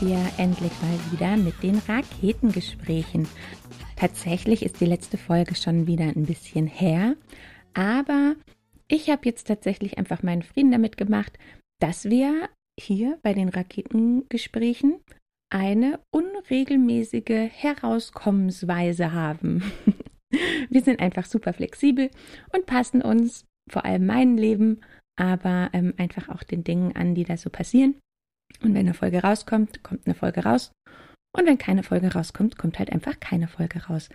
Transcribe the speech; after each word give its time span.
Wir 0.00 0.18
endlich 0.38 0.72
mal 0.80 1.12
wieder 1.12 1.36
mit 1.36 1.62
den 1.62 1.76
Raketengesprächen. 1.76 3.28
Tatsächlich 3.96 4.64
ist 4.64 4.80
die 4.80 4.86
letzte 4.86 5.18
Folge 5.18 5.54
schon 5.54 5.86
wieder 5.86 6.04
ein 6.04 6.24
bisschen 6.24 6.66
her, 6.66 7.16
aber 7.74 8.34
ich 8.88 9.10
habe 9.10 9.26
jetzt 9.26 9.46
tatsächlich 9.46 9.98
einfach 9.98 10.22
meinen 10.22 10.42
Frieden 10.42 10.72
damit 10.72 10.96
gemacht, 10.96 11.38
dass 11.80 12.06
wir 12.06 12.48
hier 12.80 13.18
bei 13.22 13.34
den 13.34 13.50
Raketengesprächen 13.50 15.00
eine 15.50 16.00
unregelmäßige 16.10 17.50
Herauskommensweise 17.52 19.12
haben. 19.12 19.70
Wir 20.70 20.80
sind 20.80 21.00
einfach 21.00 21.26
super 21.26 21.52
flexibel 21.52 22.10
und 22.54 22.64
passen 22.64 23.02
uns 23.02 23.44
vor 23.68 23.84
allem 23.84 24.06
mein 24.06 24.38
Leben, 24.38 24.80
aber 25.16 25.68
ähm, 25.74 25.92
einfach 25.98 26.30
auch 26.30 26.42
den 26.42 26.64
Dingen 26.64 26.96
an, 26.96 27.14
die 27.14 27.24
da 27.24 27.36
so 27.36 27.50
passieren. 27.50 27.96
Und 28.62 28.74
wenn 28.74 28.80
eine 28.80 28.94
Folge 28.94 29.22
rauskommt, 29.22 29.82
kommt 29.82 30.06
eine 30.06 30.14
Folge 30.14 30.44
raus. 30.44 30.72
Und 31.36 31.46
wenn 31.46 31.58
keine 31.58 31.82
Folge 31.82 32.12
rauskommt, 32.12 32.58
kommt 32.58 32.78
halt 32.78 32.90
einfach 32.90 33.20
keine 33.20 33.48
Folge 33.48 33.84
raus. 33.86 34.08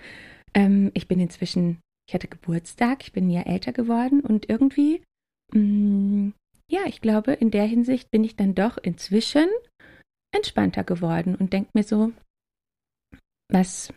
Ähm, 0.53 0.91
ich 0.93 1.07
bin 1.07 1.19
inzwischen, 1.19 1.79
ich 2.07 2.13
hatte 2.13 2.27
Geburtstag, 2.27 3.03
ich 3.03 3.13
bin 3.13 3.29
ja 3.29 3.41
älter 3.41 3.71
geworden 3.71 4.21
und 4.21 4.49
irgendwie, 4.49 5.01
mh, 5.53 5.59
mm, 5.59 6.33
ja, 6.69 6.81
ich 6.87 6.99
glaube, 6.99 7.33
in 7.33 7.51
der 7.51 7.65
Hinsicht 7.65 8.09
bin 8.11 8.23
ich 8.23 8.35
dann 8.35 8.55
doch 8.55 8.77
inzwischen 8.77 9.47
entspannter 10.33 10.83
geworden 10.83 11.35
und 11.35 11.53
denke 11.53 11.69
mir 11.73 11.83
so, 11.83 12.11
was, 13.51 13.93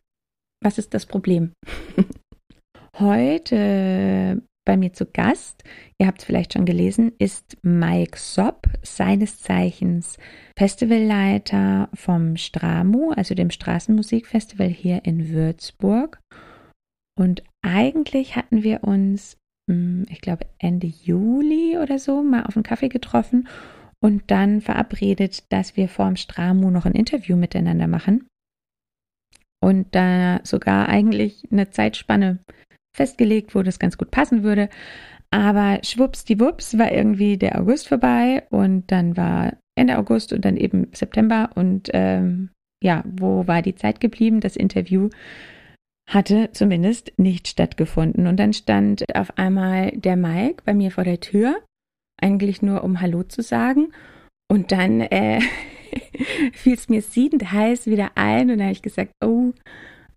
was 0.62 0.78
ist 0.78 0.94
das 0.94 1.06
Problem? 1.06 1.52
Heute 2.98 4.42
bei 4.68 4.76
mir 4.76 4.92
zu 4.92 5.06
Gast, 5.06 5.64
ihr 5.98 6.06
habt 6.06 6.18
es 6.18 6.26
vielleicht 6.26 6.52
schon 6.52 6.66
gelesen, 6.66 7.12
ist 7.18 7.56
Mike 7.62 8.18
Sopp, 8.18 8.66
seines 8.82 9.40
Zeichens 9.40 10.18
Festivalleiter 10.58 11.88
vom 11.94 12.36
Stramu, 12.36 13.12
also 13.12 13.34
dem 13.34 13.50
Straßenmusikfestival 13.50 14.68
hier 14.68 15.06
in 15.06 15.30
Würzburg. 15.30 16.20
Und 17.18 17.44
eigentlich 17.62 18.36
hatten 18.36 18.62
wir 18.62 18.84
uns, 18.84 19.38
hm, 19.70 20.04
ich 20.10 20.20
glaube, 20.20 20.44
Ende 20.58 20.86
Juli 20.86 21.78
oder 21.78 21.98
so 21.98 22.22
mal 22.22 22.44
auf 22.44 22.54
einen 22.54 22.62
Kaffee 22.62 22.90
getroffen 22.90 23.48
und 24.00 24.30
dann 24.30 24.60
verabredet, 24.60 25.50
dass 25.50 25.78
wir 25.78 25.88
vorm 25.88 26.16
Stramu 26.16 26.70
noch 26.70 26.84
ein 26.84 26.92
Interview 26.92 27.36
miteinander 27.36 27.86
machen. 27.86 28.28
Und 29.60 29.94
da 29.94 30.40
sogar 30.44 30.90
eigentlich 30.90 31.48
eine 31.50 31.70
Zeitspanne 31.70 32.40
festgelegt, 32.98 33.54
wo 33.54 33.62
das 33.62 33.78
ganz 33.78 33.96
gut 33.96 34.10
passen 34.10 34.42
würde. 34.42 34.68
Aber 35.30 35.80
schwuppsdiwupps 35.82 36.78
war 36.78 36.92
irgendwie 36.92 37.36
der 37.38 37.58
August 37.60 37.88
vorbei 37.88 38.44
und 38.50 38.90
dann 38.92 39.16
war 39.16 39.54
Ende 39.74 39.98
August 39.98 40.32
und 40.32 40.44
dann 40.44 40.56
eben 40.56 40.88
September 40.92 41.50
und 41.54 41.88
ähm, 41.92 42.50
ja, 42.82 43.04
wo 43.04 43.46
war 43.46 43.62
die 43.62 43.74
Zeit 43.74 44.00
geblieben? 44.00 44.40
Das 44.40 44.56
Interview 44.56 45.08
hatte 46.08 46.50
zumindest 46.52 47.12
nicht 47.18 47.48
stattgefunden. 47.48 48.26
Und 48.26 48.38
dann 48.38 48.52
stand 48.52 49.04
auf 49.14 49.36
einmal 49.36 49.90
der 49.92 50.16
Mike 50.16 50.62
bei 50.64 50.74
mir 50.74 50.90
vor 50.90 51.04
der 51.04 51.20
Tür, 51.20 51.60
eigentlich 52.20 52.62
nur 52.62 52.82
um 52.82 53.00
Hallo 53.00 53.24
zu 53.24 53.42
sagen. 53.42 53.92
Und 54.50 54.72
dann 54.72 55.00
äh, 55.00 55.40
fiel 56.52 56.74
es 56.74 56.88
mir 56.88 57.02
siedend 57.02 57.52
heiß 57.52 57.86
wieder 57.86 58.12
ein 58.14 58.50
und 58.50 58.58
da 58.58 58.64
habe 58.64 58.72
ich 58.72 58.82
gesagt, 58.82 59.12
oh, 59.22 59.52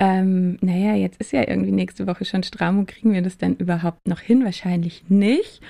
ähm, 0.02 0.58
naja, 0.62 0.96
jetzt 0.96 1.22
ist 1.22 1.32
ja 1.32 1.48
irgendwie 1.48 1.72
nächste 1.72 2.08
Woche 2.08 2.26
schon 2.26 2.42
Stramo, 2.42 2.86
kriegen 2.88 3.14
wir 3.14 3.22
das 3.22 3.38
dann 3.38 3.56
überhaupt 3.58 4.08
noch 4.08 4.20
hin? 4.20 4.44
Wahrscheinlich 4.44 5.04
nicht. 5.10 5.62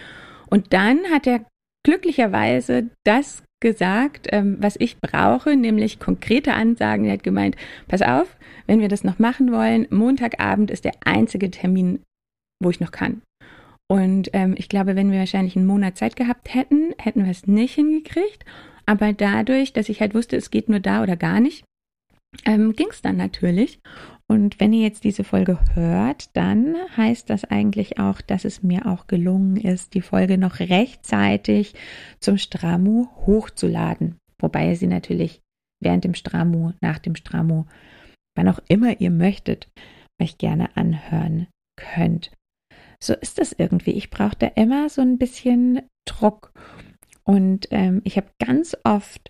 Und 0.49 0.71
dann 0.71 0.99
hat 1.11 1.27
er 1.27 1.45
glücklicherweise 1.85 2.89
das 3.03 3.43
gesagt, 3.61 4.29
ähm, 4.31 4.55
was 4.61 4.77
ich 4.79 5.01
brauche, 5.01 5.57
nämlich 5.57 5.99
konkrete 5.99 6.53
Ansagen. 6.53 7.05
Er 7.05 7.13
hat 7.13 7.23
gemeint, 7.23 7.57
pass 7.89 8.01
auf, 8.01 8.37
wenn 8.67 8.79
wir 8.79 8.87
das 8.87 9.03
noch 9.03 9.19
machen 9.19 9.51
wollen, 9.51 9.85
Montagabend 9.89 10.71
ist 10.71 10.85
der 10.85 10.93
einzige 11.03 11.51
Termin, 11.51 11.99
wo 12.63 12.69
ich 12.69 12.79
noch 12.79 12.91
kann. 12.91 13.21
Und 13.89 14.29
ähm, 14.31 14.55
ich 14.57 14.69
glaube, 14.69 14.95
wenn 14.95 15.11
wir 15.11 15.19
wahrscheinlich 15.19 15.57
einen 15.57 15.67
Monat 15.67 15.97
Zeit 15.97 16.15
gehabt 16.15 16.53
hätten, 16.53 16.93
hätten 16.97 17.25
wir 17.25 17.31
es 17.31 17.47
nicht 17.47 17.75
hingekriegt. 17.75 18.45
Aber 18.85 19.11
dadurch, 19.11 19.73
dass 19.73 19.89
ich 19.89 19.99
halt 19.99 20.15
wusste, 20.15 20.37
es 20.37 20.51
geht 20.51 20.69
nur 20.69 20.79
da 20.79 21.03
oder 21.03 21.17
gar 21.17 21.41
nicht, 21.41 21.65
ähm, 22.45 22.73
ging 22.73 22.87
es 22.89 23.01
dann 23.01 23.17
natürlich. 23.17 23.79
Und 24.31 24.61
wenn 24.61 24.71
ihr 24.71 24.83
jetzt 24.83 25.03
diese 25.03 25.25
Folge 25.25 25.59
hört, 25.73 26.29
dann 26.37 26.77
heißt 26.95 27.29
das 27.29 27.43
eigentlich 27.43 27.99
auch, 27.99 28.21
dass 28.21 28.45
es 28.45 28.63
mir 28.63 28.85
auch 28.85 29.07
gelungen 29.07 29.57
ist, 29.57 29.93
die 29.93 29.99
Folge 29.99 30.37
noch 30.37 30.61
rechtzeitig 30.61 31.73
zum 32.21 32.37
Stramu 32.37 33.07
hochzuladen. 33.25 34.15
Wobei 34.39 34.69
ihr 34.69 34.77
sie 34.77 34.87
natürlich 34.87 35.41
während 35.81 36.05
dem 36.05 36.13
Stramu, 36.13 36.71
nach 36.79 36.97
dem 36.97 37.17
Stramu, 37.17 37.65
wann 38.37 38.47
auch 38.47 38.59
immer 38.69 39.01
ihr 39.01 39.11
möchtet, 39.11 39.69
euch 40.21 40.37
gerne 40.37 40.77
anhören 40.77 41.47
könnt. 41.75 42.31
So 43.03 43.13
ist 43.13 43.37
es 43.37 43.51
irgendwie. 43.51 43.91
Ich 43.91 44.11
brauche 44.11 44.37
da 44.39 44.47
immer 44.47 44.87
so 44.87 45.01
ein 45.01 45.17
bisschen 45.17 45.81
Druck. 46.05 46.53
Und 47.25 47.67
ähm, 47.71 47.99
ich 48.05 48.15
habe 48.15 48.31
ganz 48.39 48.77
oft 48.85 49.29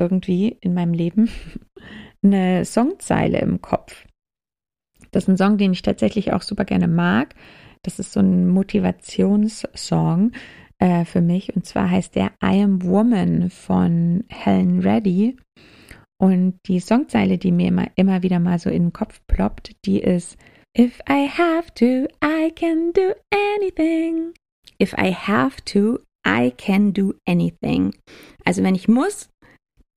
irgendwie 0.00 0.58
in 0.60 0.74
meinem 0.74 0.94
Leben 0.94 1.30
eine 2.24 2.64
Songzeile 2.64 3.38
im 3.38 3.62
Kopf. 3.62 4.04
Das 5.12 5.24
ist 5.24 5.28
ein 5.28 5.36
Song, 5.36 5.58
den 5.58 5.72
ich 5.72 5.82
tatsächlich 5.82 6.32
auch 6.32 6.42
super 6.42 6.64
gerne 6.64 6.88
mag. 6.88 7.34
Das 7.82 7.98
ist 7.98 8.12
so 8.12 8.20
ein 8.20 8.48
Motivationssong 8.48 10.32
äh, 10.78 11.04
für 11.04 11.20
mich. 11.20 11.54
Und 11.54 11.66
zwar 11.66 11.90
heißt 11.90 12.16
der 12.16 12.32
I 12.42 12.62
Am 12.62 12.82
Woman 12.82 13.50
von 13.50 14.24
Helen 14.28 14.80
Reddy. 14.80 15.36
Und 16.18 16.58
die 16.66 16.80
Songzeile, 16.80 17.38
die 17.38 17.52
mir 17.52 17.68
immer, 17.68 17.88
immer 17.96 18.22
wieder 18.22 18.38
mal 18.38 18.58
so 18.58 18.70
in 18.70 18.84
den 18.84 18.92
Kopf 18.92 19.20
ploppt, 19.26 19.72
die 19.84 20.00
ist 20.00 20.36
If 20.78 21.00
I 21.08 21.28
have 21.28 21.74
to, 21.74 22.08
I 22.24 22.50
can 22.54 22.92
do 22.92 23.14
anything. 23.56 24.32
If 24.80 24.94
I 24.94 25.12
have 25.12 25.62
to, 25.66 25.98
I 26.26 26.50
can 26.50 26.92
do 26.92 27.14
anything. 27.26 27.94
Also 28.44 28.62
wenn 28.62 28.74
ich 28.74 28.88
muss, 28.88 29.28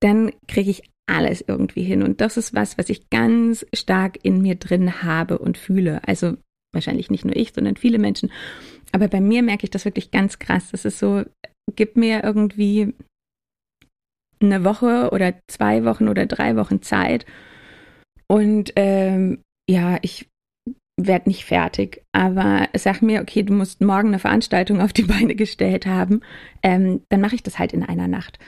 dann 0.01 0.31
kriege 0.47 0.71
ich 0.71 0.83
alles 1.07 1.43
irgendwie 1.47 1.83
hin. 1.83 2.03
Und 2.03 2.21
das 2.21 2.37
ist 2.37 2.53
was, 2.53 2.77
was 2.77 2.89
ich 2.89 3.09
ganz 3.09 3.65
stark 3.73 4.17
in 4.23 4.41
mir 4.41 4.55
drin 4.55 5.03
habe 5.03 5.37
und 5.37 5.57
fühle. 5.57 6.01
Also 6.07 6.37
wahrscheinlich 6.73 7.09
nicht 7.09 7.25
nur 7.25 7.35
ich, 7.35 7.53
sondern 7.53 7.77
viele 7.77 7.99
Menschen. 7.99 8.31
Aber 8.91 9.07
bei 9.07 9.21
mir 9.21 9.43
merke 9.43 9.63
ich 9.63 9.71
das 9.71 9.85
wirklich 9.85 10.11
ganz 10.11 10.39
krass. 10.39 10.71
Das 10.71 10.85
ist 10.85 10.99
so, 10.99 11.23
gib 11.75 11.95
mir 11.95 12.23
irgendwie 12.23 12.93
eine 14.41 14.63
Woche 14.63 15.09
oder 15.11 15.33
zwei 15.47 15.85
Wochen 15.85 16.07
oder 16.07 16.25
drei 16.25 16.55
Wochen 16.55 16.81
Zeit. 16.81 17.25
Und 18.27 18.73
ähm, 18.75 19.39
ja, 19.69 19.97
ich 20.01 20.27
werde 20.97 21.29
nicht 21.29 21.45
fertig, 21.45 22.03
aber 22.13 22.69
sag 22.73 23.01
mir, 23.01 23.21
okay, 23.21 23.43
du 23.43 23.53
musst 23.53 23.81
morgen 23.81 24.09
eine 24.09 24.19
Veranstaltung 24.19 24.81
auf 24.81 24.93
die 24.93 25.03
Beine 25.03 25.35
gestellt 25.35 25.85
haben, 25.85 26.21
ähm, 26.63 27.01
dann 27.09 27.21
mache 27.21 27.35
ich 27.35 27.43
das 27.43 27.59
halt 27.59 27.73
in 27.73 27.83
einer 27.83 28.07
Nacht. 28.07 28.39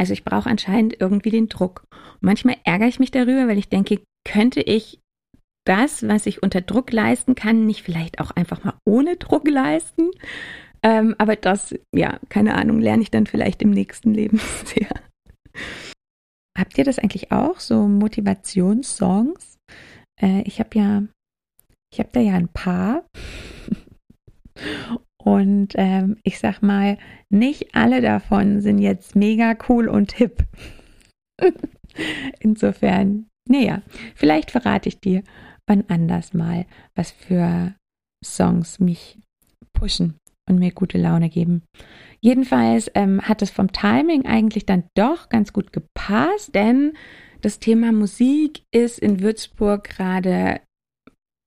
Also 0.00 0.14
ich 0.14 0.24
brauche 0.24 0.48
anscheinend 0.48 0.98
irgendwie 0.98 1.28
den 1.28 1.50
Druck. 1.50 1.84
Und 1.92 2.22
manchmal 2.22 2.56
ärgere 2.64 2.88
ich 2.88 3.00
mich 3.00 3.10
darüber, 3.10 3.48
weil 3.48 3.58
ich 3.58 3.68
denke, 3.68 4.00
könnte 4.26 4.62
ich 4.62 4.98
das, 5.66 6.08
was 6.08 6.24
ich 6.24 6.42
unter 6.42 6.62
Druck 6.62 6.90
leisten 6.90 7.34
kann, 7.34 7.66
nicht 7.66 7.82
vielleicht 7.82 8.18
auch 8.18 8.30
einfach 8.30 8.64
mal 8.64 8.78
ohne 8.88 9.18
Druck 9.18 9.46
leisten? 9.46 10.10
Ähm, 10.82 11.14
aber 11.18 11.36
das, 11.36 11.74
ja, 11.94 12.18
keine 12.30 12.54
Ahnung, 12.54 12.80
lerne 12.80 13.02
ich 13.02 13.10
dann 13.10 13.26
vielleicht 13.26 13.60
im 13.60 13.72
nächsten 13.72 14.14
Leben 14.14 14.40
sehr. 14.64 14.88
Habt 16.56 16.78
ihr 16.78 16.84
das 16.84 16.98
eigentlich 16.98 17.30
auch, 17.30 17.60
so 17.60 17.86
Motivationssongs? 17.86 19.58
Äh, 20.18 20.40
ich 20.46 20.60
habe 20.60 20.78
ja, 20.78 21.02
ich 21.92 21.98
habe 21.98 22.08
da 22.12 22.20
ja 22.20 22.36
ein 22.36 22.48
paar. 22.48 23.04
Und 25.22 25.74
ähm, 25.76 26.16
ich 26.22 26.38
sag 26.38 26.62
mal, 26.62 26.96
nicht 27.28 27.74
alle 27.74 28.00
davon 28.00 28.60
sind 28.60 28.78
jetzt 28.78 29.16
mega 29.16 29.56
cool 29.68 29.88
und 29.88 30.12
hip. 30.12 30.44
Insofern, 32.40 33.26
naja, 33.48 33.82
vielleicht 34.14 34.50
verrate 34.50 34.88
ich 34.88 35.00
dir 35.00 35.22
wann 35.70 35.84
anders 35.88 36.34
mal, 36.34 36.66
was 36.96 37.12
für 37.12 37.74
Songs 38.24 38.80
mich 38.80 39.18
pushen 39.72 40.18
und 40.48 40.58
mir 40.58 40.72
gute 40.72 40.98
Laune 40.98 41.30
geben. 41.30 41.62
Jedenfalls 42.20 42.90
ähm, 42.94 43.22
hat 43.22 43.40
es 43.40 43.50
vom 43.50 43.72
Timing 43.72 44.26
eigentlich 44.26 44.66
dann 44.66 44.84
doch 44.96 45.28
ganz 45.28 45.52
gut 45.52 45.72
gepasst, 45.72 46.54
denn 46.54 46.94
das 47.40 47.60
Thema 47.60 47.92
Musik 47.92 48.62
ist 48.74 48.98
in 48.98 49.20
Würzburg 49.20 49.84
gerade 49.84 50.60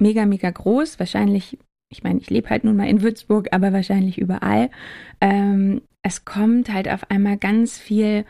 mega, 0.02 0.26
mega 0.26 0.50
groß. 0.50 1.00
Wahrscheinlich 1.00 1.60
ich 1.94 2.04
meine, 2.04 2.20
ich 2.20 2.30
lebe 2.30 2.50
halt 2.50 2.64
nun 2.64 2.76
mal 2.76 2.90
in 2.90 3.02
Würzburg, 3.02 3.50
aber 3.52 3.72
wahrscheinlich 3.72 4.18
überall. 4.18 4.70
Ähm, 5.22 5.82
es 6.02 6.26
kommt 6.26 6.74
halt 6.74 6.90
auf 6.90 7.10
einmal 7.10 7.38
ganz 7.38 7.78
viel 7.78 8.26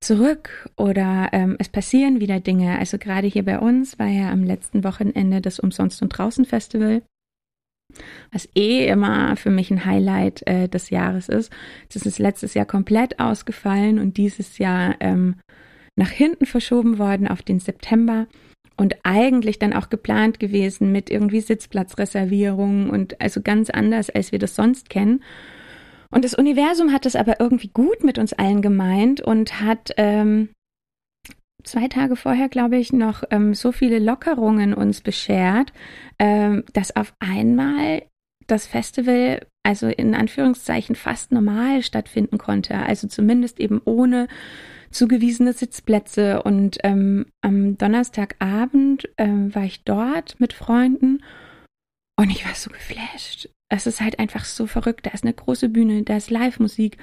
zurück 0.00 0.70
oder 0.76 1.30
ähm, 1.32 1.56
es 1.58 1.68
passieren 1.68 2.20
wieder 2.20 2.40
Dinge. 2.40 2.78
Also 2.78 2.98
gerade 2.98 3.26
hier 3.26 3.44
bei 3.44 3.58
uns 3.58 3.98
war 3.98 4.06
ja 4.06 4.30
am 4.30 4.44
letzten 4.44 4.84
Wochenende 4.84 5.40
das 5.40 5.58
Umsonst 5.58 6.00
und 6.00 6.10
Draußen 6.10 6.44
Festival. 6.44 7.02
was 8.30 8.48
eh 8.54 8.86
immer 8.86 9.36
für 9.36 9.50
mich 9.50 9.70
ein 9.70 9.84
Highlight 9.84 10.46
äh, 10.46 10.68
des 10.68 10.90
Jahres 10.90 11.28
ist. 11.28 11.52
Das 11.92 12.06
ist 12.06 12.18
letztes 12.18 12.54
Jahr 12.54 12.64
komplett 12.66 13.20
ausgefallen 13.20 13.98
und 13.98 14.16
dieses 14.16 14.58
Jahr 14.58 14.94
ähm, 15.00 15.36
nach 15.96 16.10
hinten 16.10 16.46
verschoben 16.46 16.98
worden 16.98 17.28
auf 17.28 17.42
den 17.42 17.60
September 17.60 18.26
und 18.76 18.96
eigentlich 19.02 19.58
dann 19.58 19.72
auch 19.72 19.88
geplant 19.88 20.40
gewesen 20.40 20.92
mit 20.92 21.10
irgendwie 21.10 21.40
Sitzplatzreservierungen 21.40 22.90
und 22.90 23.20
also 23.20 23.40
ganz 23.42 23.70
anders, 23.70 24.10
als 24.10 24.32
wir 24.32 24.38
das 24.38 24.54
sonst 24.54 24.90
kennen. 24.90 25.22
Und 26.10 26.24
das 26.24 26.34
Universum 26.34 26.92
hat 26.92 27.06
es 27.06 27.16
aber 27.16 27.40
irgendwie 27.40 27.68
gut 27.68 28.04
mit 28.04 28.18
uns 28.18 28.32
allen 28.32 28.60
gemeint 28.60 29.20
und 29.20 29.60
hat 29.60 29.92
ähm, 29.96 30.50
zwei 31.64 31.88
Tage 31.88 32.16
vorher, 32.16 32.48
glaube 32.48 32.76
ich, 32.76 32.92
noch 32.92 33.24
ähm, 33.30 33.54
so 33.54 33.72
viele 33.72 33.98
Lockerungen 33.98 34.74
uns 34.74 35.00
beschert, 35.00 35.72
ähm, 36.18 36.64
dass 36.72 36.94
auf 36.94 37.14
einmal 37.18 38.02
das 38.46 38.66
Festival 38.66 39.46
also 39.62 39.86
in 39.86 40.14
Anführungszeichen 40.14 40.96
fast 40.96 41.32
normal 41.32 41.82
stattfinden 41.82 42.38
konnte. 42.38 42.74
Also 42.74 43.06
zumindest 43.08 43.60
eben 43.60 43.80
ohne 43.84 44.28
zugewiesene 44.92 45.52
Sitzplätze. 45.52 46.42
Und 46.42 46.78
ähm, 46.84 47.26
am 47.40 47.76
Donnerstagabend 47.78 49.08
ähm, 49.18 49.54
war 49.54 49.64
ich 49.64 49.84
dort 49.84 50.38
mit 50.40 50.52
Freunden 50.52 51.22
und 52.16 52.30
ich 52.30 52.44
war 52.46 52.54
so 52.54 52.70
geflasht. 52.70 53.48
Es 53.68 53.86
ist 53.86 54.00
halt 54.00 54.18
einfach 54.18 54.44
so 54.44 54.66
verrückt. 54.66 55.06
Da 55.06 55.10
ist 55.10 55.24
eine 55.24 55.32
große 55.32 55.68
Bühne, 55.68 56.02
da 56.02 56.16
ist 56.16 56.30
Live-Musik 56.30 56.98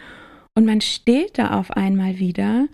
und 0.56 0.66
man 0.66 0.82
steht 0.82 1.38
da 1.38 1.60
auf 1.60 1.72
einmal 1.72 2.20
wieder. 2.20 2.68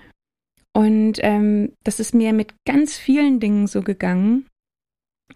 Und 0.73 1.19
ähm, 1.21 1.73
das 1.83 1.99
ist 1.99 2.13
mir 2.13 2.33
mit 2.33 2.53
ganz 2.65 2.97
vielen 2.97 3.39
Dingen 3.39 3.67
so 3.67 3.81
gegangen, 3.81 4.45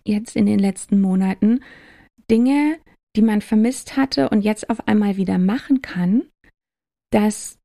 jetzt 0.04 0.36
in 0.36 0.46
den 0.46 0.60
letzten 0.60 1.00
Monaten. 1.00 1.64
Dinge, 2.30 2.78
die 3.16 3.22
man 3.22 3.42
vermisst 3.42 3.96
hatte 3.96 4.30
und 4.30 4.42
jetzt 4.42 4.70
auf 4.70 4.88
einmal 4.88 5.18
wieder 5.18 5.38
machen 5.38 5.82
kann, 5.82 6.24
dass 7.12 7.59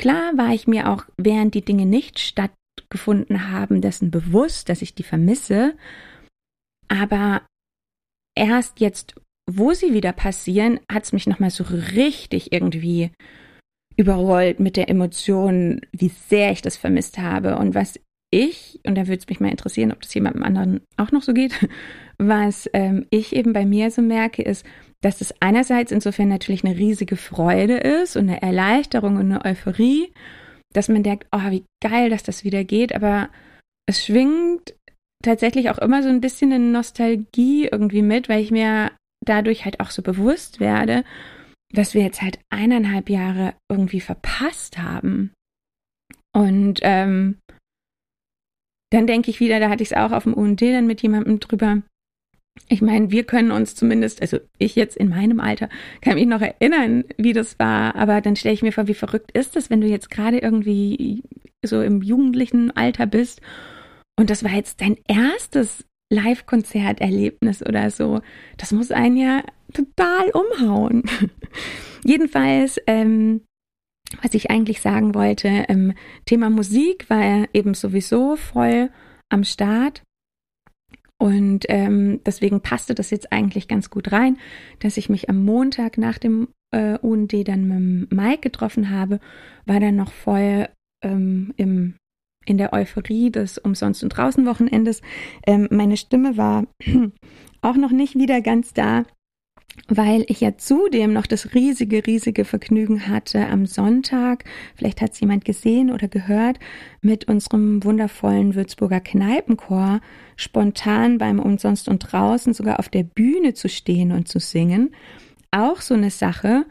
Klar 0.00 0.38
war 0.38 0.54
ich 0.54 0.66
mir 0.66 0.88
auch, 0.88 1.04
während 1.18 1.54
die 1.54 1.62
Dinge 1.62 1.84
nicht 1.84 2.18
stattgefunden 2.20 3.50
haben, 3.50 3.82
dessen 3.82 4.10
bewusst, 4.10 4.70
dass 4.70 4.80
ich 4.80 4.94
die 4.94 5.02
vermisse. 5.02 5.76
Aber 6.88 7.42
erst 8.34 8.80
jetzt, 8.80 9.14
wo 9.46 9.74
sie 9.74 9.92
wieder 9.92 10.14
passieren, 10.14 10.80
hat 10.90 11.02
es 11.02 11.12
mich 11.12 11.26
nochmal 11.26 11.50
so 11.50 11.64
richtig 11.64 12.50
irgendwie 12.50 13.10
überrollt 13.94 14.58
mit 14.58 14.78
der 14.78 14.88
Emotion, 14.88 15.82
wie 15.92 16.08
sehr 16.08 16.50
ich 16.50 16.62
das 16.62 16.78
vermisst 16.78 17.18
habe 17.18 17.58
und 17.58 17.74
was 17.74 18.00
ich, 18.30 18.80
und 18.86 18.94
da 18.96 19.06
würde 19.06 19.18
es 19.18 19.28
mich 19.28 19.40
mal 19.40 19.50
interessieren, 19.50 19.92
ob 19.92 20.02
das 20.02 20.14
jemandem 20.14 20.42
anderen 20.42 20.80
auch 20.96 21.12
noch 21.12 21.22
so 21.22 21.34
geht, 21.34 21.68
was 22.18 22.68
ähm, 22.72 23.06
ich 23.10 23.34
eben 23.34 23.52
bei 23.52 23.66
mir 23.66 23.90
so 23.90 24.02
merke, 24.02 24.42
ist, 24.42 24.64
dass 25.02 25.20
es 25.20 25.34
einerseits 25.40 25.92
insofern 25.92 26.28
natürlich 26.28 26.64
eine 26.64 26.76
riesige 26.76 27.16
Freude 27.16 27.78
ist 27.78 28.16
und 28.16 28.28
eine 28.28 28.42
Erleichterung 28.42 29.16
und 29.16 29.32
eine 29.32 29.44
Euphorie, 29.44 30.12
dass 30.72 30.88
man 30.88 31.02
denkt, 31.02 31.26
oh, 31.32 31.50
wie 31.50 31.64
geil, 31.82 32.10
dass 32.10 32.22
das 32.22 32.44
wieder 32.44 32.64
geht, 32.64 32.94
aber 32.94 33.30
es 33.86 34.04
schwingt 34.04 34.74
tatsächlich 35.24 35.70
auch 35.70 35.78
immer 35.78 36.02
so 36.02 36.08
ein 36.08 36.20
bisschen 36.20 36.52
eine 36.52 36.64
Nostalgie 36.64 37.66
irgendwie 37.66 38.02
mit, 38.02 38.28
weil 38.28 38.42
ich 38.42 38.50
mir 38.50 38.92
dadurch 39.24 39.64
halt 39.64 39.80
auch 39.80 39.90
so 39.90 40.02
bewusst 40.02 40.60
werde, 40.60 41.04
dass 41.72 41.94
wir 41.94 42.02
jetzt 42.02 42.22
halt 42.22 42.38
eineinhalb 42.50 43.10
Jahre 43.10 43.54
irgendwie 43.68 44.00
verpasst 44.00 44.78
haben. 44.78 45.32
Und 46.32 46.80
ähm, 46.82 47.39
dann 48.90 49.06
denke 49.06 49.30
ich 49.30 49.40
wieder, 49.40 49.60
da 49.60 49.68
hatte 49.68 49.82
ich 49.82 49.92
es 49.92 49.96
auch 49.96 50.12
auf 50.12 50.24
dem 50.24 50.34
UND 50.34 50.60
dann 50.60 50.86
mit 50.86 51.02
jemandem 51.02 51.40
drüber, 51.40 51.82
ich 52.68 52.82
meine, 52.82 53.10
wir 53.10 53.24
können 53.24 53.52
uns 53.52 53.74
zumindest, 53.74 54.20
also 54.20 54.38
ich 54.58 54.76
jetzt 54.76 54.96
in 54.96 55.08
meinem 55.08 55.40
Alter, 55.40 55.68
kann 56.02 56.14
mich 56.14 56.26
noch 56.26 56.40
erinnern, 56.40 57.04
wie 57.16 57.32
das 57.32 57.58
war, 57.58 57.94
aber 57.96 58.20
dann 58.20 58.36
stelle 58.36 58.54
ich 58.54 58.62
mir 58.62 58.72
vor, 58.72 58.86
wie 58.86 58.94
verrückt 58.94 59.30
ist 59.32 59.56
das, 59.56 59.70
wenn 59.70 59.80
du 59.80 59.86
jetzt 59.86 60.10
gerade 60.10 60.38
irgendwie 60.38 61.22
so 61.64 61.80
im 61.82 62.02
jugendlichen 62.02 62.70
Alter 62.76 63.06
bist 63.06 63.40
und 64.18 64.30
das 64.30 64.44
war 64.44 64.52
jetzt 64.52 64.80
dein 64.80 64.98
erstes 65.08 65.84
Live-Konzerterlebnis 66.12 67.64
oder 67.64 67.90
so. 67.90 68.20
Das 68.58 68.72
muss 68.72 68.90
einen 68.90 69.16
ja 69.16 69.42
total 69.72 70.30
umhauen. 70.30 71.04
Jedenfalls, 72.04 72.78
ähm, 72.86 73.42
was 74.22 74.34
ich 74.34 74.50
eigentlich 74.50 74.80
sagen 74.80 75.14
wollte, 75.14 75.48
ähm, 75.68 75.94
Thema 76.26 76.50
Musik 76.50 77.08
war 77.08 77.46
eben 77.52 77.74
sowieso 77.74 78.36
voll 78.36 78.90
am 79.28 79.44
Start. 79.44 80.02
Und 81.18 81.66
ähm, 81.68 82.20
deswegen 82.24 82.62
passte 82.62 82.94
das 82.94 83.10
jetzt 83.10 83.30
eigentlich 83.30 83.68
ganz 83.68 83.90
gut 83.90 84.10
rein, 84.10 84.38
dass 84.78 84.96
ich 84.96 85.10
mich 85.10 85.28
am 85.28 85.44
Montag 85.44 85.98
nach 85.98 86.18
dem 86.18 86.48
äh, 86.70 86.96
UND 86.98 87.46
dann 87.46 88.00
mit 88.00 88.12
Mike 88.12 88.40
getroffen 88.40 88.90
habe, 88.90 89.20
war 89.66 89.80
dann 89.80 89.96
noch 89.96 90.12
voll 90.12 90.68
ähm, 91.04 91.52
im, 91.56 91.94
in 92.46 92.56
der 92.56 92.72
Euphorie 92.72 93.30
des 93.30 93.58
Umsonst- 93.58 94.02
und 94.02 94.10
Draußen-Wochenendes. 94.10 95.02
Ähm, 95.46 95.68
meine 95.70 95.98
Stimme 95.98 96.38
war 96.38 96.66
auch 97.60 97.76
noch 97.76 97.90
nicht 97.90 98.14
wieder 98.14 98.40
ganz 98.40 98.72
da 98.72 99.04
weil 99.88 100.24
ich 100.28 100.40
ja 100.40 100.56
zudem 100.56 101.12
noch 101.12 101.26
das 101.26 101.54
riesige, 101.54 102.06
riesige 102.06 102.44
Vergnügen 102.44 103.08
hatte 103.08 103.48
am 103.48 103.66
Sonntag, 103.66 104.44
vielleicht 104.76 105.00
hat 105.00 105.12
es 105.12 105.20
jemand 105.20 105.44
gesehen 105.44 105.90
oder 105.90 106.08
gehört, 106.08 106.58
mit 107.00 107.28
unserem 107.28 107.82
wundervollen 107.82 108.54
Würzburger 108.54 109.00
Kneipenchor 109.00 110.00
spontan 110.36 111.18
beim 111.18 111.38
Umsonst 111.38 111.88
und 111.88 111.98
draußen 111.98 112.52
sogar 112.52 112.78
auf 112.78 112.88
der 112.88 113.02
Bühne 113.02 113.54
zu 113.54 113.68
stehen 113.68 114.12
und 114.12 114.28
zu 114.28 114.38
singen. 114.38 114.94
Auch 115.50 115.80
so 115.80 115.94
eine 115.94 116.10
Sache, 116.10 116.66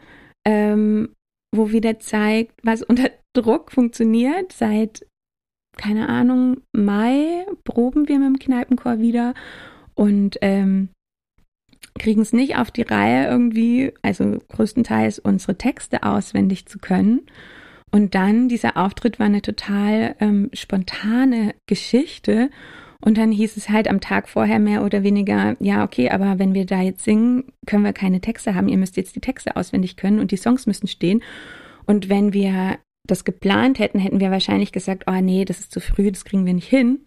ähm, 0.46 1.10
wo 1.54 1.70
wieder 1.72 1.98
zeigt, 1.98 2.52
was 2.62 2.82
unter 2.82 3.10
Druck 3.34 3.72
funktioniert. 3.72 4.52
Seit, 4.52 5.06
keine 5.76 6.08
Ahnung, 6.08 6.62
Mai 6.72 7.44
proben 7.64 8.08
wir 8.08 8.18
mit 8.18 8.28
dem 8.28 8.38
Kneipenchor 8.38 8.98
wieder 8.98 9.34
und 9.94 10.38
ähm, 10.40 10.88
kriegen 11.98 12.22
es 12.22 12.32
nicht 12.32 12.56
auf 12.56 12.70
die 12.70 12.82
Reihe, 12.82 13.26
irgendwie, 13.28 13.92
also 14.02 14.38
größtenteils 14.48 15.18
unsere 15.18 15.56
Texte 15.56 16.02
auswendig 16.02 16.66
zu 16.66 16.78
können. 16.78 17.22
Und 17.90 18.14
dann, 18.14 18.48
dieser 18.48 18.76
Auftritt 18.76 19.18
war 19.18 19.26
eine 19.26 19.42
total 19.42 20.14
ähm, 20.20 20.50
spontane 20.52 21.54
Geschichte. 21.66 22.50
Und 23.02 23.16
dann 23.16 23.32
hieß 23.32 23.56
es 23.56 23.68
halt 23.68 23.88
am 23.88 24.00
Tag 24.00 24.28
vorher 24.28 24.58
mehr 24.58 24.84
oder 24.84 25.02
weniger, 25.02 25.56
ja, 25.58 25.84
okay, 25.84 26.10
aber 26.10 26.38
wenn 26.38 26.54
wir 26.54 26.66
da 26.66 26.82
jetzt 26.82 27.02
singen, 27.02 27.44
können 27.66 27.84
wir 27.84 27.94
keine 27.94 28.20
Texte 28.20 28.54
haben. 28.54 28.68
Ihr 28.68 28.76
müsst 28.76 28.96
jetzt 28.96 29.16
die 29.16 29.20
Texte 29.20 29.56
auswendig 29.56 29.96
können 29.96 30.20
und 30.20 30.30
die 30.30 30.36
Songs 30.36 30.66
müssen 30.66 30.86
stehen. 30.86 31.22
Und 31.86 32.08
wenn 32.08 32.32
wir 32.32 32.78
das 33.06 33.24
geplant 33.24 33.78
hätten, 33.78 33.98
hätten 33.98 34.20
wir 34.20 34.30
wahrscheinlich 34.30 34.70
gesagt, 34.70 35.04
oh 35.06 35.20
nee, 35.20 35.44
das 35.44 35.60
ist 35.60 35.72
zu 35.72 35.80
früh, 35.80 36.12
das 36.12 36.24
kriegen 36.24 36.46
wir 36.46 36.54
nicht 36.54 36.68
hin. 36.68 37.06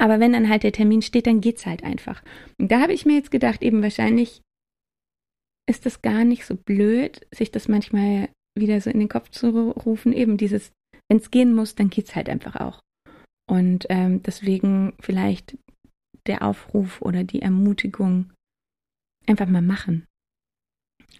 Aber 0.00 0.18
wenn 0.18 0.32
dann 0.32 0.48
halt 0.48 0.62
der 0.62 0.72
Termin 0.72 1.02
steht, 1.02 1.26
dann 1.26 1.42
geht's 1.42 1.66
halt 1.66 1.84
einfach. 1.84 2.22
Und 2.58 2.72
da 2.72 2.80
habe 2.80 2.94
ich 2.94 3.04
mir 3.04 3.16
jetzt 3.16 3.30
gedacht, 3.30 3.62
eben 3.62 3.82
wahrscheinlich 3.82 4.40
ist 5.68 5.84
das 5.84 6.00
gar 6.00 6.24
nicht 6.24 6.46
so 6.46 6.56
blöd, 6.56 7.26
sich 7.32 7.50
das 7.50 7.68
manchmal 7.68 8.30
wieder 8.58 8.80
so 8.80 8.88
in 8.88 8.98
den 8.98 9.10
Kopf 9.10 9.28
zu 9.30 9.70
rufen. 9.70 10.14
Eben 10.14 10.38
dieses, 10.38 10.72
wenn 11.08 11.18
es 11.18 11.30
gehen 11.30 11.54
muss, 11.54 11.74
dann 11.74 11.90
geht's 11.90 12.16
halt 12.16 12.30
einfach 12.30 12.56
auch. 12.56 12.80
Und 13.46 13.86
ähm, 13.90 14.22
deswegen 14.22 14.94
vielleicht 15.00 15.58
der 16.26 16.42
Aufruf 16.42 17.02
oder 17.02 17.22
die 17.22 17.42
Ermutigung, 17.42 18.32
einfach 19.26 19.46
mal 19.46 19.62
machen. 19.62 20.06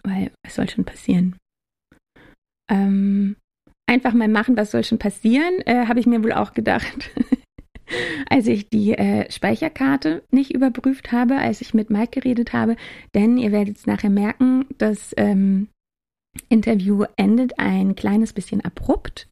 Weil 0.02 0.32
es 0.42 0.54
soll 0.54 0.70
schon 0.70 0.86
passieren. 0.86 1.36
Ähm, 2.70 3.36
einfach 3.86 4.14
mal 4.14 4.28
machen, 4.28 4.56
was 4.56 4.70
soll 4.70 4.84
schon 4.84 4.98
passieren, 4.98 5.60
äh, 5.66 5.86
habe 5.86 6.00
ich 6.00 6.06
mir 6.06 6.24
wohl 6.24 6.32
auch 6.32 6.54
gedacht. 6.54 7.10
als 8.28 8.46
ich 8.46 8.68
die 8.68 8.92
äh, 8.92 9.30
Speicherkarte 9.30 10.22
nicht 10.30 10.54
überprüft 10.54 11.12
habe, 11.12 11.36
als 11.36 11.60
ich 11.60 11.74
mit 11.74 11.90
Mike 11.90 12.20
geredet 12.20 12.52
habe. 12.52 12.76
Denn 13.14 13.36
ihr 13.36 13.52
werdet 13.52 13.76
es 13.78 13.86
nachher 13.86 14.10
merken, 14.10 14.66
das 14.78 15.14
ähm, 15.16 15.68
Interview 16.48 17.04
endet 17.16 17.58
ein 17.58 17.94
kleines 17.96 18.32
bisschen 18.32 18.60
abrupt. 18.60 19.28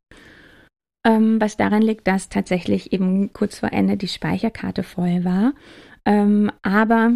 Ähm, 1.06 1.40
was 1.40 1.56
daran 1.56 1.82
liegt, 1.82 2.06
dass 2.06 2.28
tatsächlich 2.28 2.92
eben 2.92 3.32
kurz 3.32 3.58
vor 3.60 3.72
Ende 3.72 3.96
die 3.96 4.08
Speicherkarte 4.08 4.82
voll 4.82 5.24
war. 5.24 5.54
Ähm, 6.04 6.50
aber 6.62 7.12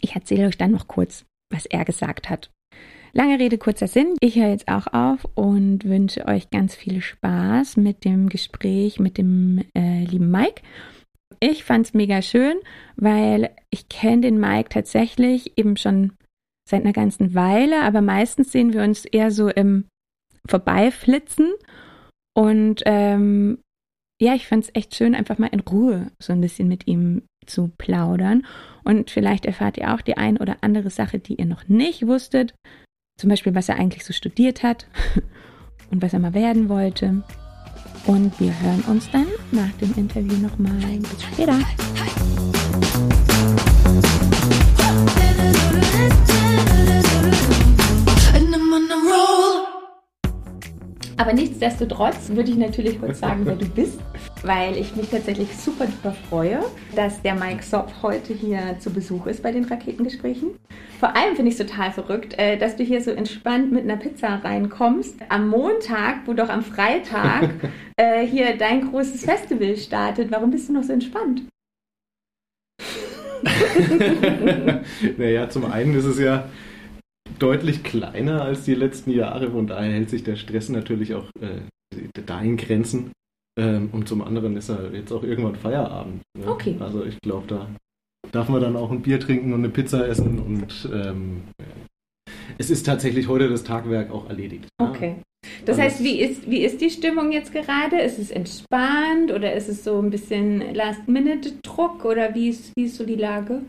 ich 0.00 0.14
erzähle 0.14 0.48
euch 0.48 0.58
dann 0.58 0.72
noch 0.72 0.88
kurz, 0.88 1.24
was 1.52 1.66
er 1.66 1.84
gesagt 1.84 2.28
hat. 2.28 2.50
Lange 3.12 3.40
Rede, 3.40 3.58
kurzer 3.58 3.88
Sinn. 3.88 4.14
Ich 4.20 4.36
höre 4.36 4.50
jetzt 4.50 4.68
auch 4.68 4.86
auf 4.86 5.26
und 5.34 5.84
wünsche 5.84 6.26
euch 6.26 6.50
ganz 6.50 6.76
viel 6.76 7.00
Spaß 7.02 7.76
mit 7.76 8.04
dem 8.04 8.28
Gespräch 8.28 9.00
mit 9.00 9.18
dem 9.18 9.64
äh, 9.76 10.04
lieben 10.04 10.30
Mike. 10.30 10.62
Ich 11.40 11.64
fand 11.64 11.86
es 11.86 11.94
mega 11.94 12.22
schön, 12.22 12.56
weil 12.96 13.50
ich 13.70 13.88
kenne 13.88 14.22
den 14.22 14.38
Mike 14.38 14.68
tatsächlich 14.68 15.58
eben 15.58 15.76
schon 15.76 16.12
seit 16.68 16.82
einer 16.82 16.92
ganzen 16.92 17.34
Weile, 17.34 17.82
aber 17.82 18.00
meistens 18.00 18.52
sehen 18.52 18.72
wir 18.72 18.82
uns 18.82 19.04
eher 19.04 19.32
so 19.32 19.48
im 19.48 19.86
Vorbeiflitzen. 20.46 21.48
Und 22.34 22.82
ähm, 22.86 23.58
ja, 24.20 24.34
ich 24.34 24.46
fand 24.46 24.64
es 24.64 24.70
echt 24.74 24.94
schön, 24.94 25.16
einfach 25.16 25.38
mal 25.38 25.48
in 25.48 25.60
Ruhe 25.60 26.12
so 26.22 26.32
ein 26.32 26.40
bisschen 26.40 26.68
mit 26.68 26.86
ihm 26.86 27.22
zu 27.46 27.72
plaudern. 27.76 28.46
Und 28.84 29.10
vielleicht 29.10 29.46
erfahrt 29.46 29.78
ihr 29.78 29.92
auch 29.94 30.00
die 30.00 30.16
ein 30.16 30.36
oder 30.36 30.58
andere 30.60 30.90
Sache, 30.90 31.18
die 31.18 31.36
ihr 31.36 31.46
noch 31.46 31.66
nicht 31.66 32.06
wusstet. 32.06 32.54
Zum 33.20 33.28
Beispiel, 33.28 33.54
was 33.54 33.68
er 33.68 33.76
eigentlich 33.76 34.06
so 34.06 34.14
studiert 34.14 34.62
hat 34.62 34.86
und 35.90 36.00
was 36.00 36.14
er 36.14 36.20
mal 36.20 36.32
werden 36.32 36.70
wollte. 36.70 37.22
Und 38.06 38.40
wir 38.40 38.58
hören 38.62 38.80
uns 38.88 39.10
dann 39.10 39.26
nach 39.52 39.72
dem 39.72 39.92
Interview 39.94 40.38
nochmal. 40.38 40.80
Bis 41.00 41.22
später. 41.22 41.58
Aber 51.20 51.34
nichtsdestotrotz 51.34 52.30
würde 52.30 52.50
ich 52.50 52.56
natürlich 52.56 52.98
kurz 52.98 53.20
sagen, 53.20 53.42
wer 53.44 53.54
du 53.54 53.66
bist, 53.66 54.00
weil 54.42 54.74
ich 54.78 54.96
mich 54.96 55.10
tatsächlich 55.10 55.54
super 55.54 55.86
super 55.86 56.16
freue, 56.30 56.60
dass 56.96 57.20
der 57.20 57.34
Mike 57.34 57.62
Sopp 57.62 57.92
heute 58.00 58.32
hier 58.32 58.76
zu 58.78 58.88
Besuch 58.88 59.26
ist 59.26 59.42
bei 59.42 59.52
den 59.52 59.66
Raketengesprächen. 59.66 60.52
Vor 60.98 61.14
allem 61.14 61.36
finde 61.36 61.52
ich 61.52 61.60
es 61.60 61.66
total 61.66 61.92
verrückt, 61.92 62.38
äh, 62.38 62.56
dass 62.56 62.76
du 62.76 62.84
hier 62.84 63.02
so 63.02 63.10
entspannt 63.10 63.70
mit 63.70 63.82
einer 63.82 63.98
Pizza 63.98 64.36
reinkommst. 64.42 65.16
Am 65.28 65.50
Montag, 65.50 66.20
wo 66.24 66.32
doch 66.32 66.48
am 66.48 66.62
Freitag 66.62 67.50
äh, 67.98 68.26
hier 68.26 68.56
dein 68.56 68.90
großes 68.90 69.22
Festival 69.22 69.76
startet. 69.76 70.30
Warum 70.30 70.50
bist 70.50 70.70
du 70.70 70.72
noch 70.72 70.84
so 70.84 70.94
entspannt? 70.94 71.42
naja, 75.18 75.50
zum 75.50 75.70
einen 75.70 75.94
ist 75.94 76.06
es 76.06 76.18
ja 76.18 76.48
deutlich 77.38 77.82
kleiner 77.82 78.42
als 78.42 78.64
die 78.64 78.74
letzten 78.74 79.10
Jahre, 79.10 79.50
von 79.50 79.66
daher 79.66 79.92
hält 79.92 80.10
sich 80.10 80.22
der 80.22 80.36
Stress 80.36 80.68
natürlich 80.68 81.14
auch 81.14 81.28
äh, 81.40 81.60
da 82.26 82.40
in 82.40 82.56
Grenzen. 82.56 83.12
Ähm, 83.58 83.90
und 83.92 84.08
zum 84.08 84.22
anderen 84.22 84.56
ist 84.56 84.68
er 84.68 84.92
jetzt 84.94 85.12
auch 85.12 85.24
irgendwann 85.24 85.56
Feierabend. 85.56 86.22
Ne? 86.38 86.46
Okay. 86.46 86.76
Also 86.78 87.04
ich 87.04 87.20
glaube, 87.20 87.46
da 87.48 87.68
darf 88.30 88.48
man 88.48 88.60
dann 88.60 88.76
auch 88.76 88.90
ein 88.90 89.02
Bier 89.02 89.18
trinken 89.18 89.52
und 89.52 89.60
eine 89.60 89.70
Pizza 89.70 90.06
essen 90.06 90.38
und 90.38 90.88
ähm, 90.92 91.42
es 92.58 92.70
ist 92.70 92.84
tatsächlich 92.86 93.28
heute 93.28 93.48
das 93.48 93.64
Tagwerk 93.64 94.10
auch 94.10 94.28
erledigt. 94.28 94.68
Okay. 94.78 95.16
Das 95.64 95.78
also 95.78 95.82
heißt, 95.82 96.04
wie 96.04 96.20
ist, 96.20 96.48
wie 96.48 96.62
ist 96.62 96.80
die 96.80 96.90
Stimmung 96.90 97.32
jetzt 97.32 97.52
gerade? 97.52 98.00
Ist 98.00 98.18
es 98.18 98.30
entspannt 98.30 99.32
oder 99.32 99.54
ist 99.54 99.68
es 99.68 99.82
so 99.82 99.98
ein 99.98 100.10
bisschen 100.10 100.74
Last-Minute-Druck 100.74 102.04
oder 102.04 102.34
wie 102.34 102.50
ist, 102.50 102.72
wie 102.76 102.84
ist 102.84 102.96
so 102.96 103.04
die 103.04 103.16
Lage? 103.16 103.62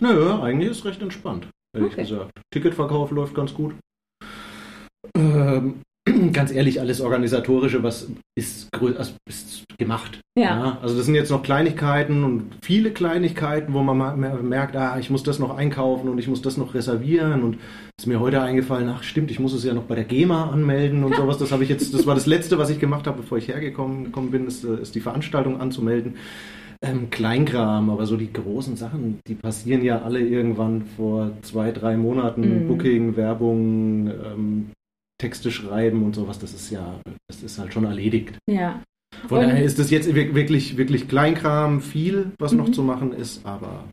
Nö, 0.00 0.32
eigentlich 0.40 0.70
ist 0.70 0.78
es 0.78 0.84
recht 0.86 1.02
entspannt 1.02 1.48
ehrlich 1.74 1.92
okay. 1.92 2.02
gesagt. 2.02 2.40
Ticketverkauf 2.52 3.10
läuft 3.10 3.34
ganz 3.34 3.54
gut. 3.54 3.74
Ähm, 5.16 5.82
ganz 6.32 6.52
ehrlich, 6.52 6.80
alles 6.80 7.00
Organisatorische, 7.00 7.82
was 7.82 8.08
ist, 8.36 8.68
also 8.72 9.12
ist 9.28 9.64
gemacht. 9.78 10.20
Ja. 10.38 10.42
ja. 10.42 10.78
Also 10.82 10.96
das 10.96 11.06
sind 11.06 11.14
jetzt 11.14 11.30
noch 11.30 11.42
Kleinigkeiten 11.42 12.24
und 12.24 12.52
viele 12.62 12.90
Kleinigkeiten, 12.92 13.72
wo 13.72 13.82
man 13.82 14.48
merkt, 14.48 14.76
ah, 14.76 14.98
ich 14.98 15.10
muss 15.10 15.22
das 15.22 15.38
noch 15.38 15.56
einkaufen 15.56 16.08
und 16.08 16.18
ich 16.18 16.28
muss 16.28 16.42
das 16.42 16.56
noch 16.56 16.74
reservieren 16.74 17.42
und 17.42 17.58
ist 17.98 18.06
mir 18.06 18.20
heute 18.20 18.40
eingefallen, 18.42 18.88
ach 18.88 19.02
stimmt, 19.02 19.30
ich 19.30 19.40
muss 19.40 19.52
es 19.52 19.64
ja 19.64 19.74
noch 19.74 19.84
bei 19.84 19.94
der 19.94 20.04
GEMA 20.04 20.50
anmelden 20.50 21.04
und 21.04 21.14
sowas. 21.16 21.38
Das 21.38 21.52
habe 21.52 21.64
ich 21.64 21.68
jetzt, 21.68 21.92
das 21.92 22.06
war 22.06 22.14
das 22.14 22.26
Letzte, 22.26 22.58
was 22.58 22.70
ich 22.70 22.78
gemacht 22.78 23.06
habe, 23.06 23.22
bevor 23.22 23.38
ich 23.38 23.48
hergekommen 23.48 24.30
bin, 24.30 24.46
ist, 24.46 24.64
ist 24.64 24.94
die 24.94 25.00
Veranstaltung 25.00 25.60
anzumelden 25.60 26.16
ähm, 26.82 27.10
Kleinkram, 27.10 27.90
aber 27.90 28.06
so 28.06 28.16
die 28.16 28.32
großen 28.32 28.76
Sachen, 28.76 29.20
die 29.26 29.34
passieren 29.34 29.82
ja 29.82 30.02
alle 30.02 30.20
irgendwann 30.20 30.86
vor 30.96 31.32
zwei, 31.42 31.72
drei 31.72 31.96
Monaten. 31.96 32.64
Mm. 32.64 32.68
Booking, 32.68 33.16
Werbung, 33.16 34.08
ähm, 34.08 34.70
Texte 35.20 35.50
schreiben 35.50 36.02
und 36.02 36.14
sowas, 36.14 36.38
das 36.38 36.54
ist 36.54 36.70
ja, 36.70 36.98
das 37.28 37.42
ist 37.42 37.58
halt 37.58 37.72
schon 37.72 37.84
erledigt. 37.84 38.38
Ja. 38.48 38.82
Von 39.28 39.38
und 39.38 39.44
daher 39.44 39.62
ist 39.62 39.78
das 39.78 39.90
jetzt 39.90 40.14
wirklich, 40.14 40.76
wirklich 40.76 41.08
Kleinkram, 41.08 41.82
viel, 41.82 42.32
was 42.38 42.52
mhm. 42.52 42.58
noch 42.58 42.70
zu 42.70 42.82
machen 42.82 43.12
ist, 43.12 43.44
aber 43.44 43.84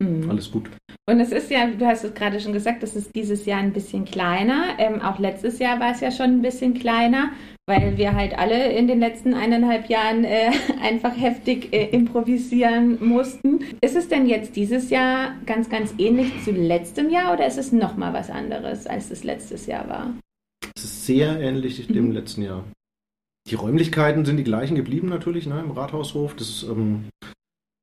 Mhm. 0.00 0.30
Alles 0.30 0.50
gut. 0.50 0.70
Und 1.08 1.20
es 1.20 1.32
ist 1.32 1.50
ja, 1.50 1.66
du 1.66 1.86
hast 1.86 2.04
es 2.04 2.14
gerade 2.14 2.38
schon 2.38 2.52
gesagt, 2.52 2.82
es 2.82 2.94
ist 2.94 3.14
dieses 3.14 3.46
Jahr 3.46 3.58
ein 3.58 3.72
bisschen 3.72 4.04
kleiner. 4.04 4.76
Ähm, 4.78 5.00
auch 5.00 5.18
letztes 5.18 5.58
Jahr 5.58 5.80
war 5.80 5.92
es 5.92 6.00
ja 6.00 6.10
schon 6.10 6.26
ein 6.26 6.42
bisschen 6.42 6.74
kleiner, 6.74 7.30
weil 7.66 7.96
wir 7.96 8.14
halt 8.14 8.38
alle 8.38 8.72
in 8.72 8.86
den 8.86 9.00
letzten 9.00 9.34
eineinhalb 9.34 9.88
Jahren 9.88 10.24
äh, 10.24 10.50
einfach 10.82 11.16
heftig 11.16 11.72
äh, 11.72 11.86
improvisieren 11.86 13.04
mussten. 13.04 13.60
Ist 13.80 13.96
es 13.96 14.08
denn 14.08 14.26
jetzt 14.26 14.54
dieses 14.54 14.90
Jahr 14.90 15.34
ganz, 15.46 15.68
ganz 15.68 15.94
ähnlich 15.98 16.32
zu 16.44 16.52
letztem 16.52 17.10
Jahr 17.10 17.32
oder 17.32 17.46
ist 17.46 17.58
es 17.58 17.72
nochmal 17.72 18.12
was 18.12 18.30
anderes, 18.30 18.86
als 18.86 19.10
es 19.10 19.24
letztes 19.24 19.66
Jahr 19.66 19.88
war? 19.88 20.14
Es 20.76 20.84
ist 20.84 21.06
sehr 21.06 21.40
ähnlich 21.40 21.86
dem 21.88 22.06
mhm. 22.06 22.12
letzten 22.12 22.42
Jahr. 22.42 22.64
Die 23.48 23.54
Räumlichkeiten 23.54 24.26
sind 24.26 24.36
die 24.36 24.44
gleichen 24.44 24.74
geblieben 24.76 25.08
natürlich 25.08 25.46
ne, 25.46 25.58
im 25.58 25.70
Rathaushof. 25.70 26.36
Das 26.36 26.64
ähm, 26.64 27.08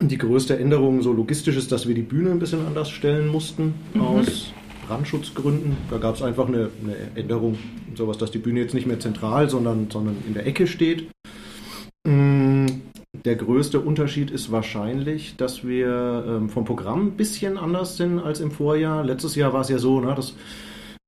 die 0.01 0.17
größte 0.17 0.57
Änderung 0.57 1.01
so 1.01 1.13
logistisch 1.13 1.55
ist, 1.55 1.71
dass 1.71 1.87
wir 1.87 1.95
die 1.95 2.01
Bühne 2.01 2.31
ein 2.31 2.39
bisschen 2.39 2.65
anders 2.65 2.89
stellen 2.89 3.27
mussten 3.27 3.73
mhm. 3.93 4.01
aus 4.01 4.53
Brandschutzgründen. 4.87 5.77
Da 5.89 5.97
gab 5.97 6.15
es 6.15 6.21
einfach 6.21 6.47
eine, 6.47 6.69
eine, 6.83 6.95
Änderung, 7.15 7.57
sowas, 7.95 8.17
dass 8.17 8.31
die 8.31 8.37
Bühne 8.37 8.59
jetzt 8.59 8.73
nicht 8.73 8.87
mehr 8.87 8.99
zentral, 8.99 9.49
sondern, 9.49 9.89
sondern 9.89 10.17
in 10.27 10.33
der 10.33 10.45
Ecke 10.45 10.67
steht. 10.67 11.09
Mm, 12.05 12.67
der 13.13 13.35
größte 13.35 13.79
Unterschied 13.79 14.29
ist 14.29 14.51
wahrscheinlich, 14.51 15.37
dass 15.37 15.65
wir 15.65 16.25
ähm, 16.27 16.49
vom 16.49 16.65
Programm 16.65 17.07
ein 17.07 17.11
bisschen 17.11 17.57
anders 17.57 17.97
sind 17.97 18.19
als 18.19 18.41
im 18.41 18.51
Vorjahr. 18.51 19.03
Letztes 19.03 19.35
Jahr 19.35 19.53
war 19.53 19.61
es 19.61 19.69
ja 19.69 19.79
so, 19.79 20.01
ne, 20.01 20.13
dass 20.13 20.35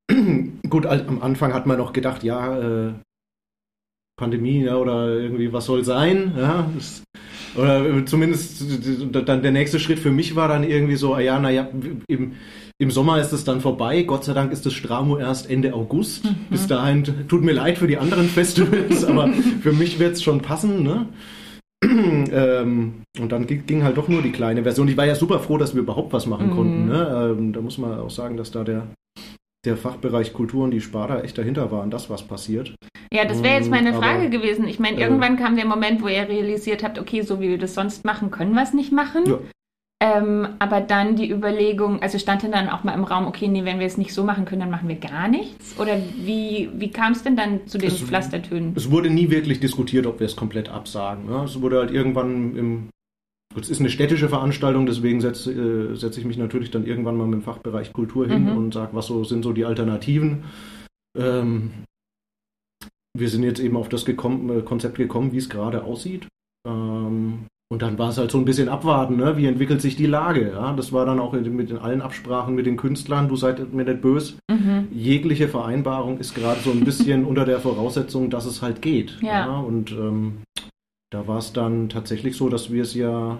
gut, 0.69 0.85
am 0.85 1.21
Anfang 1.21 1.53
hat 1.53 1.67
man 1.67 1.77
noch 1.77 1.93
gedacht, 1.93 2.23
ja, 2.23 2.87
äh, 2.87 2.93
Pandemie 4.17 4.63
ja, 4.63 4.77
oder 4.77 5.09
irgendwie 5.09 5.53
was 5.53 5.65
soll 5.65 5.83
sein. 5.83 6.33
Ja, 6.35 6.67
das, 6.73 7.03
oder 7.57 8.05
zumindest 8.05 8.63
dann 9.11 9.41
der 9.41 9.51
nächste 9.51 9.79
Schritt 9.79 9.99
für 9.99 10.11
mich 10.11 10.35
war 10.35 10.47
dann 10.47 10.63
irgendwie 10.63 10.95
so, 10.95 11.13
ah 11.13 11.19
ja, 11.19 11.39
naja, 11.39 11.67
im, 12.07 12.33
im 12.79 12.91
Sommer 12.91 13.19
ist 13.19 13.33
es 13.33 13.43
dann 13.43 13.61
vorbei. 13.61 14.03
Gott 14.03 14.23
sei 14.23 14.33
Dank 14.33 14.51
ist 14.51 14.65
das 14.65 14.73
Stramo 14.73 15.17
erst 15.17 15.49
Ende 15.49 15.73
August. 15.73 16.25
Mhm. 16.25 16.35
Bis 16.49 16.67
dahin 16.67 17.03
tut 17.27 17.43
mir 17.43 17.53
leid 17.53 17.77
für 17.79 17.87
die 17.87 17.97
anderen 17.97 18.27
Festivals, 18.27 19.03
aber 19.03 19.29
für 19.61 19.73
mich 19.73 19.99
wird 19.99 20.13
es 20.13 20.23
schon 20.23 20.41
passen. 20.41 20.83
Ne? 20.83 21.07
ähm, 21.83 23.01
und 23.19 23.31
dann 23.31 23.47
ging 23.47 23.83
halt 23.83 23.97
doch 23.97 24.07
nur 24.07 24.21
die 24.21 24.31
kleine 24.31 24.63
Version. 24.63 24.87
Ich 24.87 24.97
war 24.97 25.05
ja 25.05 25.15
super 25.15 25.39
froh, 25.39 25.57
dass 25.57 25.73
wir 25.73 25.81
überhaupt 25.81 26.13
was 26.13 26.27
machen 26.27 26.51
mhm. 26.51 26.55
konnten. 26.55 26.85
Ne? 26.87 27.35
Ähm, 27.37 27.53
da 27.53 27.61
muss 27.61 27.77
man 27.77 27.99
auch 27.99 28.11
sagen, 28.11 28.37
dass 28.37 28.51
da 28.51 28.63
der 28.63 28.87
der 29.65 29.77
Fachbereich 29.77 30.33
Kultur 30.33 30.63
und 30.63 30.71
die 30.71 30.81
Sparta 30.81 31.21
echt 31.21 31.37
dahinter 31.37 31.71
waren, 31.71 31.91
das 31.91 32.09
was 32.09 32.23
passiert. 32.23 32.75
Ja, 33.11 33.25
das 33.25 33.43
wäre 33.43 33.55
jetzt 33.55 33.69
meine 33.69 33.93
Frage 33.93 34.21
Aber, 34.21 34.29
gewesen. 34.29 34.67
Ich 34.67 34.79
meine, 34.79 34.97
äh, 34.97 35.01
irgendwann 35.01 35.37
kam 35.37 35.55
der 35.55 35.65
Moment, 35.65 36.01
wo 36.01 36.07
ihr 36.07 36.27
realisiert 36.27 36.83
habt, 36.83 36.99
okay, 36.99 37.21
so 37.21 37.39
wie 37.39 37.49
wir 37.49 37.57
das 37.57 37.73
sonst 37.73 38.05
machen, 38.05 38.31
können 38.31 38.53
wir 38.53 38.63
es 38.63 38.73
nicht 38.73 38.91
machen. 38.91 39.23
Ja. 39.25 39.39
Ähm, 39.99 40.47
aber 40.59 40.79
dann 40.81 41.15
die 41.15 41.31
Überlegung, 41.31 42.03
also 42.03 42.19
stand 42.19 42.43
dann 42.43 42.69
auch 42.69 42.83
mal 42.83 42.93
im 42.93 43.03
Raum, 43.03 43.25
okay, 43.25 43.47
nee, 43.47 43.65
wenn 43.65 43.79
wir 43.79 43.87
es 43.87 43.97
nicht 43.97 44.13
so 44.13 44.23
machen 44.23 44.45
können, 44.45 44.61
dann 44.61 44.69
machen 44.69 44.87
wir 44.87 44.97
gar 44.97 45.27
nichts? 45.27 45.79
Oder 45.79 45.97
wie, 46.17 46.69
wie 46.75 46.91
kam 46.91 47.13
es 47.13 47.23
denn 47.23 47.35
dann 47.35 47.65
zu 47.65 47.79
den 47.79 47.89
es, 47.89 48.01
Pflastertönen? 48.01 48.73
Es 48.75 48.91
wurde 48.91 49.09
nie 49.09 49.31
wirklich 49.31 49.59
diskutiert, 49.59 50.05
ob 50.05 50.19
wir 50.19 50.27
es 50.27 50.35
komplett 50.35 50.69
absagen. 50.69 51.25
Ne? 51.25 51.43
Es 51.45 51.59
wurde 51.61 51.79
halt 51.79 51.89
irgendwann 51.89 52.55
im 52.55 52.89
es 53.55 53.69
ist 53.69 53.79
eine 53.79 53.89
städtische 53.89 54.29
Veranstaltung, 54.29 54.85
deswegen 54.85 55.21
setze, 55.21 55.51
äh, 55.51 55.95
setze 55.95 56.19
ich 56.19 56.25
mich 56.25 56.37
natürlich 56.37 56.71
dann 56.71 56.85
irgendwann 56.85 57.17
mal 57.17 57.27
mit 57.27 57.41
dem 57.41 57.43
Fachbereich 57.43 57.93
Kultur 57.93 58.27
hin 58.27 58.43
mhm. 58.43 58.57
und 58.57 58.73
sage, 58.73 58.93
was 58.93 59.07
so 59.07 59.23
sind 59.23 59.43
so 59.43 59.53
die 59.53 59.65
Alternativen. 59.65 60.43
Ähm, 61.17 61.71
wir 63.17 63.29
sind 63.29 63.43
jetzt 63.43 63.59
eben 63.59 63.77
auf 63.77 63.89
das 63.89 64.05
gekommen, 64.05 64.49
äh, 64.49 64.61
Konzept 64.61 64.97
gekommen, 64.97 65.31
wie 65.31 65.37
es 65.37 65.49
gerade 65.49 65.83
aussieht. 65.83 66.27
Ähm, 66.67 67.47
und 67.69 67.81
dann 67.81 67.97
war 67.97 68.09
es 68.09 68.17
halt 68.17 68.31
so 68.31 68.37
ein 68.37 68.45
bisschen 68.45 68.69
abwarten, 68.69 69.17
ne? 69.17 69.35
wie 69.35 69.45
entwickelt 69.45 69.81
sich 69.81 69.97
die 69.97 70.05
Lage. 70.05 70.51
Ja? 70.51 70.73
Das 70.73 70.93
war 70.93 71.05
dann 71.05 71.19
auch 71.19 71.33
in, 71.33 71.53
mit 71.55 71.69
in 71.69 71.77
allen 71.77 72.01
Absprachen 72.01 72.55
mit 72.55 72.65
den 72.65 72.77
Künstlern, 72.77 73.27
du 73.27 73.35
seid 73.35 73.73
mir 73.73 73.83
nicht 73.83 74.01
böse. 74.01 74.35
Mhm. 74.49 74.87
Jegliche 74.91 75.49
Vereinbarung 75.49 76.17
ist 76.19 76.33
gerade 76.33 76.61
so 76.61 76.71
ein 76.71 76.85
bisschen 76.85 77.25
unter 77.25 77.43
der 77.43 77.59
Voraussetzung, 77.59 78.29
dass 78.29 78.45
es 78.45 78.61
halt 78.61 78.81
geht. 78.81 79.17
Ja. 79.21 79.47
ja? 79.47 79.59
Und 79.59 79.91
ähm, 79.91 80.37
da 81.09 81.27
war 81.27 81.37
es 81.37 81.53
dann 81.53 81.89
tatsächlich 81.89 82.35
so, 82.35 82.49
dass 82.49 82.71
wir 82.71 82.83
es 82.83 82.93
ja 82.93 83.37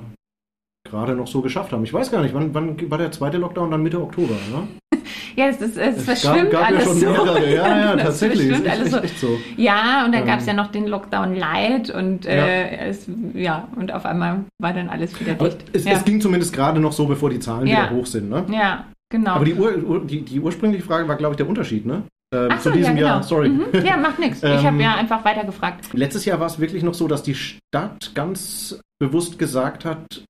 gerade 0.86 1.16
noch 1.16 1.28
so 1.28 1.42
geschafft 1.42 1.74
haben. 1.74 1.84
Ich 1.84 1.94
weiß 1.94 2.12
gar 2.12 2.22
nicht, 2.22 2.34
wann, 2.34 2.54
wann 2.54 2.90
war 2.90 2.98
der 2.98 3.12
zweite 3.12 3.38
Lockdown 3.38 3.72
dann 3.72 3.84
Mitte 3.84 4.02
Oktober, 4.02 4.36
ne? 4.52 4.68
ja, 5.36 5.48
es, 5.48 5.60
ist, 5.60 5.78
es, 5.78 5.98
es 5.98 6.04
verschwimmt 6.04 6.52
gab, 6.52 6.62
gab 6.62 6.70
alles 6.70 6.80
ja 6.80 6.86
schon 6.86 7.00
so. 7.00 7.06
Mehrere. 7.10 7.54
Ja, 7.54 7.80
ja, 7.80 7.96
tatsächlich. 7.98 8.52
Es 8.52 8.66
alles 8.66 8.92
so. 8.92 8.98
Echt 8.98 9.20
so. 9.20 9.38
Ja, 9.58 10.06
und 10.06 10.14
dann 10.14 10.22
ähm, 10.22 10.28
gab 10.28 10.40
es 10.40 10.46
ja 10.46 10.54
noch 10.54 10.68
den 10.68 10.88
Lockdown 10.88 11.36
Light 11.36 11.90
und 11.90 12.26
äh, 12.26 12.72
ja. 12.72 12.86
Es, 12.86 13.06
ja, 13.34 13.68
und 13.76 13.94
auf 13.94 14.06
einmal 14.06 14.46
war 14.60 14.74
dann 14.74 14.88
alles 14.88 15.20
wieder 15.20 15.34
dicht. 15.34 15.66
Es, 15.74 15.84
ja. 15.84 15.94
es, 15.94 16.06
ging 16.06 16.22
zumindest 16.22 16.54
gerade 16.54 16.80
noch 16.80 16.94
so, 16.94 17.06
bevor 17.06 17.30
die 17.30 17.40
Zahlen 17.40 17.68
ja. 17.68 17.84
wieder 17.84 17.90
hoch 17.92 18.06
sind, 18.06 18.30
ne? 18.30 18.46
Ja, 18.50 18.86
genau. 19.10 19.32
Aber 19.32 19.46
die, 19.46 19.56
Ur, 19.56 20.06
die, 20.06 20.22
die 20.22 20.40
ursprüngliche 20.40 20.86
Frage 20.86 21.08
war, 21.08 21.18
glaube 21.18 21.34
ich, 21.34 21.38
der 21.38 21.50
Unterschied, 21.50 21.86
ne? 21.86 22.04
Ähm, 22.34 22.50
Ach 22.52 22.60
so, 22.60 22.70
zu 22.70 22.78
diesem 22.78 22.98
ja, 22.98 23.04
genau. 23.04 23.08
Jahr, 23.08 23.24
sorry. 23.24 23.50
Mhm. 23.50 23.86
Ja, 23.86 23.98
macht 23.98 24.20
nichts. 24.20 24.44
Ich 24.44 24.66
habe 24.66 24.82
ja 24.82 24.96
einfach 24.96 25.24
weitergefragt. 25.24 25.94
Letztes 25.94 26.26
Jahr 26.26 26.40
war 26.40 26.48
es 26.48 26.60
wirklich 26.60 26.84
noch 26.84 26.94
so, 26.94 27.08
dass 27.08 27.24
die 27.24 27.36
Stadt 27.36 28.14
ganz 28.16 28.80
bewusst 29.00 29.40
gesagt 29.40 29.86
hat, 29.86 30.26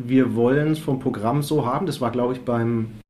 wir 0.00 0.34
wollen 0.34 0.72
es 0.72 0.78
vom 0.78 1.00
Programm 1.00 1.42
so 1.42 1.66
haben. 1.66 1.86
Das 1.86 2.00
war, 2.00 2.10
glaube 2.10 2.32
ich, 2.34 2.40
beim 2.40 3.00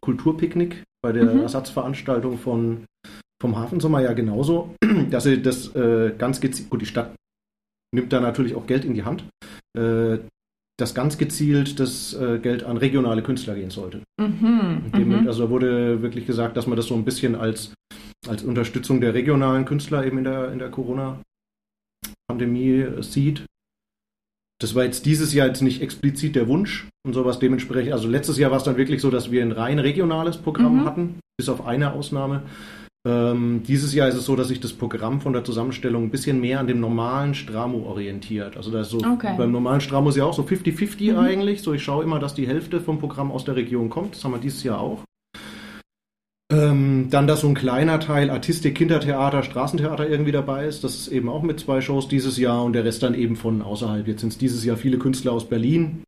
Kulturpicknick, 0.00 0.84
bei 1.02 1.12
der 1.12 1.24
mhm. 1.24 1.40
Ersatzveranstaltung 1.40 2.38
von, 2.38 2.84
vom 3.40 3.56
Hafensommer 3.56 4.00
ja 4.00 4.12
genauso, 4.12 4.74
dass 5.10 5.24
sie 5.24 5.42
das 5.42 5.74
äh, 5.74 6.14
ganz 6.16 6.40
gezielt, 6.40 6.70
gut, 6.70 6.82
die 6.82 6.86
Stadt 6.86 7.14
nimmt 7.94 8.12
da 8.12 8.20
natürlich 8.20 8.54
auch 8.54 8.66
Geld 8.66 8.84
in 8.84 8.94
die 8.94 9.04
Hand. 9.04 9.24
Äh, 9.76 10.18
dass 10.78 10.94
ganz 10.94 11.18
gezielt 11.18 11.80
das 11.80 12.14
äh, 12.14 12.38
Geld 12.38 12.62
an 12.62 12.76
regionale 12.76 13.22
Künstler 13.22 13.54
gehen 13.56 13.70
sollte. 13.70 14.02
Mhm, 14.20 14.92
Dem, 14.96 15.22
mhm. 15.22 15.26
Also 15.26 15.44
da 15.44 15.50
wurde 15.50 16.02
wirklich 16.02 16.26
gesagt, 16.26 16.56
dass 16.56 16.66
man 16.66 16.76
das 16.76 16.86
so 16.86 16.94
ein 16.94 17.04
bisschen 17.04 17.34
als, 17.34 17.72
als 18.28 18.44
Unterstützung 18.44 19.00
der 19.00 19.12
regionalen 19.12 19.64
Künstler 19.64 20.06
eben 20.06 20.18
in 20.18 20.24
der, 20.24 20.52
in 20.52 20.60
der 20.60 20.70
Corona-Pandemie 20.70 22.80
äh, 22.80 23.02
sieht. 23.02 23.44
Das 24.60 24.74
war 24.74 24.84
jetzt 24.84 25.06
dieses 25.06 25.34
Jahr 25.34 25.46
jetzt 25.48 25.62
nicht 25.62 25.82
explizit 25.82 26.34
der 26.34 26.48
Wunsch 26.48 26.88
und 27.06 27.12
sowas 27.12 27.38
dementsprechend. 27.38 27.92
Also 27.92 28.08
letztes 28.08 28.38
Jahr 28.38 28.50
war 28.50 28.58
es 28.58 28.64
dann 28.64 28.76
wirklich 28.76 29.00
so, 29.00 29.10
dass 29.10 29.30
wir 29.30 29.42
ein 29.42 29.52
rein 29.52 29.78
regionales 29.78 30.36
Programm 30.36 30.80
Mhm. 30.80 30.84
hatten, 30.84 31.20
bis 31.36 31.48
auf 31.48 31.64
eine 31.66 31.92
Ausnahme. 31.92 32.42
Ähm, 33.08 33.62
dieses 33.66 33.94
Jahr 33.94 34.08
ist 34.08 34.16
es 34.16 34.26
so, 34.26 34.36
dass 34.36 34.48
sich 34.48 34.60
das 34.60 34.74
Programm 34.74 35.22
von 35.22 35.32
der 35.32 35.42
Zusammenstellung 35.42 36.04
ein 36.04 36.10
bisschen 36.10 36.40
mehr 36.42 36.60
an 36.60 36.66
dem 36.66 36.78
normalen 36.78 37.34
Stramo 37.34 37.86
orientiert. 37.86 38.56
Also 38.58 38.70
da 38.70 38.82
ist 38.82 38.90
so 38.90 38.98
Okay. 38.98 39.34
beim 39.38 39.50
normalen 39.50 39.80
Stramo 39.80 40.10
ist 40.10 40.16
ja 40.16 40.24
auch 40.24 40.34
so 40.34 40.42
50-50 40.42 41.12
Mhm. 41.12 41.18
eigentlich. 41.18 41.62
So 41.62 41.72
ich 41.72 41.82
schaue 41.82 42.04
immer, 42.04 42.18
dass 42.18 42.34
die 42.34 42.46
Hälfte 42.46 42.80
vom 42.80 42.98
Programm 42.98 43.32
aus 43.32 43.44
der 43.46 43.56
Region 43.56 43.88
kommt. 43.88 44.14
Das 44.14 44.24
haben 44.24 44.32
wir 44.32 44.38
dieses 44.38 44.62
Jahr 44.62 44.80
auch. 44.80 45.04
Ähm, 46.52 47.08
dann, 47.10 47.26
dass 47.26 47.40
so 47.42 47.48
ein 47.48 47.54
kleiner 47.54 48.00
Teil 48.00 48.30
Artistik, 48.30 48.74
Kindertheater, 48.74 49.42
Straßentheater 49.42 50.08
irgendwie 50.08 50.32
dabei 50.32 50.66
ist. 50.66 50.82
Das 50.84 50.94
ist 50.96 51.08
eben 51.08 51.28
auch 51.28 51.42
mit 51.42 51.60
zwei 51.60 51.80
Shows 51.80 52.08
dieses 52.08 52.36
Jahr 52.38 52.62
und 52.64 52.72
der 52.74 52.84
Rest 52.84 53.02
dann 53.02 53.14
eben 53.14 53.36
von 53.36 53.62
außerhalb. 53.62 54.06
Jetzt 54.06 54.20
sind 54.20 54.32
es 54.32 54.38
dieses 54.38 54.64
Jahr 54.64 54.76
viele 54.76 54.98
Künstler 54.98 55.32
aus 55.32 55.48
Berlin. 55.48 56.02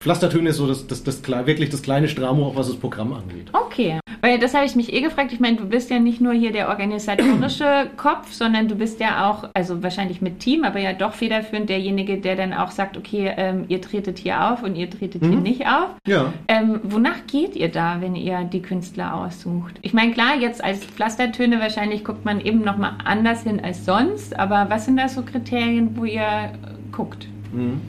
Pflastertöne 0.00 0.50
ist 0.50 0.56
so 0.58 0.66
das, 0.66 0.86
das, 0.86 1.02
das, 1.04 1.24
kle- 1.24 1.46
wirklich 1.46 1.70
das 1.70 1.82
kleine 1.82 2.08
Stramo, 2.08 2.46
auch 2.46 2.56
was 2.56 2.68
das 2.68 2.76
Programm 2.76 3.12
angeht. 3.12 3.48
Okay, 3.52 3.98
weil 4.20 4.38
das 4.38 4.54
habe 4.54 4.66
ich 4.66 4.76
mich 4.76 4.92
eh 4.92 5.00
gefragt. 5.00 5.32
Ich 5.32 5.40
meine, 5.40 5.56
du 5.56 5.64
bist 5.66 5.90
ja 5.90 5.98
nicht 5.98 6.20
nur 6.20 6.32
hier 6.32 6.52
der 6.52 6.68
organisatorische 6.68 7.90
Kopf, 7.96 8.32
sondern 8.32 8.68
du 8.68 8.74
bist 8.76 9.00
ja 9.00 9.30
auch, 9.30 9.48
also 9.54 9.82
wahrscheinlich 9.82 10.20
mit 10.20 10.40
Team, 10.40 10.64
aber 10.64 10.78
ja 10.80 10.92
doch 10.92 11.12
federführend 11.12 11.68
derjenige, 11.70 12.18
der 12.18 12.36
dann 12.36 12.52
auch 12.52 12.70
sagt, 12.70 12.96
okay, 12.96 13.32
ähm, 13.36 13.64
ihr 13.68 13.80
tretet 13.80 14.18
hier 14.18 14.52
auf 14.52 14.62
und 14.62 14.76
ihr 14.76 14.88
tretet 14.90 15.22
hier 15.24 15.36
Mhm. 15.36 15.42
nicht 15.42 15.66
auf. 15.66 15.90
Ja. 16.06 16.32
Ähm, 16.48 16.80
wonach 16.84 17.26
geht 17.26 17.56
ihr 17.56 17.68
da, 17.70 18.00
wenn 18.00 18.14
ihr 18.14 18.44
die 18.44 18.62
Künstler 18.62 19.14
aussucht? 19.14 19.74
Ich 19.82 19.92
meine, 19.94 20.12
klar, 20.12 20.36
jetzt 20.38 20.62
als 20.62 20.84
Pflastertöne 20.84 21.58
wahrscheinlich 21.58 22.04
guckt 22.04 22.24
man 22.24 22.40
eben 22.40 22.60
nochmal 22.60 22.92
anders 23.04 23.42
hin 23.42 23.60
als 23.64 23.84
sonst, 23.84 24.38
aber 24.38 24.66
was 24.68 24.84
sind 24.84 24.98
da 24.98 25.08
so 25.08 25.22
Kriterien, 25.22 25.96
wo 25.96 26.04
ihr 26.04 26.20
äh, 26.20 26.48
guckt? 26.92 27.26
Mhm. 27.52 27.80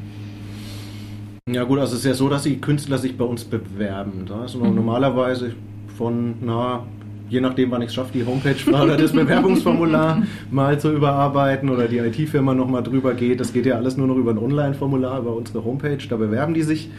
Ja 1.48 1.64
gut, 1.64 1.80
also 1.80 1.94
es 1.94 2.00
ist 2.00 2.06
ja 2.06 2.14
so, 2.14 2.28
dass 2.30 2.44
die 2.44 2.60
Künstler 2.60 2.98
sich 2.98 3.18
bei 3.18 3.24
uns 3.26 3.46
bewerben. 3.46 4.26
Da 4.28 4.46
ist 4.46 4.56
Mhm. 4.56 4.76
normalerweise 4.76 5.52
von, 5.98 6.36
na, 6.42 6.84
je 7.30 7.40
nachdem, 7.42 7.72
wann 7.72 7.82
ich 7.82 7.88
es 7.90 7.96
schaffe, 7.96 8.12
die 8.14 8.26
Homepage 8.26 8.56
oder 8.84 8.98
das 8.98 9.14
Bewerbungsformular 9.14 10.24
mal 10.52 10.80
zu 10.80 10.92
überarbeiten 10.94 11.70
oder 11.70 11.88
die 11.88 11.98
IT-Firma 11.98 12.54
nochmal 12.54 12.84
drüber 12.84 13.14
geht. 13.14 13.40
Das 13.40 13.54
geht 13.54 13.66
ja 13.66 13.76
alles 13.76 13.96
nur 13.98 14.08
noch 14.08 14.18
über 14.18 14.32
ein 14.32 14.38
Online-Formular, 14.38 15.20
über 15.20 15.36
unsere 15.36 15.64
Homepage. 15.64 15.98
Da 16.10 16.18
bewerben 16.18 16.54
die 16.54 16.64
sich 16.64 16.90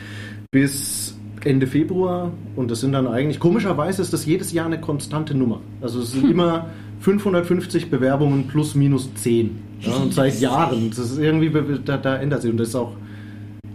bis 0.51 1.15
Ende 1.45 1.67
Februar 1.67 2.33
und 2.57 2.71
das 2.71 2.81
sind 2.81 2.93
dann 2.93 3.07
eigentlich, 3.07 3.39
komischerweise 3.39 4.03
ist 4.03 4.13
das 4.13 4.27
jedes 4.27 4.53
Jahr 4.53 4.67
eine 4.67 4.81
konstante 4.81 5.35
Nummer. 5.37 5.61
Also 5.81 6.01
es 6.01 6.13
sind 6.13 6.31
immer 6.31 6.67
550 7.01 7.91
Bewerbungen 7.91 8.49
plus 8.49 8.75
minus 8.75 9.13
10. 9.15 9.51
Ja, 9.81 9.93
und 9.95 10.13
seit 10.15 10.41
Jahren. 10.41 10.89
Das 10.91 10.99
ist 10.99 11.19
irgendwie, 11.19 11.53
da, 11.85 11.97
da 11.97 12.17
ändert 12.17 12.43
sich 12.43 12.51
und 12.51 12.57
das 12.57 12.69
ist 12.69 12.75
auch 12.75 12.93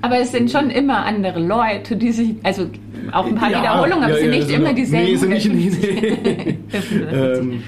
Aber 0.04 0.20
es 0.20 0.34
sind 0.34 0.52
schon 0.52 0.70
immer 0.70 1.06
andere 1.06 1.40
Leute, 1.40 1.96
die 1.96 2.12
sich, 2.12 2.36
also 2.44 2.68
auch 3.14 3.26
ein 3.26 3.36
paar 3.36 3.50
Ja, 3.50 3.62
Wiederholungen, 3.62 4.04
aber 4.04 4.10
ja, 4.10 4.16
es 4.16 4.20
sind 4.22 4.30
nicht 4.32 4.42
also 4.44 4.56
immer 4.56 4.68
noch- 4.70 4.76
dieselben. 4.76 5.12
Nee, 5.12 5.16
sind 5.16 5.30
nicht, 5.30 5.82
nee, 5.82 6.18
nee. 6.24 6.58
550. 6.80 7.62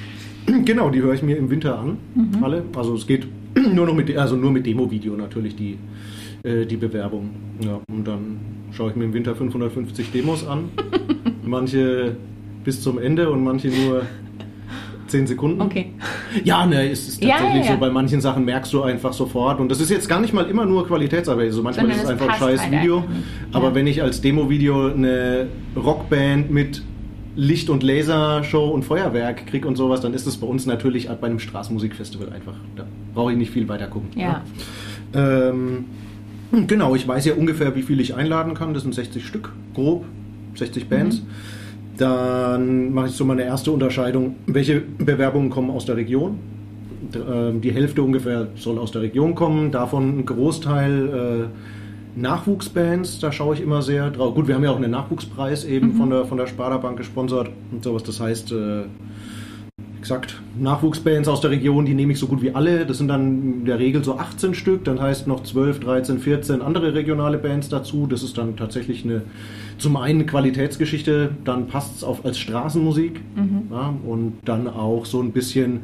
ähm, 0.53 0.65
genau, 0.65 0.89
die 0.89 1.01
höre 1.01 1.13
ich 1.13 1.23
mir 1.23 1.37
im 1.37 1.49
Winter 1.49 1.79
an, 1.79 1.97
Mhm. 2.13 2.43
alle. 2.43 2.63
Also 2.75 2.93
es 2.95 3.07
geht 3.07 3.25
nur 3.73 3.85
noch 3.85 3.95
mit, 3.95 4.15
also 4.17 4.35
nur 4.35 4.51
mit 4.51 4.65
Demo-Video 4.65 5.15
natürlich 5.15 5.55
die, 5.55 5.77
äh, 6.43 6.65
die 6.65 6.75
Bewerbung. 6.75 7.29
Ja, 7.63 7.79
und 7.89 8.05
dann 8.05 8.37
schaue 8.73 8.89
ich 8.89 8.97
mir 8.97 9.05
im 9.05 9.13
Winter 9.13 9.33
550 9.33 10.11
Demos 10.11 10.45
an. 10.45 10.65
manche 11.45 12.17
bis 12.65 12.81
zum 12.81 12.97
Ende 12.99 13.29
und 13.29 13.43
manche 13.45 13.69
nur 13.69 14.01
10 15.07 15.27
Sekunden. 15.27 15.61
Okay. 15.61 15.93
Ja, 16.43 16.65
ne, 16.65 16.89
es 16.89 17.07
ist 17.07 17.21
tatsächlich 17.21 17.65
ja, 17.65 17.71
ja. 17.71 17.73
so, 17.73 17.79
bei 17.79 17.89
manchen 17.89 18.21
Sachen 18.21 18.45
merkst 18.45 18.73
du 18.73 18.83
einfach 18.83 19.13
sofort. 19.13 19.59
Und 19.59 19.69
das 19.69 19.79
ist 19.79 19.89
jetzt 19.89 20.09
gar 20.09 20.19
nicht 20.19 20.33
mal 20.33 20.45
immer 20.45 20.65
nur 20.65 20.87
Qualitätsarbeit. 20.87 21.47
Also 21.47 21.61
manchmal 21.61 21.85
Sondern 21.85 21.99
ist 21.99 22.03
es 22.05 22.09
einfach 22.09 22.29
ein 22.29 22.39
scheiß 22.39 22.61
halt 22.61 22.71
Video. 22.71 23.03
Aber 23.51 23.75
wenn 23.75 23.87
ich 23.87 24.01
als 24.01 24.21
Demo-Video 24.21 24.91
eine 24.91 25.47
Rockband 25.75 26.51
mit 26.51 26.81
Licht- 27.35 27.69
und 27.69 27.83
Lasershow 27.83 28.69
und 28.69 28.83
Feuerwerk 28.83 29.45
krieg 29.47 29.65
und 29.65 29.75
sowas, 29.75 30.01
dann 30.01 30.13
ist 30.13 30.25
es 30.25 30.37
bei 30.37 30.47
uns 30.47 30.65
natürlich 30.65 31.09
bei 31.09 31.27
einem 31.27 31.39
Straßenmusikfestival 31.39 32.29
einfach. 32.29 32.55
Da 32.75 32.85
brauche 33.13 33.31
ich 33.31 33.37
nicht 33.37 33.51
viel 33.51 33.67
weiter 33.67 33.87
gucken. 33.87 34.09
Ja. 34.15 34.41
Ja. 35.13 35.39
Ähm, 35.49 35.85
genau, 36.67 36.95
ich 36.95 37.07
weiß 37.07 37.25
ja 37.25 37.33
ungefähr, 37.33 37.75
wie 37.75 37.81
viel 37.83 37.99
ich 37.99 38.15
einladen 38.15 38.53
kann. 38.53 38.73
Das 38.73 38.83
sind 38.83 38.95
60 38.95 39.25
Stück, 39.25 39.51
grob, 39.73 40.05
60 40.55 40.87
Bands. 40.87 41.21
Dann 41.97 42.93
mache 42.93 43.07
ich 43.07 43.13
so 43.13 43.25
meine 43.25 43.43
erste 43.43 43.71
Unterscheidung, 43.71 44.35
welche 44.47 44.81
Bewerbungen 44.81 45.49
kommen 45.49 45.69
aus 45.69 45.85
der 45.85 45.95
Region. 45.95 46.39
Ähm, 47.13 47.61
Die 47.61 47.71
Hälfte 47.71 48.01
ungefähr 48.03 48.47
soll 48.55 48.79
aus 48.79 48.91
der 48.91 49.01
Region 49.01 49.35
kommen, 49.35 49.71
davon 49.71 50.19
ein 50.19 50.25
Großteil 50.25 51.47
äh, 51.47 52.19
Nachwuchsbands, 52.19 53.19
da 53.19 53.31
schaue 53.31 53.55
ich 53.55 53.61
immer 53.61 53.81
sehr 53.81 54.09
drauf. 54.09 54.35
Gut, 54.35 54.47
wir 54.47 54.55
haben 54.55 54.63
ja 54.63 54.71
auch 54.71 54.77
einen 54.77 54.91
Nachwuchspreis 54.91 55.65
eben 55.65 55.93
von 55.95 56.09
der, 56.09 56.25
von 56.25 56.37
der 56.37 56.47
Sparda 56.47 56.77
Bank 56.77 56.97
gesponsert 56.97 57.49
und 57.71 57.83
sowas. 57.83 58.03
Das 58.03 58.19
heißt, 58.19 58.51
äh, 58.53 58.83
gesagt, 60.05 60.39
Nachwuchsbands 60.59 61.27
aus 61.27 61.41
der 61.41 61.49
Region, 61.49 61.85
die 61.85 61.95
nehme 61.95 62.13
ich 62.13 62.19
so 62.19 62.27
gut 62.27 62.43
wie 62.43 62.53
alle. 62.53 62.85
Das 62.85 62.99
sind 62.99 63.07
dann 63.07 63.41
in 63.41 63.65
der 63.65 63.79
Regel 63.79 64.03
so 64.03 64.19
18 64.19 64.53
Stück, 64.53 64.85
dann 64.85 65.01
heißt 65.01 65.25
noch 65.25 65.41
12, 65.41 65.79
13, 65.79 66.19
14 66.19 66.61
andere 66.61 66.93
regionale 66.93 67.39
Bands 67.39 67.69
dazu. 67.69 68.05
Das 68.05 68.21
ist 68.21 68.37
dann 68.37 68.55
tatsächlich 68.55 69.03
eine, 69.03 69.23
zum 69.79 69.97
einen 69.97 70.19
eine 70.19 70.25
Qualitätsgeschichte, 70.27 71.31
dann 71.43 71.67
passt 71.67 71.97
es 71.97 72.03
als 72.03 72.37
Straßenmusik 72.37 73.19
ja, 73.71 73.93
und 74.05 74.33
dann 74.45 74.67
auch 74.67 75.05
so 75.05 75.21
ein 75.21 75.31
bisschen 75.31 75.81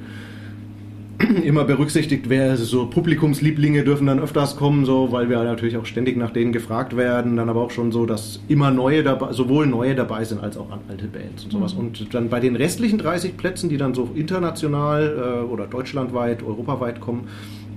immer 1.43 1.63
berücksichtigt, 1.63 2.29
wer 2.29 2.57
so 2.57 2.87
Publikumslieblinge 2.87 3.83
dürfen 3.83 4.07
dann 4.07 4.19
öfters 4.19 4.55
kommen, 4.55 4.85
so, 4.85 5.11
weil 5.11 5.29
wir 5.29 5.43
natürlich 5.43 5.77
auch 5.77 5.85
ständig 5.85 6.17
nach 6.17 6.31
denen 6.31 6.51
gefragt 6.51 6.95
werden. 6.95 7.35
Dann 7.35 7.49
aber 7.49 7.61
auch 7.61 7.71
schon 7.71 7.91
so, 7.91 8.05
dass 8.05 8.39
immer 8.47 8.71
neue 8.71 9.03
dabei, 9.03 9.33
sowohl 9.33 9.67
neue 9.67 9.95
dabei 9.95 10.23
sind 10.25 10.41
als 10.41 10.57
auch 10.57 10.67
alte 10.87 11.07
Bands 11.07 11.43
und 11.43 11.51
sowas. 11.51 11.73
Und 11.73 12.13
dann 12.13 12.29
bei 12.29 12.39
den 12.39 12.55
restlichen 12.55 12.97
30 12.99 13.37
Plätzen, 13.37 13.69
die 13.69 13.77
dann 13.77 13.93
so 13.93 14.09
international 14.15 15.43
äh, 15.43 15.45
oder 15.45 15.67
deutschlandweit, 15.67 16.43
europaweit 16.43 16.99
kommen, 16.99 17.27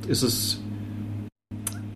ist 0.08 0.22
es 0.22 0.60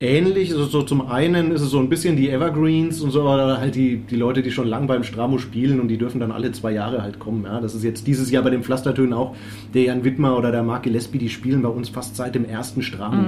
ähnlich. 0.00 0.52
Also 0.52 0.66
so 0.66 0.82
zum 0.82 1.08
einen 1.08 1.50
ist 1.50 1.60
es 1.60 1.70
so 1.70 1.78
ein 1.78 1.88
bisschen 1.88 2.16
die 2.16 2.30
Evergreens 2.30 3.00
und 3.00 3.10
so, 3.10 3.22
oder 3.22 3.58
halt 3.58 3.74
die, 3.74 3.98
die 3.98 4.16
Leute, 4.16 4.42
die 4.42 4.50
schon 4.50 4.66
lang 4.66 4.86
beim 4.86 5.04
Stramo 5.04 5.38
spielen 5.38 5.80
und 5.80 5.88
die 5.88 5.98
dürfen 5.98 6.20
dann 6.20 6.32
alle 6.32 6.52
zwei 6.52 6.72
Jahre 6.72 7.02
halt 7.02 7.18
kommen. 7.18 7.44
Ja, 7.44 7.60
das 7.60 7.74
ist 7.74 7.84
jetzt 7.84 8.06
dieses 8.06 8.30
Jahr 8.30 8.42
bei 8.42 8.50
den 8.50 8.62
Pflastertönen 8.62 9.12
auch 9.12 9.34
der 9.74 9.84
Jan 9.84 10.04
Wittmer 10.04 10.36
oder 10.36 10.52
der 10.52 10.62
Mark 10.62 10.84
Gillespie, 10.84 11.18
die 11.18 11.28
spielen 11.28 11.62
bei 11.62 11.68
uns 11.68 11.88
fast 11.88 12.16
seit 12.16 12.34
dem 12.34 12.44
ersten 12.44 12.82
Stramo. 12.82 13.22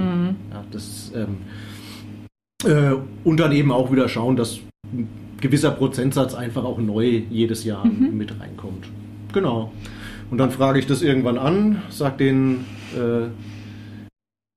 Ja, 0.51 0.63
das, 0.71 1.11
ähm, 1.15 1.37
äh, 2.63 2.95
und 3.23 3.39
dann 3.39 3.51
eben 3.51 3.71
auch 3.71 3.91
wieder 3.91 4.07
schauen, 4.07 4.35
dass 4.35 4.59
ein 4.93 5.07
gewisser 5.39 5.71
Prozentsatz 5.71 6.35
einfach 6.35 6.63
auch 6.63 6.77
neu 6.77 7.23
jedes 7.29 7.63
Jahr 7.63 7.85
mit 7.85 8.39
reinkommt. 8.39 8.85
Genau. 9.33 9.71
Und 10.29 10.37
dann 10.37 10.51
frage 10.51 10.79
ich 10.79 10.87
das 10.87 11.01
irgendwann 11.01 11.37
an, 11.37 11.81
sag 11.89 12.17
denen, 12.17 12.65
äh, 12.95 13.27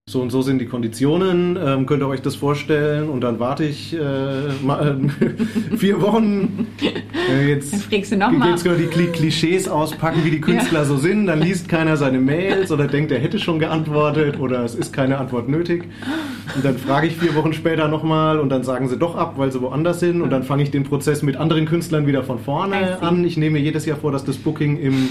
so 0.06 0.20
und 0.20 0.28
so 0.28 0.42
sind 0.42 0.58
die 0.58 0.66
Konditionen, 0.66 1.56
ähm, 1.56 1.86
könnt 1.86 2.02
ihr 2.02 2.06
euch 2.06 2.20
das 2.20 2.36
vorstellen? 2.36 3.08
Und 3.08 3.22
dann 3.22 3.40
warte 3.40 3.64
ich 3.64 3.94
äh, 3.94 3.98
mal, 4.62 5.00
äh, 5.20 5.76
vier 5.78 6.02
Wochen. 6.02 6.68
Äh, 7.32 7.48
jetzt 7.48 7.72
Dann 7.72 7.80
fragst 7.80 8.12
du 8.12 8.18
nochmal. 8.18 8.50
Jetzt 8.50 8.64
können 8.64 8.78
wir 8.78 8.86
die 8.86 8.92
Kli 8.92 9.06
Klischees 9.06 9.66
auspacken, 9.66 10.20
wie 10.22 10.30
die 10.30 10.42
Künstler 10.42 10.84
so 10.84 10.98
sind. 10.98 11.26
Dann 11.26 11.40
liest 11.40 11.70
keiner 11.70 11.96
seine 11.96 12.20
Mails 12.20 12.70
oder 12.70 12.86
denkt, 12.86 13.12
er 13.12 13.18
hätte 13.18 13.38
schon 13.38 13.58
geantwortet 13.58 14.38
oder 14.38 14.62
es 14.62 14.74
ist 14.74 14.92
keine 14.92 15.16
Antwort 15.16 15.48
nötig. 15.48 15.84
Und 16.54 16.62
dann 16.62 16.76
frage 16.76 17.06
ich 17.06 17.16
vier 17.16 17.34
Wochen 17.34 17.54
später 17.54 17.88
nochmal 17.88 18.38
und 18.38 18.50
dann 18.50 18.62
sagen 18.62 18.90
sie 18.90 18.98
doch 18.98 19.16
ab, 19.16 19.34
weil 19.38 19.52
sie 19.52 19.62
woanders 19.62 20.00
sind. 20.00 20.20
Und 20.20 20.28
dann 20.28 20.42
fange 20.42 20.64
ich 20.64 20.70
den 20.70 20.84
Prozess 20.84 21.22
mit 21.22 21.36
anderen 21.36 21.64
Künstlern 21.64 22.06
wieder 22.06 22.22
von 22.22 22.38
vorne 22.38 23.00
an. 23.00 23.24
Ich 23.24 23.38
nehme 23.38 23.58
mir 23.58 23.64
jedes 23.64 23.86
Jahr 23.86 23.96
vor, 23.96 24.12
dass 24.12 24.24
das 24.24 24.36
Booking 24.36 24.78
im 24.78 25.08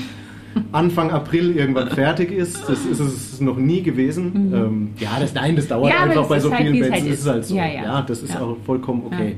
Anfang 0.72 1.12
April 1.12 1.56
irgendwann 1.56 1.90
fertig 1.92 2.32
ist. 2.32 2.68
Das 2.68 2.86
ist 2.86 3.00
es 3.00 3.42
noch 3.42 3.58
nie 3.58 3.82
gewesen. 3.82 4.52
Ähm, 4.54 4.90
ja, 5.00 5.10
das, 5.20 5.34
nein, 5.34 5.56
das 5.56 5.68
dauert 5.68 5.92
Mhm. 5.92 5.98
Ja, 5.98 6.04
einfach 6.04 6.28
bei 6.28 6.38
ist 6.38 6.44
so 6.44 6.52
halt, 6.52 6.62
vielen 6.62 6.76
es 6.76 6.90
Bands. 6.90 7.04
halt 7.04 7.14
ist 7.14 7.20
es 7.22 7.28
halt 7.28 7.46
so. 7.46 7.56
ist. 7.56 7.60
Ja, 7.60 7.68
ja. 7.68 8.02
das 8.02 8.24
ist 8.24 8.34
Ja. 8.34 8.42
auch 8.42 8.58
vollkommen 8.66 9.04
okay. 9.06 9.36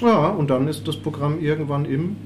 Ja, 0.00 0.28
und 0.28 0.50
dann 0.50 0.66
ist 0.68 0.86
das 0.88 0.96
Programm 0.96 1.38
irgendwann 1.40 1.84
im 1.84 2.16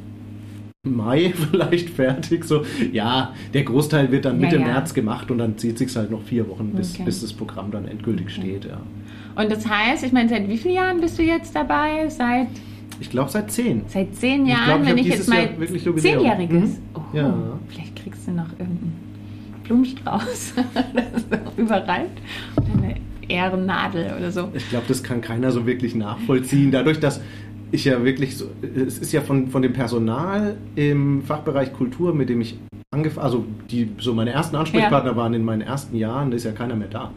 Mai 0.85 1.33
vielleicht 1.51 1.91
fertig. 1.91 2.45
So, 2.45 2.63
ja, 2.93 3.33
der 3.53 3.65
Großteil 3.65 4.11
wird 4.13 4.25
dann 4.25 4.41
Ja, 4.41 4.47
Mitte 4.47 4.61
ja. 4.61 4.67
März 4.67 4.95
gemacht 4.95 5.31
und 5.31 5.39
dann 5.39 5.59
zieht 5.59 5.79
sich 5.79 5.95
halt 5.97 6.11
noch 6.11 6.23
vier 6.23 6.49
Wochen, 6.49 6.73
bis, 6.75 6.95
Okay. 6.95 7.03
bis 7.05 7.21
das 7.23 7.33
Programm 7.33 7.71
dann 7.71 7.87
endgültig 7.89 8.31
steht. 8.31 8.65
Ja. 8.67 8.81
Und 9.41 9.51
das 9.51 9.69
heißt, 9.69 10.05
ich 10.05 10.13
meine, 10.13 10.29
seit 10.29 10.49
wie 10.49 10.57
vielen 10.57 10.75
Jahren 10.77 11.01
bist 11.01 11.19
du 11.19 11.23
jetzt 11.23 11.55
dabei? 11.55 12.09
Seit, 12.09 12.47
Ich 13.01 13.11
glaube 13.11 13.31
seit 13.31 13.51
zehn. 13.51 13.83
seit 13.89 14.15
zehn 14.15 14.45
Ich 14.47 14.53
Jahren, 14.53 14.65
glaub, 14.67 14.81
ich 14.83 14.89
wenn 14.89 14.99
ich 14.99 15.07
jetzt 15.09 15.29
mal 15.29 15.41
Jahr 15.45 15.59
wirklich 15.59 15.85
Jubiläum. 15.85 16.19
zehnjähriges. 16.21 16.71
Mhm. 16.71 16.79
Oh, 16.95 17.01
Ja. 17.13 17.35
Kriegst 18.07 18.29
du 18.29 18.31
noch 18.31 18.51
irgendeinen 18.53 18.95
Blumenstrauß 19.65 20.55
das 20.95 21.23
ist 21.23 21.31
noch 21.31 21.59
überreift. 21.59 22.23
Und 22.55 22.85
eine 22.85 23.01
Ehrennadel 23.29 24.15
oder 24.17 24.31
so. 24.31 24.49
Ich 24.55 24.71
glaube, 24.71 24.85
das 24.87 25.03
kann 25.03 25.21
keiner 25.21 25.51
so 25.51 25.67
wirklich 25.67 25.97
nachvollziehen. 25.97 26.71
Dadurch, 26.71 27.01
dass 27.01 27.21
ich 27.73 27.85
ja 27.85 28.05
wirklich 28.05 28.37
so, 28.37 28.49
es 28.63 28.99
ist 28.99 29.13
ja 29.13 29.23
von, 29.23 29.49
von 29.49 29.61
dem 29.61 29.73
Personal 29.73 30.57
im 30.77 31.23
Fachbereich 31.23 31.73
Kultur, 31.73 32.15
mit 32.15 32.29
dem 32.29 32.41
ich 32.41 32.61
angefangen, 32.93 33.25
also 33.25 33.45
die 33.73 33.91
so 33.99 34.15
meine 34.15 34.31
ersten 34.31 34.55
Ansprechpartner 34.55 35.11
ja. 35.11 35.17
waren 35.17 35.35
in 35.35 35.45
meinen 35.45 35.63
ersten 35.63 35.97
Jahren, 35.97 36.31
da 36.31 36.37
ist 36.37 36.45
ja 36.45 36.53
keiner 36.53 36.77
mehr 36.77 36.89
da. 36.89 37.11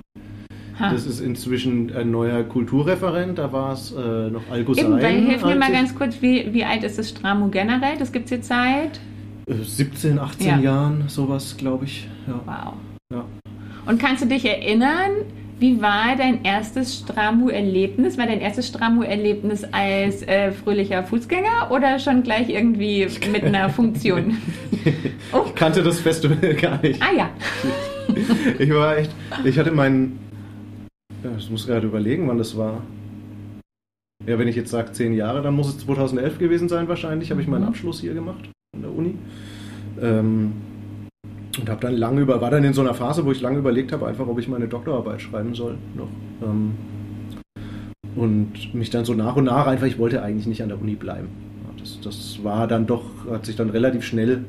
Ha. 0.79 0.91
Das 0.91 1.05
ist 1.05 1.19
inzwischen 1.19 1.95
ein 1.95 2.09
neuer 2.09 2.41
Kulturreferent, 2.41 3.37
da 3.37 3.53
war 3.53 3.73
es 3.73 3.91
äh, 3.91 4.31
noch 4.31 4.49
Algo 4.49 4.73
Eben, 4.73 4.93
weil, 4.93 5.21
hilf 5.21 5.45
mir 5.45 5.55
mal 5.55 5.71
ganz 5.71 5.93
kurz, 5.93 6.19
wie, 6.21 6.51
wie 6.51 6.63
alt 6.63 6.83
ist 6.83 6.97
das 6.97 7.09
Stramo 7.09 7.49
generell? 7.49 7.97
Das 7.99 8.11
gibt 8.11 8.25
es 8.25 8.31
jetzt 8.31 8.47
seit? 8.47 8.99
17, 9.49 10.17
äh, 10.17 10.19
18 10.19 10.47
ja. 10.47 10.59
Jahren, 10.59 11.03
sowas, 11.07 11.57
glaube 11.57 11.85
ich. 11.85 12.07
Ja. 12.27 12.41
Wow. 12.45 12.73
Ja. 13.11 13.25
Und 13.85 13.99
kannst 13.99 14.23
du 14.23 14.27
dich 14.27 14.45
erinnern, 14.45 15.11
wie 15.59 15.81
war 15.81 16.15
dein 16.15 16.45
erstes 16.45 16.99
Stramu-Erlebnis? 16.99 18.17
War 18.17 18.27
dein 18.27 18.39
erstes 18.39 18.67
Stramu-Erlebnis 18.67 19.63
als 19.71 20.21
äh, 20.23 20.51
fröhlicher 20.51 21.03
Fußgänger 21.03 21.71
oder 21.71 21.99
schon 21.99 22.23
gleich 22.23 22.49
irgendwie 22.49 23.07
mit 23.31 23.43
einer 23.43 23.69
Funktion? 23.69 24.37
oh. 25.33 25.41
Ich 25.47 25.55
kannte 25.55 25.81
das 25.83 25.99
Festival 25.99 26.53
gar 26.61 26.81
nicht. 26.81 27.01
Ah 27.01 27.13
ja. 27.15 27.29
ich 28.59 28.69
war 28.69 28.97
echt, 28.97 29.11
ich 29.43 29.57
hatte 29.57 29.71
meinen, 29.71 30.19
ja, 31.23 31.31
ich 31.37 31.49
muss 31.49 31.65
gerade 31.65 31.87
überlegen, 31.87 32.27
wann 32.27 32.37
das 32.37 32.55
war. 32.55 32.83
Ja, 34.25 34.37
wenn 34.37 34.47
ich 34.47 34.55
jetzt 34.55 34.69
sage 34.69 34.91
zehn 34.91 35.13
Jahre, 35.13 35.41
dann 35.41 35.55
muss 35.55 35.69
es 35.69 35.79
2011 35.79 36.37
gewesen 36.37 36.69
sein 36.69 36.87
wahrscheinlich, 36.87 37.31
habe 37.31 37.41
ich 37.41 37.47
meinen 37.47 37.63
mhm. 37.63 37.69
Abschluss 37.69 38.01
hier 38.01 38.13
gemacht 38.13 38.49
an 38.73 38.81
der 38.81 38.91
Uni. 38.91 39.15
Ähm, 40.01 40.53
und 41.59 41.69
habe 41.69 41.81
dann 41.81 41.97
lange 41.97 42.21
über, 42.21 42.41
war 42.41 42.51
dann 42.51 42.63
in 42.63 42.73
so 42.73 42.81
einer 42.81 42.93
Phase, 42.93 43.25
wo 43.25 43.31
ich 43.31 43.41
lange 43.41 43.57
überlegt 43.57 43.91
habe, 43.91 44.07
einfach, 44.07 44.27
ob 44.27 44.39
ich 44.39 44.47
meine 44.47 44.67
Doktorarbeit 44.67 45.21
schreiben 45.21 45.55
soll 45.55 45.77
noch. 45.95 46.09
Ähm, 46.41 46.73
und 48.15 48.73
mich 48.73 48.89
dann 48.89 49.05
so 49.05 49.13
nach 49.13 49.35
und 49.35 49.45
nach 49.45 49.67
einfach, 49.67 49.87
ich 49.87 49.99
wollte 49.99 50.21
eigentlich 50.21 50.47
nicht 50.47 50.61
an 50.61 50.69
der 50.69 50.79
Uni 50.81 50.95
bleiben. 50.95 51.29
Das, 51.77 51.99
das 52.01 52.43
war 52.43 52.67
dann 52.67 52.85
doch, 52.85 53.03
hat 53.29 53.45
sich 53.45 53.55
dann 53.55 53.69
relativ 53.69 54.03
schnell 54.03 54.45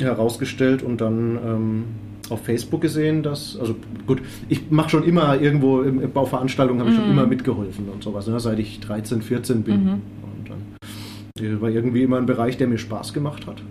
herausgestellt 0.00 0.82
und 0.82 1.00
dann 1.00 1.38
ähm, 1.44 1.84
auf 2.30 2.44
Facebook 2.44 2.80
gesehen, 2.80 3.22
dass, 3.22 3.58
also 3.58 3.74
gut, 4.06 4.22
ich 4.48 4.70
mache 4.70 4.90
schon 4.90 5.04
immer 5.04 5.40
irgendwo 5.40 5.82
im 5.82 6.10
Bauveranstaltungen, 6.10 6.80
habe 6.80 6.90
ich 6.90 6.96
schon 6.96 7.06
mhm. 7.06 7.12
immer 7.12 7.26
mitgeholfen 7.26 7.88
und 7.88 8.02
sowas, 8.02 8.26
ne, 8.26 8.40
seit 8.40 8.58
ich 8.58 8.80
13, 8.80 9.22
14 9.22 9.62
bin. 9.62 9.88
Und 9.88 10.33
dann 11.34 11.60
war 11.60 11.70
irgendwie 11.70 12.02
immer 12.02 12.18
ein 12.18 12.26
Bereich, 12.26 12.56
der 12.56 12.68
mir 12.68 12.78
Spaß 12.78 13.12
gemacht 13.12 13.46
hat 13.46 13.62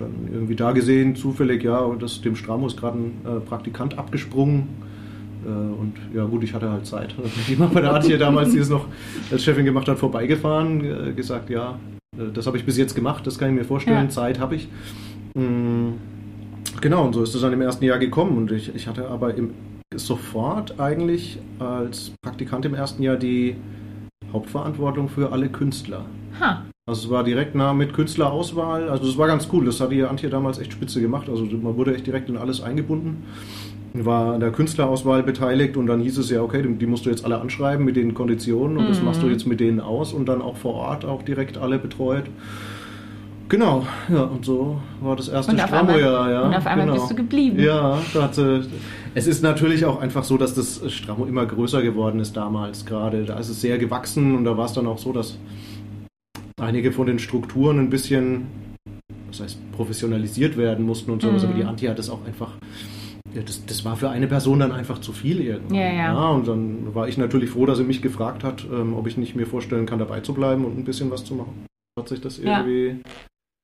dann 0.00 0.28
irgendwie 0.32 0.56
da 0.56 0.72
gesehen, 0.72 1.16
zufällig, 1.16 1.62
ja, 1.62 1.88
das, 1.98 2.20
dem 2.20 2.36
Stramo 2.36 2.66
ist 2.66 2.78
gerade 2.78 2.98
ein 2.98 3.12
äh, 3.24 3.40
Praktikant 3.40 3.98
abgesprungen. 3.98 4.68
Äh, 5.44 5.48
und 5.48 5.94
ja, 6.14 6.24
gut, 6.24 6.44
ich 6.44 6.54
hatte 6.54 6.70
halt 6.70 6.86
Zeit. 6.86 7.14
Die 7.48 7.56
Mama 7.56 7.82
hat 7.82 8.04
hier 8.04 8.18
damals, 8.18 8.52
die 8.52 8.58
es 8.58 8.68
noch 8.68 8.86
als 9.30 9.44
Chefin 9.44 9.64
gemacht 9.64 9.88
hat, 9.88 9.98
vorbeigefahren, 9.98 11.08
äh, 11.08 11.12
gesagt, 11.12 11.50
ja, 11.50 11.78
das 12.34 12.46
habe 12.46 12.56
ich 12.56 12.64
bis 12.64 12.76
jetzt 12.76 12.94
gemacht, 12.94 13.26
das 13.26 13.38
kann 13.38 13.50
ich 13.50 13.54
mir 13.54 13.64
vorstellen, 13.64 14.04
ja. 14.04 14.08
Zeit 14.08 14.40
habe 14.40 14.56
ich. 14.56 14.68
Mhm. 15.34 15.94
Genau, 16.80 17.06
und 17.06 17.12
so 17.12 17.22
ist 17.22 17.34
es 17.34 17.42
dann 17.42 17.52
im 17.52 17.60
ersten 17.60 17.84
Jahr 17.84 17.98
gekommen. 17.98 18.36
Und 18.36 18.52
ich, 18.52 18.74
ich 18.74 18.86
hatte 18.86 19.08
aber 19.08 19.34
im, 19.34 19.50
sofort 19.94 20.80
eigentlich 20.80 21.38
als 21.58 22.12
Praktikant 22.22 22.64
im 22.66 22.74
ersten 22.74 23.02
Jahr 23.02 23.16
die 23.16 23.56
Hauptverantwortung 24.32 25.08
für 25.08 25.32
alle 25.32 25.48
Künstler. 25.48 26.04
Ha. 26.40 26.67
Also 26.88 27.06
es 27.06 27.10
war 27.10 27.22
direkt 27.22 27.54
nah 27.54 27.74
mit 27.74 27.92
Künstlerauswahl. 27.92 28.88
Also 28.88 29.04
das 29.04 29.18
war 29.18 29.26
ganz 29.26 29.46
cool. 29.52 29.66
Das 29.66 29.78
hat 29.78 29.92
die 29.92 30.02
Antje 30.02 30.30
damals 30.30 30.58
echt 30.58 30.72
spitze 30.72 31.02
gemacht. 31.02 31.28
Also 31.28 31.44
man 31.44 31.76
wurde 31.76 31.94
echt 31.94 32.06
direkt 32.06 32.30
in 32.30 32.38
alles 32.38 32.62
eingebunden. 32.62 33.24
War 33.92 34.32
an 34.32 34.40
der 34.40 34.52
Künstlerauswahl 34.52 35.22
beteiligt 35.22 35.76
und 35.76 35.86
dann 35.86 36.00
hieß 36.00 36.16
es 36.16 36.30
ja, 36.30 36.40
okay, 36.40 36.62
die 36.62 36.86
musst 36.86 37.04
du 37.04 37.10
jetzt 37.10 37.26
alle 37.26 37.42
anschreiben 37.42 37.84
mit 37.84 37.96
den 37.96 38.14
Konditionen 38.14 38.78
und 38.78 38.84
mhm. 38.84 38.88
das 38.88 39.02
machst 39.02 39.22
du 39.22 39.26
jetzt 39.26 39.46
mit 39.46 39.60
denen 39.60 39.80
aus 39.80 40.14
und 40.14 40.30
dann 40.30 40.40
auch 40.40 40.56
vor 40.56 40.74
Ort 40.74 41.04
auch 41.04 41.22
direkt 41.22 41.58
alle 41.58 41.78
betreut. 41.78 42.24
Genau, 43.50 43.86
ja, 44.10 44.22
und 44.22 44.44
so 44.44 44.80
war 45.00 45.16
das 45.16 45.28
erste 45.28 45.58
Stramo-Jahr. 45.58 46.30
Ja, 46.30 46.42
und 46.42 46.54
auf 46.54 46.66
einmal 46.66 46.86
genau. 46.86 46.98
bist 46.98 47.10
du 47.10 47.14
geblieben. 47.16 47.58
Ja, 47.58 47.98
hatte, 48.14 48.66
es 49.14 49.26
ist 49.26 49.42
natürlich 49.42 49.84
auch 49.84 50.00
einfach 50.00 50.24
so, 50.24 50.38
dass 50.38 50.54
das 50.54 50.82
Stramo 50.90 51.26
immer 51.26 51.44
größer 51.44 51.82
geworden 51.82 52.20
ist 52.20 52.36
damals 52.36 52.84
gerade. 52.84 53.24
Da 53.24 53.38
ist 53.38 53.48
es 53.48 53.60
sehr 53.60 53.78
gewachsen 53.78 54.36
und 54.36 54.44
da 54.44 54.56
war 54.56 54.66
es 54.66 54.72
dann 54.74 54.86
auch 54.86 54.98
so, 54.98 55.12
dass 55.12 55.38
einige 56.58 56.92
von 56.92 57.06
den 57.06 57.18
Strukturen 57.18 57.78
ein 57.78 57.90
bisschen, 57.90 58.46
das 59.30 59.40
heißt, 59.40 59.72
professionalisiert 59.72 60.56
werden 60.56 60.84
mussten 60.84 61.10
und 61.10 61.22
sowas, 61.22 61.42
mhm. 61.42 61.48
aber 61.50 61.58
die 61.58 61.64
Anti 61.64 61.86
hat 61.86 61.98
das 61.98 62.10
auch 62.10 62.24
einfach. 62.26 62.56
Ja, 63.34 63.42
das, 63.42 63.64
das 63.66 63.84
war 63.84 63.96
für 63.96 64.08
eine 64.08 64.26
Person 64.26 64.60
dann 64.60 64.72
einfach 64.72 65.00
zu 65.00 65.12
viel 65.12 65.40
irgendwann. 65.40 65.76
Ja, 65.76 65.92
ja. 65.92 66.14
ja, 66.14 66.28
und 66.30 66.48
dann 66.48 66.94
war 66.94 67.08
ich 67.08 67.18
natürlich 67.18 67.50
froh, 67.50 67.66
dass 67.66 67.76
sie 67.76 67.84
mich 67.84 68.00
gefragt 68.00 68.42
hat, 68.42 68.66
ähm, 68.72 68.94
ob 68.94 69.06
ich 69.06 69.18
nicht 69.18 69.36
mir 69.36 69.46
vorstellen 69.46 69.84
kann, 69.84 69.98
dabei 69.98 70.20
zu 70.20 70.32
bleiben 70.32 70.64
und 70.64 70.78
ein 70.78 70.84
bisschen 70.84 71.10
was 71.10 71.24
zu 71.24 71.34
machen. 71.34 71.66
Hat 71.98 72.08
sich 72.08 72.20
das 72.22 72.38
irgendwie 72.38 73.02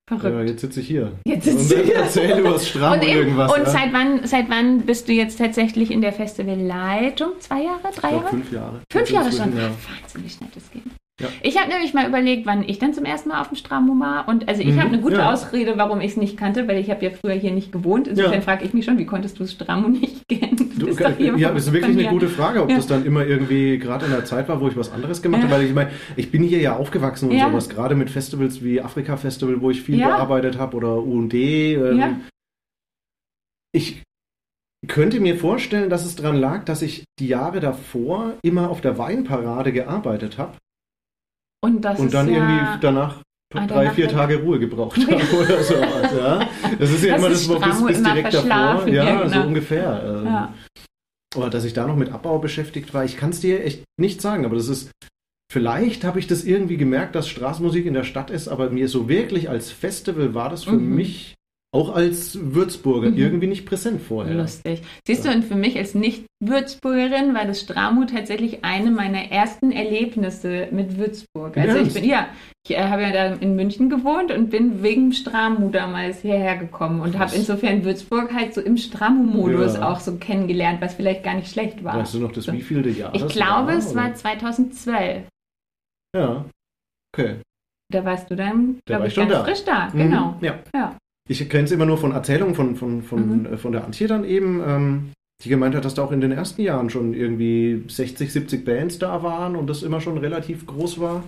Verrückt. 0.07 0.35
Ja, 0.35 0.43
jetzt 0.43 0.61
sitze 0.61 0.81
ich 0.81 0.87
hier. 0.87 1.13
Jetzt 1.27 1.45
sitze 1.45 1.81
ich 1.81 1.87
hier. 1.87 1.95
Erzähl 1.95 2.39
über 2.39 2.51
das 2.51 2.69
Stramm 2.69 3.01
und, 3.01 3.09
irgendwas. 3.09 3.51
Und 3.51 3.65
ja. 3.65 3.71
seit, 3.71 3.93
wann, 3.95 4.27
seit 4.27 4.51
wann 4.51 4.83
bist 4.83 5.09
du 5.09 5.13
jetzt 5.13 5.39
tatsächlich 5.39 5.91
in 5.91 6.03
der 6.03 6.13
Festivalleitung? 6.13 7.33
Zwei 7.39 7.63
Jahre? 7.63 7.91
Drei 7.97 8.11
Jahre? 8.13 8.29
Fünf 8.29 8.53
Jahre. 8.53 8.81
Fünf 8.93 9.11
Jahre 9.11 9.33
schon. 9.33 9.57
Ja. 9.57 9.71
Wahnsinn, 9.71 10.25
wie 10.25 10.29
schnell 10.29 10.51
das 10.55 10.71
geht. 10.71 10.83
Ja. 11.21 11.29
Ich 11.43 11.57
habe 11.57 11.71
nämlich 11.71 11.95
mal 11.95 12.09
überlegt, 12.09 12.45
wann 12.45 12.69
ich 12.69 12.81
dann 12.81 12.93
zum 12.93 13.05
ersten 13.05 13.29
Mal 13.29 13.41
auf 13.41 13.49
dem 13.49 13.57
Stramo 13.57 13.99
war. 14.01 14.27
Und 14.27 14.49
also 14.49 14.63
ich 14.63 14.73
mhm, 14.73 14.81
habe 14.81 14.89
eine 14.89 15.01
gute 15.01 15.17
ja. 15.17 15.33
Ausrede, 15.33 15.75
warum 15.77 16.01
ich 16.01 16.13
es 16.13 16.17
nicht 16.17 16.37
kannte, 16.37 16.67
weil 16.67 16.79
ich 16.79 16.91
habe 16.91 17.05
ja 17.05 17.13
früher 17.13 17.35
hier 17.35 17.53
nicht 17.53 17.71
gewohnt. 17.71 18.09
Insofern 18.09 18.35
ja. 18.35 18.41
frage 18.41 18.65
ich 18.65 18.75
mich 18.75 18.85
schon, 18.85 18.99
wie 18.99 19.07
konntest 19.07 19.39
du 19.39 19.47
Stramo 19.47 19.89
nicht 19.89 20.27
kennen? 20.29 20.73
Du, 20.77 20.89
ja, 20.89 21.53
das 21.53 21.67
ist 21.67 21.73
wirklich 21.73 21.97
eine 21.97 22.09
gute 22.09 22.29
Frage, 22.29 22.63
ob 22.63 22.69
das 22.69 22.89
dann 22.89 23.07
immer 23.07 23.25
irgendwie 23.25 23.79
gerade 23.79 24.07
in 24.07 24.11
der 24.11 24.25
Zeit 24.25 24.49
war, 24.49 24.61
wo 24.61 24.67
ich 24.67 24.77
was 24.77 24.93
anderes 24.93 25.23
gemacht 25.23 25.43
habe. 25.45 25.53
Weil 25.53 25.65
ich 25.65 25.73
meine, 25.73 25.91
ich 26.17 26.33
bin 26.33 26.43
hier 26.43 26.59
ja 26.59 26.75
aufgewachsen 26.77 27.31
und 27.31 27.39
sowas, 27.39 27.69
gerade 27.69 27.95
mit 27.95 28.11
Festivals 28.11 28.65
wie 28.65 28.81
Afrika 28.81 29.17
Festival, 29.17 29.61
wo 29.61 29.71
ich 29.71 29.83
viel 29.83 29.99
gearbeitet 29.99 30.59
habe, 30.59 30.77
oder 30.77 30.99
UD. 30.99 31.35
Ähm, 31.35 32.23
ich 33.73 34.03
könnte 34.89 35.21
mir 35.21 35.37
vorstellen, 35.37 35.91
dass 35.91 36.05
es 36.05 36.17
daran 36.17 36.37
lag, 36.37 36.65
dass 36.65 36.83
ich 36.83 37.05
die 37.21 37.29
Jahre 37.29 37.61
davor 37.61 38.35
immer 38.43 38.69
auf 38.69 38.81
der 38.81 38.99
Weinparade 38.99 39.73
gearbeitet 39.73 40.39
habe 40.39 40.57
und, 41.65 41.81
das 41.81 41.99
und 41.99 42.13
dann 42.13 42.29
irgendwie 42.29 42.57
ja 42.57 42.79
danach 42.81 43.23
ah, 43.55 43.67
drei, 43.67 43.91
vier 43.91 44.09
Tage 44.09 44.43
Ruhe 44.43 44.59
gebraucht 44.59 44.99
habe 45.11 45.37
oder 45.37 45.63
sowas. 45.63 46.13
Ja. 46.17 46.49
Das 46.79 46.91
ist 46.91 47.05
ja 47.05 47.13
das 47.13 47.19
immer 47.19 47.29
das, 47.31 47.49
wo 47.49 47.59
bis, 47.59 47.87
bis 47.87 48.03
direkt 48.03 48.35
davor. 48.35 48.89
Ja, 48.89 49.23
genau. 49.23 49.29
so 49.29 49.47
ungefähr. 49.47 50.03
Ähm, 50.05 50.27
ja. 50.27 50.55
Oder 51.37 51.51
dass 51.51 51.65
ich 51.65 51.73
da 51.73 51.87
noch 51.87 51.97
mit 51.97 52.13
Abbau 52.13 52.39
beschäftigt 52.39 52.95
war. 52.95 53.05
Ich 53.05 53.17
kann 53.17 53.31
es 53.31 53.41
dir 53.41 53.65
echt 53.65 53.83
nicht 53.99 54.21
sagen, 54.21 54.45
aber 54.45 54.57
das 54.57 54.69
ist. 54.69 54.91
Vielleicht 55.53 56.05
habe 56.05 56.19
ich 56.19 56.27
das 56.27 56.43
irgendwie 56.43 56.77
gemerkt, 56.77 57.15
dass 57.15 57.29
Straßenmusik 57.29 57.87
in 57.87 57.95
der 57.95 58.03
Stadt 58.03 58.31
ist, 58.31 58.49
aber 58.49 58.71
mir 58.71 58.89
so 58.89 59.09
wirklich 59.09 59.49
als 59.49 59.71
Festival 59.71 60.35
war 60.35 60.49
das 60.49 60.65
für 60.65 60.73
mhm. 60.73 60.97
mich 60.97 61.35
auch 61.75 61.93
als 61.93 62.39
Würzburger 62.41 63.11
mhm. 63.11 63.19
irgendwie 63.19 63.47
nicht 63.49 63.67
präsent 63.67 64.01
vorher. 64.01 64.35
Lustig. 64.35 64.83
Siehst 65.05 65.25
du, 65.25 65.31
und 65.31 65.45
für 65.45 65.57
mich 65.57 65.77
als 65.77 65.95
Nicht-Würzburgerin 65.97 67.35
war 67.35 67.47
das 67.47 67.61
Stramu 67.61 68.05
tatsächlich 68.05 68.65
eine 68.65 68.93
meiner 68.93 69.33
ersten 69.33 69.73
Erlebnisse 69.73 70.69
mit 70.71 70.99
Würzburg. 70.99 71.57
Also 71.57 71.79
ich 71.79 71.93
bin, 71.93 72.05
ja, 72.05 72.29
ich 72.65 72.77
äh, 72.77 72.85
habe 72.85 73.03
ja 73.03 73.11
da 73.11 73.35
in 73.35 73.57
München 73.57 73.91
gewohnt 73.91 74.31
und 74.31 74.51
bin 74.51 74.85
wegen 74.85 75.13
Stramu 75.13 75.71
damals 75.71 76.21
hierher 76.21 76.57
gekommen 76.57 77.01
und 77.01 77.19
habe 77.19 77.35
insofern 77.35 77.85
Würzburg 77.85 78.33
halt 78.33 78.55
so 78.55 78.61
im 78.61 78.77
Stramu-Modus 78.77 79.75
ja. 79.75 79.91
auch 79.91 79.99
so 79.99 80.15
kennengelernt, 80.17 80.81
was 80.81 80.95
vielleicht 80.95 81.25
gar 81.25 81.35
nicht 81.35 81.51
schlecht 81.51 81.83
war. 81.83 81.99
Weißt 81.99 82.15
du 82.15 82.21
noch 82.21 82.31
das 82.31 82.45
so. 82.45 82.53
wievielte 82.53 82.91
Jahr? 82.91 83.13
Ich 83.17 83.27
glaube, 83.27 83.73
war, 83.73 83.79
es 83.79 83.91
oder? 83.91 84.03
war 84.03 84.15
2012. 84.15 85.25
Ja, 86.15 86.45
okay. 87.13 87.41
Da 87.93 88.05
warst 88.05 88.31
du 88.31 88.37
dann, 88.37 88.79
glaube 88.87 89.09
ich, 89.09 89.17
ganz 89.17 89.33
da. 89.33 89.45
frisch 89.45 89.65
da. 89.65 89.89
Mhm. 89.89 89.99
Genau. 89.99 90.39
Ja. 90.41 90.59
ja. 90.73 90.97
Ich 91.29 91.49
kenne 91.49 91.65
es 91.65 91.73
immer 91.73 91.87
nur 91.87 91.97
von 91.97 92.13
Erzählungen 92.13 92.55
von, 92.55 92.77
von, 92.77 93.03
von, 93.03 93.41
mhm. 93.41 93.47
Äh, 93.47 93.57
von 93.57 93.73
der 93.73 93.85
Antje 93.85 94.07
dann 94.07 94.25
eben, 94.25 94.63
ähm, 94.67 95.13
die 95.43 95.49
gemeint 95.49 95.75
hat, 95.75 95.85
dass 95.85 95.95
da 95.95 96.05
auch 96.05 96.13
in 96.13 96.21
den 96.21 96.33
ersten 96.33 96.63
Jahren 96.63 96.91
schon 96.91 97.15
irgendwie 97.15 97.83
60, 97.89 98.33
70 98.33 98.65
Bands 98.65 98.99
da 98.99 99.23
waren 99.23 99.57
und 99.57 99.69
das 99.69 99.83
immer 99.83 100.01
schon 100.01 100.19
relativ 100.19 100.67
groß 100.67 101.01
war. 101.01 101.25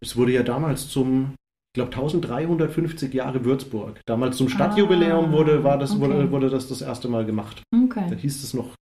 Es 0.00 0.16
wurde 0.16 0.32
ja 0.32 0.42
damals 0.42 0.88
zum, 0.88 1.34
ich 1.72 1.74
glaube, 1.74 1.92
1350 1.92 3.14
Jahre 3.14 3.44
Würzburg. 3.44 4.00
Damals 4.06 4.36
zum 4.36 4.48
Stadtjubiläum 4.48 5.26
ah, 5.26 5.32
wurde, 5.32 5.64
war 5.64 5.78
das, 5.78 5.92
okay. 5.92 6.00
wurde, 6.00 6.30
wurde 6.30 6.50
das 6.50 6.68
das 6.68 6.82
erste 6.82 7.08
Mal 7.08 7.24
gemacht. 7.24 7.62
Okay. 7.74 8.06
Da 8.10 8.16
hieß 8.16 8.42
es 8.42 8.54
noch 8.54 8.74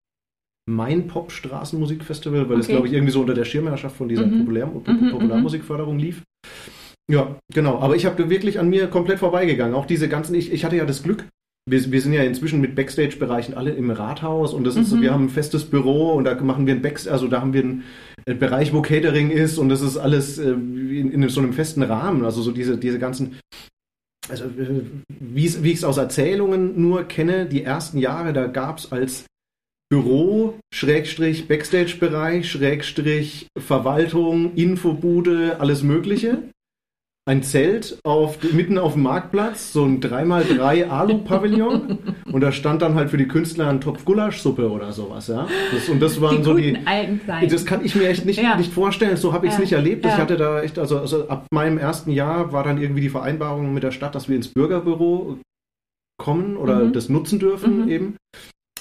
Mein 0.69 1.07
Pop 1.07 1.33
Straßenmusikfestival, 1.33 2.49
weil 2.49 2.61
es, 2.61 2.69
glaube 2.69 2.87
ich, 2.89 2.95
irgendwie 2.95 3.13
so 3.13 3.21
unter 3.21 3.35
der 3.35 3.45
Schirmherrschaft 3.45 3.97
von 3.97 4.09
dieser 4.09 4.27
mhm. 4.27 4.41
Populär 4.41 4.67
mhm, 4.67 4.83
mhm. 4.87 5.11
Popularmusikförderung 5.11 5.99
lief. 5.99 6.23
Ja, 7.11 7.37
genau. 7.53 7.79
Aber 7.79 7.97
ich 7.97 8.07
habe 8.07 8.31
wirklich 8.31 8.59
an 8.59 8.69
mir 8.69 8.89
komplett 8.89 9.21
vorbeigegangen. 9.21 9.75
Auch 9.75 9.87
diese 9.87 10.09
ganzen, 10.09 10.35
ich, 10.35 10.53
ich 10.53 10.65
hatte 10.65 10.77
ja 10.77 10.85
das 10.85 11.03
Glück, 11.03 11.25
wir, 11.69 11.91
wir 11.91 12.01
sind 12.01 12.13
ja 12.13 12.23
inzwischen 12.23 12.61
mit 12.61 12.75
Backstage-Bereichen 12.77 13.55
alle 13.55 13.73
im 13.73 13.91
Rathaus 13.91 14.55
und 14.55 14.65
das 14.65 14.77
ist, 14.77 14.93
mhm. 14.93 15.03
wir 15.03 15.13
haben 15.13 15.25
ein 15.25 15.31
festes 15.31 15.65
Büro 15.65 16.13
und 16.13 16.25
da 16.25 16.41
machen 16.41 16.67
wir 16.67 16.75
ein 16.75 16.83
Backstage, 16.83 17.13
also 17.13 17.27
da 17.27 17.41
haben 17.41 17.53
wir 17.53 17.63
einen, 17.63 17.85
einen, 18.25 18.39
Bereich, 18.39 18.73
wo 18.73 18.83
Catering 18.83 19.31
ist 19.31 19.59
und 19.59 19.69
das 19.69 19.83
ist 19.83 19.97
alles 19.97 20.39
äh, 20.39 20.51
in, 20.51 21.11
in, 21.11 21.29
so 21.29 21.41
einem 21.41 21.53
festen 21.53 21.83
Rahmen. 21.83 22.25
Also 22.25 22.41
so 22.43 22.53
diese, 22.53 22.79
diese 22.79 23.01
ganzen, 23.01 23.41
also 24.29 24.45
äh, 24.45 24.83
wie 25.09 25.47
ich 25.47 25.57
es 25.57 25.85
aus 25.85 25.97
Erzählungen 25.97 26.81
nur 26.81 27.05
kenne, 27.05 27.47
die 27.47 27.65
ersten 27.65 27.99
Jahre, 27.99 28.33
da 28.33 28.47
gab 28.47 28.79
es 28.79 28.93
als 28.93 29.27
Büro, 29.89 30.59
Schrägstrich, 30.73 31.49
Backstage-Bereich, 31.49 32.49
Schrägstrich, 32.51 33.49
Verwaltung, 33.59 34.55
Infobude, 34.55 35.61
alles 35.61 35.83
Mögliche. 35.83 36.43
Ein 37.29 37.43
Zelt 37.43 37.99
auf, 38.05 38.39
mitten 38.53 38.79
auf 38.79 38.93
dem 38.93 39.03
Marktplatz, 39.03 39.73
so 39.73 39.85
ein 39.85 40.01
3x3 40.01 40.89
Alu-Pavillon. 40.89 41.99
und 42.33 42.41
da 42.41 42.53
stand 42.53 42.83
dann 42.83 42.95
halt 42.95 43.11
für 43.11 43.17
die 43.17 43.27
Künstler 43.27 43.69
ein 43.69 43.81
Topf 43.81 44.05
Gulaschsuppe 44.05 44.71
oder 44.71 44.93
sowas, 44.93 45.27
ja. 45.27 45.49
Das, 45.73 45.89
und 45.89 45.99
das 46.01 46.21
waren 46.21 46.37
die 46.37 46.43
so 46.45 46.55
die. 46.55 46.79
Das 47.51 47.67
kann 47.67 47.85
ich 47.85 47.97
mir 47.97 48.09
echt 48.09 48.25
nicht, 48.27 48.41
Ja. 48.41 48.57
nicht 48.57 48.73
vorstellen. 48.73 49.17
So 49.17 49.33
habe 49.33 49.47
ich 49.47 49.53
es 49.53 49.59
Ja. 49.59 49.63
nicht 49.63 49.73
erlebt. 49.73 50.07
Ich 50.07 50.13
Ja. 50.13 50.19
hatte 50.19 50.37
da 50.37 50.63
echt, 50.63 50.79
also, 50.79 50.99
also 51.01 51.29
ab 51.29 51.47
meinem 51.51 51.79
ersten 51.79 52.13
Jahr 52.13 52.53
war 52.53 52.63
dann 52.63 52.81
irgendwie 52.81 53.01
die 53.01 53.09
Vereinbarung 53.09 53.75
mit 53.75 53.83
der 53.83 53.91
Stadt, 53.91 54.15
dass 54.15 54.29
wir 54.29 54.37
ins 54.37 54.49
Bürgerbüro 54.49 55.39
kommen 56.19 56.57
oder 56.57 56.77
Mhm. 56.85 56.93
das 56.93 57.09
nutzen 57.09 57.41
dürfen 57.41 57.83
Mhm. 57.83 57.89
eben. 57.89 58.17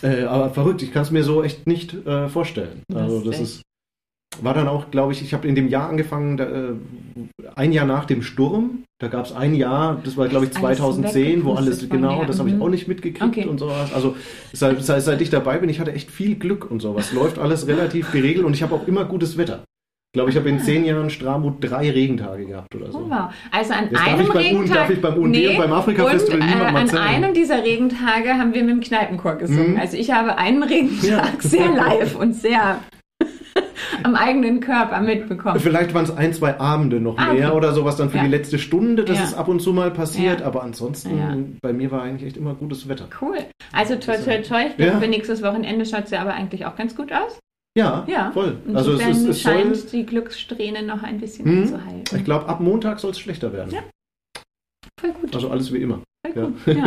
Äh, 0.03 0.21
aber 0.25 0.51
verrückt, 0.51 0.83
ich 0.83 0.91
kann 0.93 1.01
es 1.01 1.09
mir 1.09 1.23
so 1.23 1.41
echt 1.41 1.65
nicht 1.65 1.95
äh, 2.05 2.29
vorstellen. 2.29 2.83
Also 2.93 3.21
das 3.21 3.39
ist 3.39 3.61
war 4.43 4.53
dann 4.53 4.67
auch, 4.67 4.91
glaube 4.91 5.13
ich, 5.13 5.21
ich 5.21 5.33
habe 5.33 5.47
in 5.47 5.55
dem 5.55 5.67
Jahr 5.67 5.89
angefangen, 5.89 6.37
da, 6.37 6.45
äh, 6.45 6.73
ein 7.55 7.71
Jahr 7.71 7.85
nach 7.85 8.05
dem 8.05 8.21
Sturm. 8.21 8.83
Da 9.01 9.07
gab 9.07 9.25
es 9.25 9.33
ein 9.33 9.55
Jahr, 9.55 9.99
das 10.03 10.15
war 10.17 10.27
glaube 10.27 10.45
ich 10.45 10.51
Ist 10.51 10.63
alles 10.63 10.77
2010, 10.77 11.43
wo 11.45 11.53
alles 11.53 11.87
genau, 11.89 12.23
das 12.25 12.39
habe 12.39 12.49
ich 12.49 12.55
Mhm. 12.55 12.61
auch 12.61 12.69
nicht 12.69 12.87
mitgekriegt 12.87 13.23
Okay. 13.23 13.45
und 13.45 13.59
sowas. 13.59 13.93
Also 13.93 14.15
seit, 14.53 14.81
seit, 14.83 15.01
seit 15.03 15.21
ich 15.21 15.29
dabei 15.29 15.57
bin, 15.57 15.69
ich 15.69 15.79
hatte 15.79 15.91
echt 15.93 16.09
viel 16.11 16.35
Glück 16.35 16.69
und 16.71 16.81
sowas. 16.81 17.11
Läuft 17.13 17.37
alles 17.37 17.67
relativ 17.67 18.11
geregelt 18.11 18.45
und 18.45 18.53
ich 18.53 18.63
habe 18.63 18.73
auch 18.75 18.87
immer 18.87 19.03
gutes 19.05 19.37
Wetter. 19.37 19.63
Ich 20.13 20.17
glaube, 20.17 20.29
ich 20.31 20.37
habe 20.37 20.47
in 20.47 20.59
zehn 20.61 20.85
Jahren 20.85 21.09
Stramut 21.09 21.55
drei 21.59 21.91
Regentage 21.91 22.45
gehabt 22.45 22.73
oder 22.73 22.89
so. 22.89 22.99
Oh, 22.99 23.09
wow. 23.09 23.33
Also 23.51 23.73
an 23.73 23.83
Jetzt 23.91 23.95
darf 23.95 24.07
einem 24.07 24.21
ich 24.21 24.27
beim 24.29 24.37
UN 24.37 24.43
Regentag. 24.61 24.77
darf 24.77 24.89
ich 24.91 25.01
beim 25.01 25.13
UND 25.17 25.37
und 25.49 25.57
beim 25.57 25.73
Afrika-Festival 25.73 26.39
äh, 26.39 26.43
An 26.65 26.75
erzählen. 26.77 27.01
einem 27.03 27.33
dieser 27.33 27.61
Regentage 27.65 28.29
haben 28.35 28.53
wir 28.53 28.63
mit 28.63 28.75
dem 28.75 28.79
Kneipenchor 28.79 29.35
gesungen. 29.35 29.73
Mhm. 29.73 29.79
Also 29.79 29.97
ich 29.97 30.11
habe 30.11 30.37
einen 30.37 30.63
Regentag 30.63 31.03
Ja. 31.03 31.23
sehr 31.39 31.69
live 31.69 32.15
und 32.15 32.33
sehr 32.33 32.79
am 34.03 34.15
eigenen 34.15 34.59
Körper 34.59 34.99
mitbekommen. 35.01 35.59
Vielleicht 35.59 35.93
waren 35.93 36.03
es 36.03 36.15
ein, 36.15 36.33
zwei 36.33 36.59
Abende 36.59 36.99
noch 36.99 37.17
Ah, 37.17 37.33
mehr 37.33 37.49
okay. 37.49 37.57
oder 37.57 37.73
sowas 37.73 37.95
dann 37.97 38.09
für 38.09 38.17
Ja. 38.17 38.23
die 38.23 38.29
letzte 38.29 38.59
Stunde. 38.59 39.03
Das 39.05 39.17
Ja. 39.17 39.23
ist 39.23 39.33
ab 39.33 39.47
und 39.47 39.61
zu 39.61 39.73
mal 39.73 39.91
passiert, 39.91 40.41
Ja. 40.41 40.45
aber 40.45 40.63
ansonsten, 40.63 41.17
Ja. 41.17 41.35
bei 41.61 41.73
mir 41.73 41.91
war 41.91 42.01
eigentlich 42.01 42.27
echt 42.27 42.37
immer 42.37 42.53
gutes 42.55 42.87
Wetter. 42.89 43.07
Cool. 43.21 43.37
Also 43.73 43.95
toi 43.95 44.17
toi 44.17 44.41
toi. 44.41 44.65
Ich 44.67 44.77
Ja. 44.77 44.89
glaube, 44.91 45.01
für 45.01 45.07
nächstes 45.09 45.41
Wochenende 45.41 45.85
schaut 45.85 46.05
es 46.05 46.11
ja 46.11 46.21
aber 46.21 46.33
eigentlich 46.33 46.65
auch 46.65 46.75
ganz 46.75 46.95
gut 46.95 47.11
aus. 47.13 47.39
Ja, 47.77 48.05
Ja. 48.07 48.31
voll. 48.31 48.57
Also 48.73 48.93
es, 48.93 49.01
ist, 49.05 49.27
es 49.27 49.43
soll, 49.43 49.53
scheint 49.53 49.91
die 49.91 50.05
Glückssträhne 50.05 50.83
noch 50.83 51.03
ein 51.03 51.19
bisschen 51.19 51.45
Hm. 51.45 51.61
anzuhalten. 51.63 52.17
ich 52.17 52.23
glaube, 52.23 52.47
ab 52.47 52.59
Montag 52.61 52.99
soll 52.99 53.11
es 53.11 53.19
schlechter 53.19 53.51
werden. 53.51 53.71
Ja. 53.73 53.81
Voll 54.99 55.11
gut. 55.11 55.35
Also 55.35 55.49
alles 55.49 55.73
wie 55.73 55.77
immer. 55.81 55.99
Voll 56.33 56.45
gut. 56.45 56.53
Ja. 56.67 56.85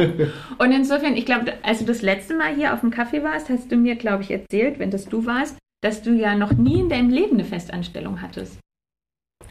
Und 0.59 0.72
insofern, 0.72 1.14
ich 1.16 1.26
glaube, 1.26 1.52
als 1.62 1.81
du 1.81 1.85
das 1.85 2.00
letzte 2.02 2.35
Mal 2.37 2.54
hier 2.54 2.72
auf 2.72 2.81
dem 2.81 2.90
Kaffee 2.90 3.22
warst, 3.22 3.48
hast 3.50 3.70
du 3.70 3.76
mir, 3.76 3.96
glaube 3.96 4.22
ich, 4.22 4.31
erzählt, 4.31 4.78
wenn 4.78 4.90
das 4.90 5.07
du 5.07 5.26
warst, 5.26 5.57
dass 5.82 6.02
du 6.02 6.12
ja 6.12 6.34
noch 6.34 6.52
nie 6.52 6.80
in 6.80 6.88
deinem 6.88 7.10
Leben 7.10 7.34
eine 7.34 7.44
Festanstellung 7.44 8.20
hattest. 8.22 8.58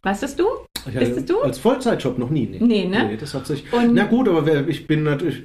Was 0.03 0.21
ist 0.23 0.39
du? 0.39 0.45
Ich 0.87 0.93
Bist 0.93 1.17
es 1.17 1.25
du? 1.25 1.41
Als 1.41 1.57
Vollzeitjob 1.59 2.17
noch 2.17 2.29
nie. 2.29 2.45
Nee. 2.45 2.59
Nee, 2.61 2.85
ne? 2.87 3.07
Nee, 3.09 3.17
das 3.17 3.33
hat 3.33 3.45
sich. 3.47 3.63
Und- 3.73 3.93
Na 3.93 4.05
gut, 4.05 4.29
aber 4.29 4.67
ich 4.67 4.87
bin 4.87 5.03
natürlich 5.03 5.43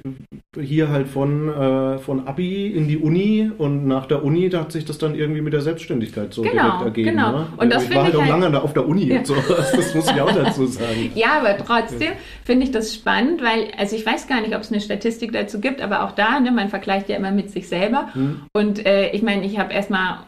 hier 0.57 0.89
halt 0.89 1.07
von, 1.09 1.49
äh, 1.49 1.97
von 1.97 2.27
Abi 2.27 2.67
in 2.67 2.87
die 2.87 2.97
Uni 2.97 3.51
und 3.57 3.87
nach 3.87 4.05
der 4.05 4.23
Uni, 4.23 4.47
da 4.49 4.61
hat 4.61 4.71
sich 4.71 4.85
das 4.85 4.99
dann 4.99 5.15
irgendwie 5.15 5.41
mit 5.41 5.51
der 5.53 5.61
Selbstständigkeit 5.61 6.33
so 6.33 6.43
Genau, 6.43 6.53
direkt 6.63 6.81
ergeben. 6.83 7.09
genau. 7.09 7.31
Ne? 7.31 7.47
Und 7.57 7.73
das 7.73 7.85
ich 7.85 7.95
war 7.95 8.03
halt 8.03 8.15
auch 8.15 8.21
halt- 8.21 8.29
lange 8.29 8.51
da 8.51 8.59
auf 8.61 8.73
der 8.73 8.87
Uni 8.87 9.05
Ja. 9.07 9.17
und 9.19 9.27
so. 9.27 9.35
Das 9.35 9.95
muss 9.95 10.09
ich 10.09 10.21
auch 10.21 10.31
dazu 10.31 10.65
sagen. 10.67 11.11
Ja, 11.15 11.39
aber 11.41 11.57
trotzdem 11.57 12.11
finde 12.45 12.65
ich 12.65 12.71
das 12.71 12.93
spannend, 12.93 13.41
weil, 13.41 13.69
also 13.77 13.95
ich 13.95 14.05
weiß 14.05 14.27
gar 14.27 14.39
nicht, 14.41 14.55
ob 14.55 14.61
es 14.61 14.71
eine 14.71 14.81
Statistik 14.81 15.31
dazu 15.33 15.59
gibt, 15.59 15.81
aber 15.81 16.03
auch 16.05 16.11
da, 16.11 16.39
ne, 16.39 16.51
man 16.51 16.69
vergleicht 16.69 17.09
ja 17.09 17.17
immer 17.17 17.31
mit 17.31 17.49
sich 17.49 17.67
selber. 17.67 18.09
Hm. 18.13 18.41
Und 18.53 18.85
äh, 18.85 19.09
ich 19.11 19.23
meine, 19.23 19.45
ich 19.45 19.57
habe 19.59 19.73
erstmal 19.73 20.19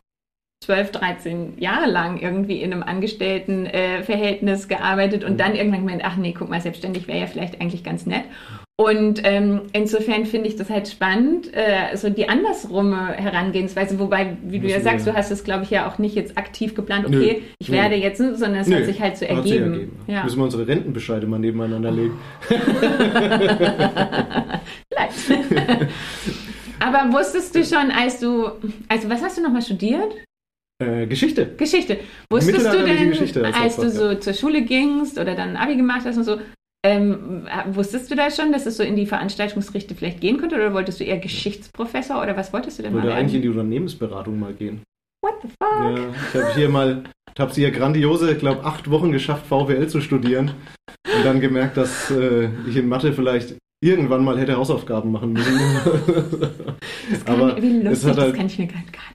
12, 0.63 0.91
13 0.91 1.53
Jahre 1.57 1.85
lang 1.89 2.19
irgendwie 2.19 2.61
in 2.61 2.71
einem 2.73 2.81
Angestelltenverhältnis 2.83 4.65
äh, 4.65 4.67
gearbeitet 4.67 5.23
und 5.23 5.33
Mhm. 5.33 5.37
dann 5.37 5.55
irgendwann 5.55 5.85
gemeint, 5.85 6.01
ach 6.03 6.15
nee, 6.17 6.33
guck 6.37 6.49
mal, 6.49 6.61
selbstständig 6.61 7.07
wäre 7.07 7.19
ja 7.19 7.27
vielleicht 7.27 7.61
eigentlich 7.61 7.83
ganz 7.83 8.05
nett. 8.05 8.23
Und 8.77 9.21
ähm, 9.23 9.61
insofern 9.71 10.25
finde 10.25 10.49
ich 10.49 10.57
das 10.57 10.69
halt 10.69 10.89
spannend, 10.89 11.49
äh, 11.53 11.95
so 11.95 12.09
die 12.09 12.27
andersrumme 12.27 13.13
Herangehensweise, 13.13 13.99
wobei, 13.99 14.35
wie 14.43 14.59
du 14.59 14.67
ja 14.67 14.81
sagst, 14.81 15.07
du 15.07 15.13
hast 15.13 15.31
es, 15.31 15.45
glaube 15.45 15.63
ich, 15.63 15.69
ja 15.69 15.87
auch 15.87 15.97
nicht 15.97 16.13
jetzt 16.15 16.37
aktiv 16.37 16.75
geplant, 16.75 17.07
Nö. 17.09 17.17
okay, 17.21 17.43
ich 17.57 17.69
Nö. 17.69 17.75
werde 17.77 17.95
jetzt, 17.95 18.17
sondern 18.17 18.55
es 18.55 18.67
Nö, 18.67 18.75
hat 18.77 18.85
sich 18.85 18.99
halt 18.99 19.15
so 19.17 19.23
ergeben. 19.25 19.73
ergeben. 19.73 19.99
Ja. 20.07 20.23
Müssen 20.25 20.39
wir 20.39 20.43
unsere 20.43 20.67
Rentenbescheide 20.67 21.25
mal 21.25 21.39
nebeneinander 21.39 21.91
legen. 21.91 22.19
Vielleicht. 24.89 25.87
Aber 26.79 27.13
wusstest 27.17 27.55
du 27.55 27.63
schon, 27.63 27.91
als 27.91 28.19
du, 28.19 28.49
also 28.89 29.09
was 29.09 29.21
hast 29.23 29.37
du 29.37 29.41
nochmal 29.43 29.61
studiert? 29.61 30.13
Äh, 30.83 31.07
Geschichte. 31.07 31.55
Geschichte. 31.57 31.99
Wusstest 32.29 32.65
du 32.73 32.83
denn, 32.83 33.09
Geschichte 33.09 33.45
als 33.45 33.77
du 33.77 33.89
so 33.89 34.15
zur 34.15 34.33
Schule 34.33 34.61
gingst 34.63 35.17
oder 35.17 35.33
dann 35.35 35.55
Abi 35.55 35.77
gemacht 35.77 36.01
hast 36.05 36.17
und 36.17 36.25
so, 36.25 36.37
ähm, 36.85 37.47
wusstest 37.71 38.11
du 38.11 38.15
da 38.15 38.29
schon, 38.29 38.51
dass 38.51 38.65
es 38.65 38.77
so 38.77 38.83
in 38.83 38.95
die 38.95 39.05
Veranstaltungsrichte 39.05 39.95
vielleicht 39.95 40.19
gehen 40.19 40.37
könnte 40.37 40.55
oder 40.55 40.73
wolltest 40.73 40.99
du 40.99 41.05
eher 41.05 41.17
Geschichtsprofessor 41.17 42.21
oder 42.21 42.35
was 42.35 42.51
wolltest 42.51 42.77
du 42.77 42.83
denn 42.83 42.91
Ich 42.91 42.97
mal 42.97 43.03
würde 43.03 43.15
eigentlich 43.15 43.35
in 43.35 43.41
die 43.41 43.49
Unternehmensberatung 43.49 44.37
mal 44.37 44.53
gehen. 44.53 44.81
What 45.23 45.35
the 45.41 45.47
fuck? 45.47 45.97
Ja, 45.97 45.97
ich 46.33 46.41
habe 46.43 46.53
hier 46.55 46.69
mal, 46.69 47.03
ich 47.33 47.39
habe 47.39 47.53
sie 47.53 47.63
ja 47.63 47.69
grandiose, 47.69 48.33
ich 48.33 48.39
glaube, 48.39 48.65
acht 48.65 48.91
Wochen 48.91 49.11
geschafft, 49.11 49.47
VWL 49.47 49.87
zu 49.87 50.01
studieren. 50.01 50.51
Und 51.17 51.25
dann 51.25 51.39
gemerkt, 51.39 51.77
dass 51.77 52.11
äh, 52.11 52.49
ich 52.67 52.75
in 52.75 52.89
Mathe 52.89 53.13
vielleicht 53.13 53.55
irgendwann 53.81 54.23
mal 54.25 54.37
hätte 54.37 54.57
Hausaufgaben 54.57 55.11
machen 55.11 55.33
müssen. 55.33 55.57
Das 57.09 57.23
kann, 57.25 57.41
aber 57.41 57.61
wie 57.61 57.77
es 57.77 57.83
lustig, 58.03 58.09
hat 58.09 58.17
halt- 58.17 58.29
das 58.31 58.37
kann 58.37 58.47
ich 58.47 58.59
mir 58.59 58.67
gar, 58.67 58.77
nicht. 58.79 59.14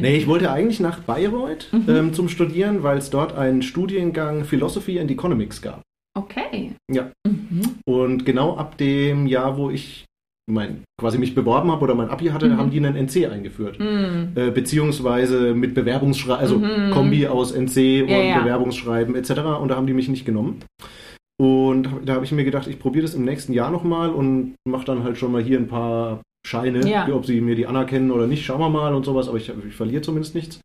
Nee, 0.00 0.16
ich 0.16 0.26
wollte 0.26 0.50
eigentlich 0.50 0.80
nach 0.80 1.00
Bayreuth 1.00 1.68
Mhm. 1.72 1.84
ähm, 1.88 2.12
zum 2.12 2.28
Studieren, 2.28 2.82
weil 2.82 2.98
es 2.98 3.10
dort 3.10 3.34
einen 3.36 3.62
Studiengang 3.62 4.44
Philosophy 4.44 4.98
and 5.00 5.10
Economics 5.10 5.62
gab. 5.62 5.82
Okay. 6.16 6.72
Ja. 6.90 7.10
Mhm. 7.26 7.62
Und 7.86 8.24
genau 8.24 8.56
ab 8.56 8.76
dem 8.78 9.26
Jahr, 9.26 9.56
wo 9.56 9.70
ich 9.70 10.04
mein, 10.46 10.84
quasi 11.00 11.16
mich 11.18 11.34
beworben 11.34 11.70
habe 11.72 11.82
oder 11.82 11.94
mein 11.94 12.10
Abi 12.10 12.26
hatte, 12.26 12.48
Mhm. 12.50 12.56
haben 12.58 12.70
die 12.70 12.76
einen 12.78 12.96
NC 12.96 13.26
eingeführt. 13.26 13.80
Mhm. 13.80 14.32
Äh, 14.34 14.50
beziehungsweise 14.50 15.54
mit 15.54 15.74
Bewerbungsschreiben, 15.74 16.40
also 16.40 16.58
Mhm. 16.58 16.90
Kombi 16.92 17.26
aus 17.26 17.50
NC 17.52 18.02
und 18.02 18.08
Ja, 18.10 18.22
ja. 18.22 18.38
Bewerbungsschreiben 18.40 19.14
etc. 19.16 19.30
Und 19.60 19.68
da 19.68 19.76
haben 19.76 19.86
die 19.86 19.94
mich 19.94 20.08
nicht 20.08 20.26
genommen. 20.26 20.60
Und 21.40 21.88
da 22.04 22.14
habe 22.14 22.24
ich 22.24 22.30
mir 22.32 22.44
gedacht, 22.44 22.68
ich 22.68 22.78
probiere 22.78 23.02
das 23.06 23.14
im 23.14 23.24
nächsten 23.24 23.52
Jahr 23.52 23.70
nochmal 23.70 24.10
und 24.10 24.54
mache 24.68 24.84
dann 24.84 25.02
halt 25.02 25.16
schon 25.18 25.32
mal 25.32 25.42
hier 25.42 25.58
ein 25.58 25.66
paar 25.66 26.20
Scheine, 26.46 26.86
Ja. 26.88 27.08
ob 27.12 27.26
sie 27.26 27.40
mir 27.40 27.54
die 27.54 27.66
anerkennen 27.66 28.10
oder 28.10 28.26
nicht, 28.26 28.44
schauen 28.44 28.60
wir 28.60 28.68
mal 28.68 28.94
und 28.94 29.04
sowas, 29.04 29.28
aber 29.28 29.38
ich, 29.38 29.48
ich 29.66 29.74
verliere 29.74 30.02
zumindest 30.02 30.34
nichts. 30.34 30.60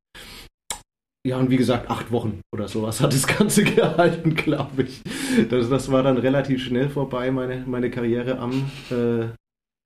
Ja, 1.28 1.38
und 1.38 1.50
wie 1.50 1.58
gesagt, 1.58 1.90
acht 1.90 2.12
Wochen 2.12 2.42
oder 2.54 2.68
sowas 2.68 3.02
hat 3.02 3.14
das 3.14 3.28
Ganze 3.28 3.64
gehalten, 3.76 4.36
glaube 4.36 4.84
ich. 4.84 5.02
Das, 5.50 5.70
das 5.70 5.92
war 5.92 6.02
dann 6.04 6.18
relativ 6.18 6.64
schnell 6.64 6.90
vorbei, 6.90 7.30
meine, 7.32 7.64
meine 7.68 7.90
Karriere 7.92 8.40
am, 8.40 8.72
äh, 8.90 9.28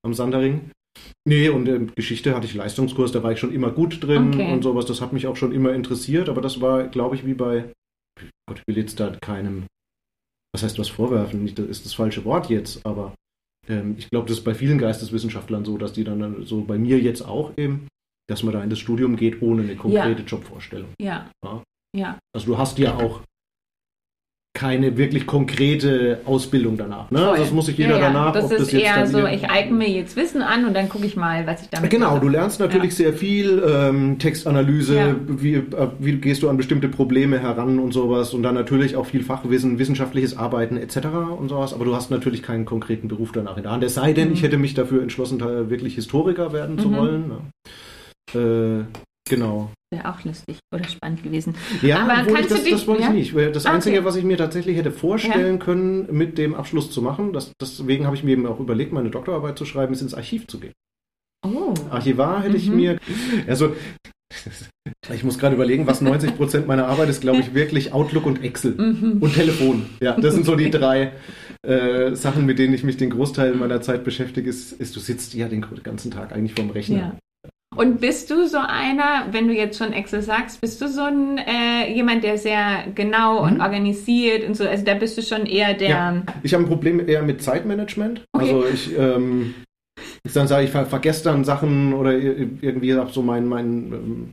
am 0.04 0.14
Sandering. 0.14 0.70
Nee, 1.26 1.48
und 1.48 1.66
in 1.68 1.92
Geschichte 1.96 2.34
hatte 2.36 2.46
ich 2.46 2.54
Leistungskurs, 2.54 3.10
da 3.10 3.22
war 3.22 3.32
ich 3.32 3.40
schon 3.40 3.52
immer 3.52 3.70
gut 3.72 4.02
drin 4.02 4.28
Okay. 4.34 4.52
und 4.52 4.62
sowas. 4.62 4.86
Das 4.86 5.00
hat 5.00 5.12
mich 5.12 5.26
auch 5.26 5.36
schon 5.36 5.52
immer 5.52 5.72
interessiert, 5.72 6.28
aber 6.28 6.40
das 6.40 6.60
war, 6.60 6.86
glaube 6.88 7.16
ich, 7.16 7.26
wie 7.26 7.34
bei, 7.34 7.64
Gott, 8.48 8.60
ich 8.60 8.66
will 8.68 8.76
jetzt 8.78 9.00
da 9.00 9.10
keinem, 9.20 9.64
was 10.54 10.62
heißt 10.62 10.78
was 10.78 10.88
vorwerfen, 10.88 11.42
nicht, 11.42 11.58
das 11.58 11.66
ist 11.66 11.84
das 11.84 11.94
falsche 11.94 12.24
Wort 12.24 12.48
jetzt, 12.48 12.84
aber 12.86 13.12
ähm, 13.68 13.96
ich 13.98 14.08
glaube, 14.10 14.28
das 14.28 14.38
ist 14.38 14.44
bei 14.44 14.54
vielen 14.54 14.78
Geisteswissenschaftlern 14.78 15.64
so, 15.64 15.78
dass 15.78 15.92
die 15.92 16.04
dann 16.04 16.44
so 16.44 16.62
bei 16.62 16.78
mir 16.78 16.98
jetzt 16.98 17.22
auch 17.22 17.52
eben, 17.56 17.88
dass 18.28 18.42
man 18.42 18.54
da 18.54 18.62
in 18.62 18.70
das 18.70 18.78
Studium 18.78 19.16
geht 19.16 19.42
ohne 19.42 19.62
eine 19.62 19.76
konkrete 19.76 20.22
Jobvorstellung. 20.22 20.88
Ja. 21.00 21.30
Ja. 21.44 21.62
Ja. 21.96 22.18
Also 22.34 22.46
du 22.46 22.58
hast 22.58 22.78
ja 22.78 22.96
auch 22.96 23.20
keine 24.56 24.96
wirklich 24.96 25.26
konkrete 25.26 26.20
Ausbildung 26.26 26.76
danach. 26.76 27.10
Ne? 27.10 27.18
Also 27.28 27.42
das 27.42 27.52
muss 27.52 27.66
sich 27.66 27.76
jeder 27.76 27.96
ja, 27.96 27.98
ja. 27.98 28.12
danach, 28.12 28.32
Das 28.32 28.44
ist 28.52 28.60
das 28.60 28.70
jetzt 28.72 28.84
eher 28.84 28.94
dann 28.94 29.06
so, 29.08 29.26
ich 29.26 29.50
eigne 29.50 29.76
mir 29.76 29.90
jetzt 29.90 30.14
Wissen 30.16 30.42
an 30.42 30.64
und 30.64 30.74
dann 30.74 30.88
gucke 30.88 31.04
ich 31.06 31.16
mal, 31.16 31.44
was 31.44 31.62
ich 31.62 31.70
damit 31.70 31.90
Genau, 31.90 32.12
mache. 32.12 32.20
du 32.20 32.28
lernst 32.28 32.60
natürlich 32.60 32.94
sehr 32.94 33.12
viel 33.12 33.60
ähm, 33.68 34.16
Textanalyse, 34.20 34.94
Ja. 34.96 35.16
wie, 35.26 35.54
äh, 35.54 35.62
wie 35.98 36.12
gehst 36.18 36.44
du 36.44 36.48
an 36.48 36.56
bestimmte 36.56 36.88
Probleme 36.88 37.40
heran 37.40 37.80
und 37.80 37.90
sowas 37.92 38.32
und 38.32 38.44
dann 38.44 38.54
natürlich 38.54 38.94
auch 38.94 39.06
viel 39.06 39.24
Fachwissen, 39.24 39.80
wissenschaftliches 39.80 40.38
Arbeiten 40.38 40.76
etc. 40.76 40.98
und 41.36 41.48
sowas, 41.48 41.74
aber 41.74 41.84
du 41.84 41.96
hast 41.96 42.12
natürlich 42.12 42.44
keinen 42.44 42.64
konkreten 42.64 43.08
Beruf 43.08 43.32
danach 43.32 43.56
in 43.56 43.64
der 43.64 43.72
Hand. 43.72 43.82
Es 43.82 43.94
sei 43.94 44.12
denn, 44.12 44.28
Mhm. 44.28 44.34
ich 44.34 44.42
hätte 44.44 44.56
mich 44.56 44.74
dafür 44.74 45.02
entschlossen, 45.02 45.40
wirklich 45.40 45.96
Historiker 45.96 46.52
werden 46.52 46.78
zu 46.78 46.90
Mhm. 46.90 46.96
wollen. 46.96 47.24
Ne? 48.34 48.84
Äh, 48.84 48.84
genau. 49.28 49.70
Wäre 49.92 50.08
auch 50.12 50.24
lustig 50.24 50.58
oder 50.74 50.84
spannend 50.88 51.22
gewesen. 51.22 51.54
Ja, 51.82 52.00
Aber 52.02 52.14
kannst 52.14 52.30
ich, 52.30 52.46
du 52.48 52.54
das, 52.54 52.62
dich- 52.64 52.72
das 52.72 52.86
wollte 52.86 53.02
ja? 53.02 53.08
ich 53.14 53.32
nicht. 53.34 53.54
Das 53.54 53.64
okay. 53.64 53.74
Einzige, 53.74 54.04
was 54.04 54.16
ich 54.16 54.24
mir 54.24 54.36
tatsächlich 54.36 54.76
hätte 54.76 54.90
vorstellen 54.90 55.58
können, 55.58 56.08
mit 56.10 56.36
dem 56.38 56.54
Abschluss 56.54 56.90
zu 56.90 57.00
machen, 57.02 57.32
das, 57.32 57.52
deswegen 57.60 58.06
habe 58.06 58.16
ich 58.16 58.24
mir 58.24 58.32
eben 58.32 58.46
auch 58.46 58.58
überlegt, 58.60 58.92
meine 58.92 59.10
Doktorarbeit 59.10 59.56
zu 59.58 59.64
schreiben, 59.64 59.92
ist 59.92 60.02
ins 60.02 60.14
Archiv 60.14 60.46
zu 60.48 60.58
gehen. 60.60 60.72
Oh. 61.46 61.74
Archivar 61.90 62.42
hätte 62.42 62.56
ich 62.56 62.68
Mhm. 62.70 62.76
mir. 62.76 62.98
Also, 63.46 63.76
ich 65.14 65.22
muss 65.24 65.38
gerade 65.38 65.54
überlegen, 65.54 65.86
was 65.86 66.00
90 66.00 66.36
Prozent 66.36 66.66
meiner 66.66 66.86
Arbeit 66.88 67.08
ist, 67.08 67.20
glaube 67.20 67.38
ich, 67.40 67.54
wirklich 67.54 67.92
Outlook 67.92 68.26
und 68.26 68.42
Excel 68.42 68.72
Mhm. 68.76 69.18
und 69.20 69.34
Telefon. 69.34 69.86
Ja, 70.00 70.18
das 70.18 70.34
sind 70.34 70.44
so 70.46 70.56
die 70.56 70.70
drei 70.70 71.12
äh, 71.62 72.14
Sachen, 72.14 72.44
mit 72.46 72.58
denen 72.58 72.74
ich 72.74 72.82
mich 72.84 72.96
den 72.96 73.10
Großteil 73.10 73.54
meiner 73.54 73.80
Zeit 73.80 74.04
beschäftige. 74.04 74.48
Ist, 74.50 74.72
ist, 74.72 74.96
du 74.96 75.00
sitzt 75.00 75.34
ja 75.34 75.48
den 75.48 75.64
ganzen 75.82 76.10
Tag 76.10 76.32
eigentlich 76.32 76.54
vorm 76.54 76.70
Rechner. 76.70 76.96
Ja. 76.98 77.16
Und 77.76 78.00
bist 78.00 78.30
du 78.30 78.46
so 78.46 78.58
einer, 78.58 79.26
wenn 79.30 79.48
du 79.48 79.54
jetzt 79.54 79.78
schon 79.78 79.92
Excel 79.92 80.22
sagst, 80.22 80.60
bist 80.60 80.80
du 80.80 80.88
so 80.88 81.02
ein 81.02 81.38
äh, 81.38 81.92
jemand, 81.92 82.24
der 82.24 82.38
sehr 82.38 82.84
genau 82.94 83.40
mhm. 83.40 83.52
und 83.52 83.60
organisiert 83.60 84.46
und 84.46 84.56
so? 84.56 84.66
Also 84.66 84.84
da 84.84 84.94
bist 84.94 85.18
du 85.18 85.22
schon 85.22 85.46
eher 85.46 85.74
der. 85.74 85.88
Ja, 85.88 86.22
ich 86.42 86.54
habe 86.54 86.64
ein 86.64 86.68
Problem 86.68 87.06
eher 87.06 87.22
mit 87.22 87.42
Zeitmanagement. 87.42 88.24
Okay. 88.32 88.44
Also 88.44 88.64
ich 88.66 88.98
ähm, 88.98 89.54
dann 90.32 90.48
sage 90.48 90.64
ich, 90.64 90.70
ver 90.70 90.86
vergesse 90.86 91.24
dann 91.24 91.44
Sachen 91.44 91.92
oder 91.92 92.12
irgendwie 92.16 92.94
habe 92.94 93.12
so 93.12 93.22
mein, 93.22 93.46
mein 93.46 93.92
ähm, 93.92 94.30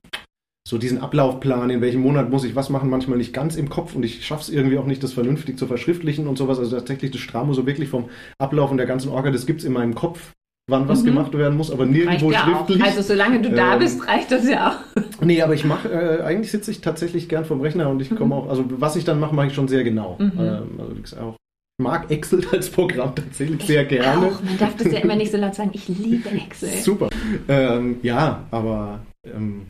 so 0.68 0.78
diesen 0.78 1.00
Ablaufplan, 1.00 1.70
in 1.70 1.82
welchem 1.82 2.02
Monat 2.02 2.30
muss 2.30 2.44
ich 2.44 2.56
was 2.56 2.70
machen, 2.70 2.90
manchmal 2.90 3.18
nicht 3.18 3.34
ganz 3.34 3.56
im 3.58 3.70
Kopf 3.70 3.96
und 3.96 4.04
ich 4.04 4.26
schaffe 4.26 4.44
es 4.44 4.50
irgendwie 4.50 4.78
auch 4.78 4.86
nicht, 4.86 5.04
das 5.04 5.14
vernünftig 5.14 5.58
zu 5.58 5.68
verschriftlichen 5.68 6.28
und 6.28 6.38
sowas. 6.38 6.60
Also 6.60 6.78
tatsächlich 6.78 7.12
das 7.12 7.22
Stramo 7.22 7.54
so 7.54 7.66
wirklich 7.66 7.90
vom 7.90 8.10
Ablauf 8.38 8.72
und 8.72 8.78
der 8.78 8.86
ganzen 8.86 9.10
Orga, 9.10 9.32
das 9.32 9.46
gibt 9.46 9.60
es 9.60 9.66
in 9.66 9.74
meinem 9.74 9.96
Kopf, 9.96 10.32
wann 10.72 10.88
was 10.88 11.02
mhm. 11.02 11.08
gemacht 11.08 11.34
werden 11.34 11.58
muss, 11.58 11.70
aber 11.70 11.86
nirgendwo 11.86 12.32
ja 12.32 12.40
schriftlich. 12.40 12.82
Auch. 12.82 12.88
Also 12.88 13.02
solange 13.02 13.42
du 13.42 13.50
ähm, 13.50 13.56
da 13.56 13.76
bist, 13.78 14.08
reicht 14.08 14.32
das 14.32 14.48
ja 14.50 14.70
auch. 14.70 15.02
Nee, 15.24 15.42
aber 15.42 15.54
ich 15.54 15.66
mache, 15.66 15.90
äh, 15.90 16.24
eigentlich 16.24 16.50
sitze 16.50 16.72
ich 16.72 16.82
tatsächlich 16.82 17.30
gern 17.30 17.46
vom 17.46 17.62
Rechner 17.62 17.90
und 17.90 18.02
ich 18.02 18.10
komme 18.10 18.28
mhm. 18.28 18.42
auch, 18.42 18.50
also 18.50 18.66
was 18.70 18.96
ich 18.96 19.04
dann 19.04 19.20
mache, 19.20 19.36
mache 19.36 19.48
ich 19.48 19.54
schon 19.54 19.68
sehr 19.68 19.84
genau. 19.84 20.18
Mhm. 20.18 20.32
Ähm, 20.40 20.80
also 20.80 21.18
auch 21.18 21.36
mag 21.82 22.10
Excel 22.10 22.46
als 22.52 22.70
Programm 22.70 23.14
tatsächlich 23.16 23.60
ich 23.60 23.68
sehr 23.68 23.86
gerne. 23.86 24.28
Auch. 24.28 24.42
Man 24.42 24.58
darf 24.58 24.76
das 24.78 24.92
ja 24.92 25.00
immer 25.00 25.16
nicht 25.16 25.32
so 25.32 25.38
laut 25.38 25.56
sagen, 25.56 25.72
ich 25.74 25.88
liebe 25.88 26.30
Excel. 26.30 26.70
Super. 26.70 27.10
Ähm, 27.48 27.98
ja, 28.02 28.46
aber 28.52 29.02
ähm, 29.26 29.68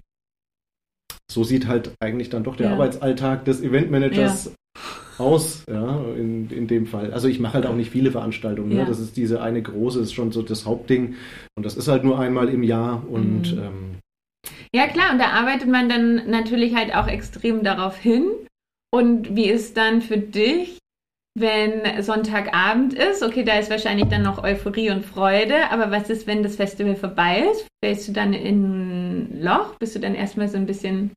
so 1.32 1.44
sieht 1.44 1.68
halt 1.68 1.92
eigentlich 2.00 2.30
dann 2.30 2.44
doch 2.44 2.56
der 2.56 2.68
ja. 2.68 2.74
Arbeitsalltag 2.74 3.46
des 3.46 3.62
Eventmanagers 3.62 4.46
ja. 4.46 4.52
Aus, 5.18 5.64
ja, 5.70 6.04
in, 6.16 6.50
in 6.50 6.68
dem 6.68 6.88
Fall. 6.88 7.14
Also 7.14 7.28
ich 7.28 7.40
mache 7.40 7.56
halt 7.56 7.66
auch 7.66 7.76
nicht 7.76 7.92
viele 7.92 8.12
Veranstaltungen. 8.12 8.70
Ne? 8.70 8.76
Ja. 8.76 8.84
Ne? 8.84 8.90
Das 8.90 9.00
ist 9.00 9.18
diese 9.18 9.42
eine 9.42 9.62
große, 9.62 10.00
ist 10.00 10.14
schon 10.14 10.32
so 10.32 10.42
das 10.42 10.66
Hauptding. 10.66 11.16
Und 11.56 11.66
das 11.66 11.76
ist 11.76 11.88
halt 11.88 12.04
nur 12.04 12.20
einmal 12.20 12.50
im 12.50 12.64
Jahr 12.64 13.04
und 13.10 13.56
mhm. 13.56 13.62
ähm, 13.62 13.96
ja 14.74 14.88
klar, 14.88 15.12
und 15.12 15.20
da 15.20 15.32
arbeitet 15.32 15.68
man 15.68 15.90
dann 15.90 16.30
natürlich 16.30 16.76
halt 16.76 16.96
auch 16.96 17.08
extrem 17.08 17.64
darauf 17.64 17.98
hin. 17.98 18.26
Und 18.94 19.36
wie 19.36 19.50
ist 19.50 19.78
dann 19.78 20.02
für 20.02 20.18
dich, 20.18 20.80
wenn 21.38 22.04
Sonntagabend 22.04 22.94
ist? 22.94 23.24
Okay, 23.24 23.44
da 23.44 23.58
ist 23.60 23.70
wahrscheinlich 23.70 24.08
dann 24.08 24.24
noch 24.24 24.44
Euphorie 24.44 24.92
und 24.92 25.06
Freude, 25.06 25.70
aber 25.72 25.92
was 25.92 26.10
ist, 26.10 26.28
wenn 26.28 26.44
das 26.44 26.56
Festival 26.56 26.96
vorbei 26.96 27.48
ist? 27.52 27.68
Fällst 27.84 28.08
du 28.08 28.12
dann 28.12 28.34
in 28.34 28.64
ein 28.64 29.42
Loch? 29.42 29.76
Bist 29.80 29.96
du 29.96 30.00
dann 30.00 30.16
erstmal 30.16 30.48
so 30.50 30.58
ein 30.58 30.66
bisschen 30.66 31.12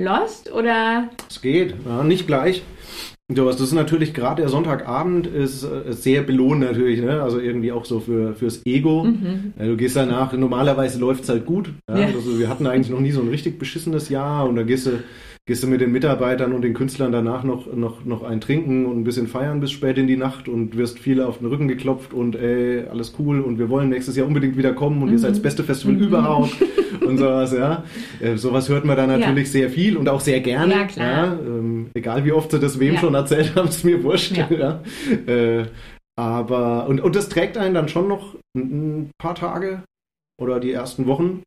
Lost 0.00 0.50
oder? 0.52 1.10
Es 1.28 1.40
geht, 1.40 1.74
ja, 1.84 2.02
nicht 2.02 2.26
gleich. 2.26 2.62
Das 3.34 3.60
ist 3.60 3.72
natürlich 3.72 4.12
gerade 4.12 4.42
der 4.42 4.48
Sonntagabend 4.48 5.26
ist 5.26 5.62
äh, 5.62 5.92
sehr 5.92 6.22
belohnt 6.22 6.60
natürlich, 6.60 7.00
ne? 7.00 7.22
also 7.22 7.38
irgendwie 7.38 7.70
auch 7.70 7.84
so 7.84 8.00
für, 8.00 8.34
fürs 8.34 8.64
Ego. 8.66 9.04
Mhm. 9.04 9.52
Du 9.56 9.76
gehst 9.76 9.96
danach, 9.96 10.32
normalerweise 10.32 10.98
läuft 10.98 11.24
es 11.24 11.28
halt 11.28 11.46
gut. 11.46 11.72
Ja? 11.88 11.98
Ja. 11.98 12.06
Also 12.06 12.38
wir 12.38 12.48
hatten 12.48 12.66
eigentlich 12.66 12.90
noch 12.90 13.00
nie 13.00 13.12
so 13.12 13.20
ein 13.20 13.28
richtig 13.28 13.58
beschissenes 13.58 14.08
Jahr 14.08 14.48
und 14.48 14.56
da 14.56 14.62
gehst 14.62 14.86
du 14.86 15.02
gehst 15.50 15.64
du 15.64 15.66
mit 15.66 15.80
den 15.80 15.90
Mitarbeitern 15.90 16.52
und 16.52 16.62
den 16.62 16.74
Künstlern 16.74 17.10
danach 17.10 17.42
noch, 17.42 17.66
noch, 17.74 18.04
noch 18.04 18.22
ein 18.22 18.40
Trinken 18.40 18.86
und 18.86 19.00
ein 19.00 19.02
bisschen 19.02 19.26
feiern 19.26 19.58
bis 19.58 19.72
spät 19.72 19.98
in 19.98 20.06
die 20.06 20.16
Nacht 20.16 20.46
und 20.46 20.76
wirst 20.76 21.00
viele 21.00 21.26
auf 21.26 21.38
den 21.38 21.48
Rücken 21.48 21.66
geklopft 21.66 22.14
und 22.14 22.36
ey, 22.36 22.84
alles 22.88 23.14
cool 23.18 23.40
und 23.40 23.58
wir 23.58 23.68
wollen 23.68 23.88
nächstes 23.88 24.14
Jahr 24.14 24.28
unbedingt 24.28 24.56
wieder 24.56 24.72
kommen 24.74 25.02
und 25.02 25.08
mhm. 25.08 25.14
ihr 25.14 25.18
seid 25.18 25.32
das 25.32 25.42
beste 25.42 25.64
Festival 25.64 25.96
mhm. 25.96 26.02
überhaupt 26.04 26.54
und 27.04 27.18
sowas, 27.18 27.52
ja. 27.52 27.82
Äh, 28.20 28.36
sowas 28.36 28.68
hört 28.68 28.84
man 28.84 28.96
da 28.96 29.08
natürlich 29.08 29.46
ja. 29.46 29.50
sehr 29.50 29.70
viel 29.70 29.96
und 29.96 30.08
auch 30.08 30.20
sehr 30.20 30.38
gerne. 30.38 30.72
Ja, 30.72 30.84
klar. 30.84 31.26
Ja, 31.26 31.32
ähm, 31.44 31.90
egal 31.94 32.24
wie 32.24 32.30
oft 32.30 32.52
sie 32.52 32.60
das 32.60 32.78
wem 32.78 32.94
ja. 32.94 33.00
schon 33.00 33.14
erzählt 33.14 33.56
haben, 33.56 33.66
ist 33.70 33.84
mir 33.84 34.04
wurscht. 34.04 34.36
Ja. 34.50 34.82
Äh, 35.26 35.64
aber, 36.16 36.86
und, 36.86 37.00
und 37.00 37.16
das 37.16 37.28
trägt 37.28 37.58
einen 37.58 37.74
dann 37.74 37.88
schon 37.88 38.06
noch 38.06 38.36
ein 38.56 39.10
paar 39.18 39.34
Tage 39.34 39.82
oder 40.40 40.60
die 40.60 40.70
ersten 40.70 41.06
Wochen 41.08 41.42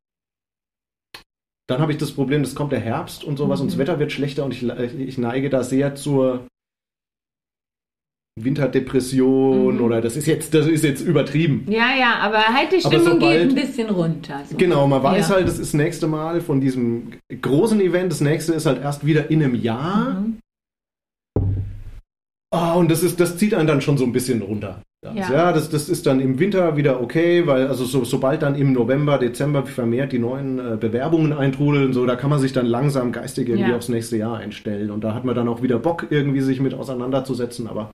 dann 1.68 1.80
habe 1.80 1.92
ich 1.92 1.98
das 1.98 2.12
Problem, 2.12 2.42
es 2.42 2.56
kommt 2.56 2.72
der 2.72 2.80
Herbst 2.80 3.24
und 3.24 3.38
sowas 3.38 3.60
mhm. 3.60 3.64
und 3.64 3.68
das 3.72 3.76
mhm. 3.78 3.82
Wetter 3.82 4.00
wird 4.00 4.12
schlechter 4.12 4.44
und 4.46 4.54
ich, 4.54 4.64
ich 4.64 5.18
neige 5.18 5.50
da 5.50 5.64
sehr 5.64 5.96
zur 5.96 6.48
Winterdepression 8.40 9.76
mhm. 9.76 9.82
oder 9.82 10.02
das 10.02 10.18
ist 10.18 10.26
jetzt, 10.26 10.54
das 10.54 10.66
ist 10.66 10.84
jetzt 10.84 11.02
übertrieben. 11.02 11.66
Ja, 11.70 11.96
ja, 11.96 12.16
aber 12.20 12.40
halt 12.40 12.72
die 12.72 12.80
Stimmung 12.80 13.20
sobald, 13.20 13.42
geht 13.42 13.50
ein 13.50 13.56
bisschen 13.56 13.90
runter. 13.90 14.44
So. 14.50 14.58
Genau, 14.58 14.88
man 14.88 15.04
weiß 15.04 15.30
ja. 15.30 15.36
halt, 15.36 15.48
das 15.48 15.60
ist 15.60 15.74
das 15.74 15.80
nächste 15.80 16.08
Mal 16.08 16.42
von 16.42 16.60
diesem 16.60 17.14
großen 17.42 17.80
Event, 17.80 18.12
das 18.12 18.22
nächste 18.22 18.54
ist 18.54 18.66
halt 18.66 18.82
erst 18.82 19.06
wieder 19.06 19.30
in 19.30 19.44
einem 19.44 19.56
Jahr. 19.56 20.22
Mhm. 20.22 20.40
Oh, 22.52 22.78
und 22.78 22.92
das 22.92 23.02
ist, 23.04 23.20
das 23.20 23.38
zieht 23.38 23.54
einen 23.54 23.68
dann 23.68 23.82
schon 23.82 23.98
so 23.98 24.04
ein 24.04 24.12
bisschen 24.12 24.42
runter. 24.42 24.82
Ja, 25.04 25.32
ja 25.32 25.54
das, 25.54 25.70
das 25.70 25.90
ist 25.90 26.06
dann 26.06 26.20
im 26.20 26.40
Winter 26.40 26.78
wieder 26.78 27.02
okay, 27.02 27.46
weil 27.46 27.68
also 27.68 27.86
so, 27.86 28.04
sobald 28.06 28.42
dann 28.42 28.56
im 28.56 28.72
November, 28.72 29.18
Dezember 29.18 29.66
vermehrt 29.66 30.12
die 30.12 30.20
neuen 30.20 30.60
äh, 30.60 30.78
Bewerbungen 30.78 31.34
eintrudeln, 31.34 31.94
so 31.94 32.06
da 32.06 32.16
kann 32.16 32.30
man 32.30 32.40
sich 32.40 32.54
dann 32.54 32.66
langsam 32.66 33.12
geistig 33.12 33.50
irgendwie 33.50 33.72
ja. 33.72 33.78
aufs 33.78 33.90
nächste 33.90 34.18
Jahr 34.18 34.38
einstellen 34.38 34.92
und 34.92 35.04
da 35.04 35.14
hat 35.14 35.26
man 35.26 35.36
dann 35.36 35.48
auch 35.48 35.62
wieder 35.62 35.80
Bock 35.80 36.08
irgendwie 36.10 36.42
sich 36.42 36.62
mit 36.62 36.74
auseinanderzusetzen, 36.74 37.68
aber 37.68 37.92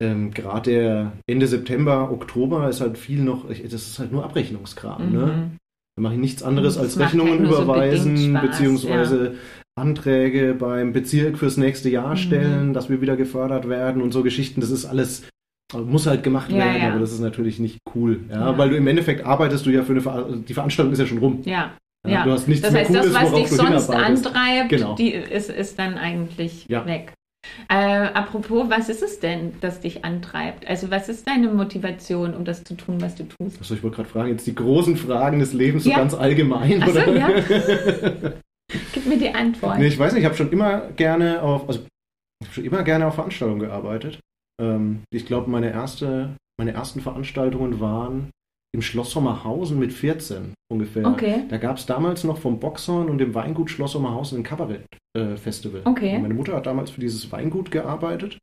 ähm, 0.00 0.30
gerade 0.32 0.70
der 0.70 1.12
Ende 1.26 1.46
September, 1.46 2.10
Oktober 2.10 2.68
ist 2.68 2.80
halt 2.80 2.98
viel 2.98 3.22
noch, 3.22 3.48
das 3.48 3.72
ist 3.72 3.98
halt 3.98 4.12
nur 4.12 4.24
Abrechnungskram, 4.24 5.12
ne? 5.12 5.18
mhm. 5.18 5.26
ne? 5.26 5.50
Da 5.96 6.02
mache 6.02 6.14
ich 6.14 6.20
nichts 6.20 6.42
anderes 6.42 6.76
als 6.76 6.98
Rechnungen 6.98 7.38
halt 7.38 7.48
überweisen, 7.48 8.34
so 8.34 8.40
beziehungsweise 8.40 9.24
ja. 9.24 9.32
Anträge 9.78 10.54
beim 10.54 10.92
Bezirk 10.92 11.38
fürs 11.38 11.56
nächste 11.56 11.88
Jahr 11.88 12.10
mhm. 12.10 12.16
stellen, 12.18 12.72
dass 12.74 12.90
wir 12.90 13.00
wieder 13.00 13.16
gefördert 13.16 13.66
werden 13.66 14.02
und 14.02 14.12
so 14.12 14.22
Geschichten. 14.22 14.60
Das 14.60 14.70
ist 14.70 14.84
alles 14.84 15.22
muss 15.74 16.06
halt 16.06 16.22
gemacht 16.22 16.50
ja, 16.50 16.58
werden, 16.58 16.82
ja. 16.82 16.90
aber 16.90 17.00
das 17.00 17.12
ist 17.12 17.20
natürlich 17.20 17.58
nicht 17.58 17.78
cool. 17.94 18.20
Ja, 18.28 18.52
ja, 18.52 18.58
Weil 18.58 18.70
du 18.70 18.76
im 18.76 18.86
Endeffekt 18.86 19.24
arbeitest 19.24 19.66
du 19.66 19.70
ja 19.70 19.82
für 19.82 19.92
eine 19.92 20.00
Ver 20.00 20.28
die 20.48 20.54
Veranstaltung 20.54 20.92
ist 20.92 21.00
ja 21.00 21.06
schon 21.06 21.18
rum. 21.18 21.42
Ja. 21.44 21.72
ja. 22.06 22.24
Du 22.24 22.30
hast 22.30 22.46
nichts 22.46 22.62
das 22.62 22.74
heißt, 22.74 22.90
mehr 22.90 23.00
Cooles, 23.00 23.14
das, 23.14 23.32
was 23.32 23.34
dich 23.34 23.48
sonst 23.48 23.90
antreibt, 23.90 24.68
genau. 24.68 24.94
die 24.94 25.10
ist, 25.12 25.50
ist 25.50 25.78
dann 25.78 25.94
eigentlich 25.98 26.68
weg. 26.68 27.12
Äh, 27.68 27.74
apropos, 27.74 28.68
was 28.68 28.88
ist 28.88 29.02
es 29.02 29.20
denn, 29.20 29.52
das 29.60 29.80
dich 29.80 30.04
antreibt? 30.04 30.66
Also 30.68 30.90
was 30.90 31.08
ist 31.08 31.28
deine 31.28 31.48
Motivation, 31.48 32.34
um 32.34 32.44
das 32.44 32.64
zu 32.64 32.74
tun, 32.74 33.00
was 33.00 33.14
du 33.14 33.24
tust? 33.24 33.58
Also 33.58 33.74
ich 33.74 33.82
wollte 33.82 33.96
gerade 33.96 34.08
fragen, 34.08 34.30
jetzt 34.30 34.46
die 34.46 34.54
großen 34.54 34.96
Fragen 34.96 35.38
des 35.38 35.52
Lebens 35.52 35.84
so 35.84 35.90
ganz 35.90 36.14
allgemein. 36.14 36.82
Ach 36.82 36.88
so, 36.88 37.00
oder? 37.00 37.16
ja. 37.16 37.28
Gib 38.92 39.06
mir 39.06 39.18
die 39.18 39.30
Antwort. 39.30 39.78
Nee, 39.78 39.86
ich 39.86 39.98
weiß 39.98 40.12
nicht, 40.12 40.22
ich 40.22 40.26
habe 40.26 40.36
schon 40.36 40.50
immer 40.50 40.88
gerne 40.96 41.42
auf, 41.42 41.68
also 41.68 41.80
schon 42.50 42.64
immer 42.64 42.82
gerne 42.82 43.06
auf 43.06 43.14
Veranstaltungen 43.14 43.60
gearbeitet. 43.60 44.18
Ähm, 44.60 45.02
ich 45.10 45.26
glaube, 45.26 45.50
meine, 45.50 45.70
erste, 45.70 46.36
meine 46.58 46.72
ersten 46.72 47.00
Veranstaltungen 47.00 47.80
waren 47.80 48.30
im 48.74 48.82
Schloss 48.82 49.12
Sommerhausen 49.12 49.78
mit 49.78 49.92
14 49.92 50.54
ungefähr. 50.70 51.06
Okay. 51.06 51.44
Da 51.48 51.56
gab 51.56 51.78
es 51.78 51.86
damals 51.86 52.24
noch 52.24 52.38
vom 52.38 52.60
Boxhorn 52.60 53.08
und 53.08 53.18
dem 53.18 53.34
Weingut 53.34 53.70
Schloss 53.70 53.92
Sommerhausen 53.92 54.40
ein 54.40 54.44
Kabarett-Festival. 54.44 55.80
Äh, 55.84 55.88
okay. 55.88 56.18
Meine 56.18 56.34
Mutter 56.34 56.54
hat 56.54 56.66
damals 56.66 56.90
für 56.90 57.00
dieses 57.00 57.30
Weingut 57.32 57.70
gearbeitet. 57.70 58.38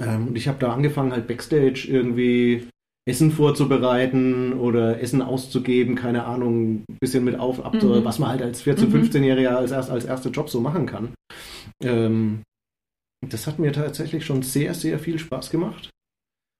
Ähm, 0.00 0.28
und 0.28 0.36
ich 0.36 0.48
habe 0.48 0.58
da 0.58 0.72
angefangen, 0.72 1.12
halt 1.12 1.26
Backstage 1.26 1.86
irgendwie 1.88 2.68
Essen 3.08 3.30
vorzubereiten 3.30 4.52
oder 4.54 5.00
Essen 5.00 5.22
auszugeben, 5.22 5.94
keine 5.94 6.24
Ahnung, 6.24 6.84
ein 6.88 6.98
bisschen 7.00 7.24
mit 7.24 7.38
auf, 7.38 7.64
ab, 7.64 7.74
mhm. 7.74 8.04
was 8.04 8.18
man 8.18 8.30
halt 8.30 8.42
als 8.42 8.64
14-, 8.66 8.88
mhm. 8.88 8.96
15-Jähriger 8.96 9.56
als, 9.56 9.70
erst, 9.70 9.90
als 9.90 10.04
erster 10.04 10.30
Job 10.30 10.50
so 10.50 10.60
machen 10.60 10.86
kann. 10.86 11.14
Ähm, 11.82 12.42
das 13.20 13.46
hat 13.46 13.58
mir 13.58 13.72
tatsächlich 13.72 14.24
schon 14.24 14.42
sehr, 14.42 14.74
sehr 14.74 14.98
viel 14.98 15.18
Spaß 15.18 15.50
gemacht. 15.50 15.90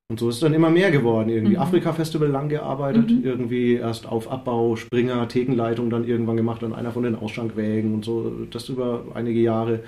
Und 0.08 0.20
so 0.20 0.28
ist 0.28 0.36
es 0.36 0.40
dann 0.40 0.54
immer 0.54 0.70
mehr 0.70 0.90
geworden. 0.90 1.28
Irgendwie 1.28 1.56
mhm. 1.56 1.62
Afrika-Festival 1.62 2.28
lang 2.28 2.48
gearbeitet, 2.48 3.10
mhm. 3.10 3.24
irgendwie 3.24 3.74
erst 3.74 4.06
auf 4.06 4.30
Abbau, 4.30 4.76
Springer, 4.76 5.26
Thekenleitung 5.26 5.90
dann 5.90 6.06
irgendwann 6.06 6.36
gemacht, 6.36 6.62
dann 6.62 6.74
einer 6.74 6.92
von 6.92 7.02
den 7.02 7.16
Ausschankwägen 7.16 7.92
und 7.92 8.04
so, 8.04 8.46
das 8.50 8.68
über 8.68 9.04
einige 9.14 9.40
Jahre. 9.40 9.82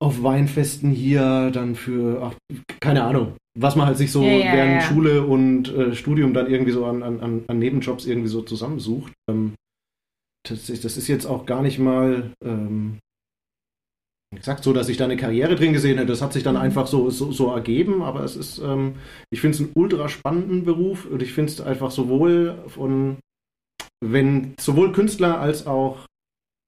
Auf 0.00 0.22
Weinfesten 0.22 0.90
hier 0.90 1.50
dann 1.50 1.74
für, 1.74 2.22
ach, 2.22 2.34
keine 2.80 3.02
Ahnung, 3.02 3.32
was 3.58 3.74
man 3.74 3.86
halt 3.86 3.96
sich 3.96 4.12
so 4.12 4.22
ja, 4.22 4.30
ja, 4.30 4.52
während 4.52 4.74
ja. 4.74 4.80
Schule 4.82 5.22
und 5.24 5.74
äh, 5.74 5.94
Studium 5.94 6.34
dann 6.34 6.48
irgendwie 6.48 6.70
so 6.70 6.84
an, 6.84 7.02
an, 7.02 7.44
an 7.48 7.58
Nebenjobs 7.58 8.06
irgendwie 8.06 8.28
so 8.28 8.42
zusammensucht. 8.42 9.12
Ähm, 9.28 9.54
das, 10.46 10.66
das, 10.66 10.96
ist 10.96 11.08
jetzt 11.08 11.26
auch 11.26 11.46
gar 11.46 11.62
nicht 11.62 11.78
mal 11.78 12.30
ähm, 12.44 12.98
exakt 14.34 14.64
so, 14.64 14.72
dass 14.72 14.88
ich 14.88 14.96
da 14.96 15.04
eine 15.04 15.16
Karriere 15.16 15.56
drin 15.56 15.72
gesehen 15.72 15.98
hätte. 15.98 16.10
Das 16.10 16.22
hat 16.22 16.32
sich 16.32 16.42
dann 16.42 16.54
mhm. 16.54 16.62
einfach 16.62 16.86
so, 16.86 17.10
so, 17.10 17.32
so, 17.32 17.52
ergeben, 17.52 18.02
aber 18.02 18.24
es 18.24 18.36
ist, 18.36 18.58
ähm, 18.58 18.94
ich 19.30 19.40
finde 19.40 19.56
es 19.56 19.60
einen 19.60 19.72
ultra 19.74 20.08
spannenden 20.08 20.64
Beruf 20.64 21.06
und 21.06 21.22
ich 21.22 21.32
finde 21.32 21.52
es 21.52 21.60
einfach 21.60 21.90
sowohl 21.90 22.58
von, 22.68 23.16
wenn 24.04 24.54
sowohl 24.60 24.92
Künstler 24.92 25.40
als 25.40 25.66
auch 25.66 26.06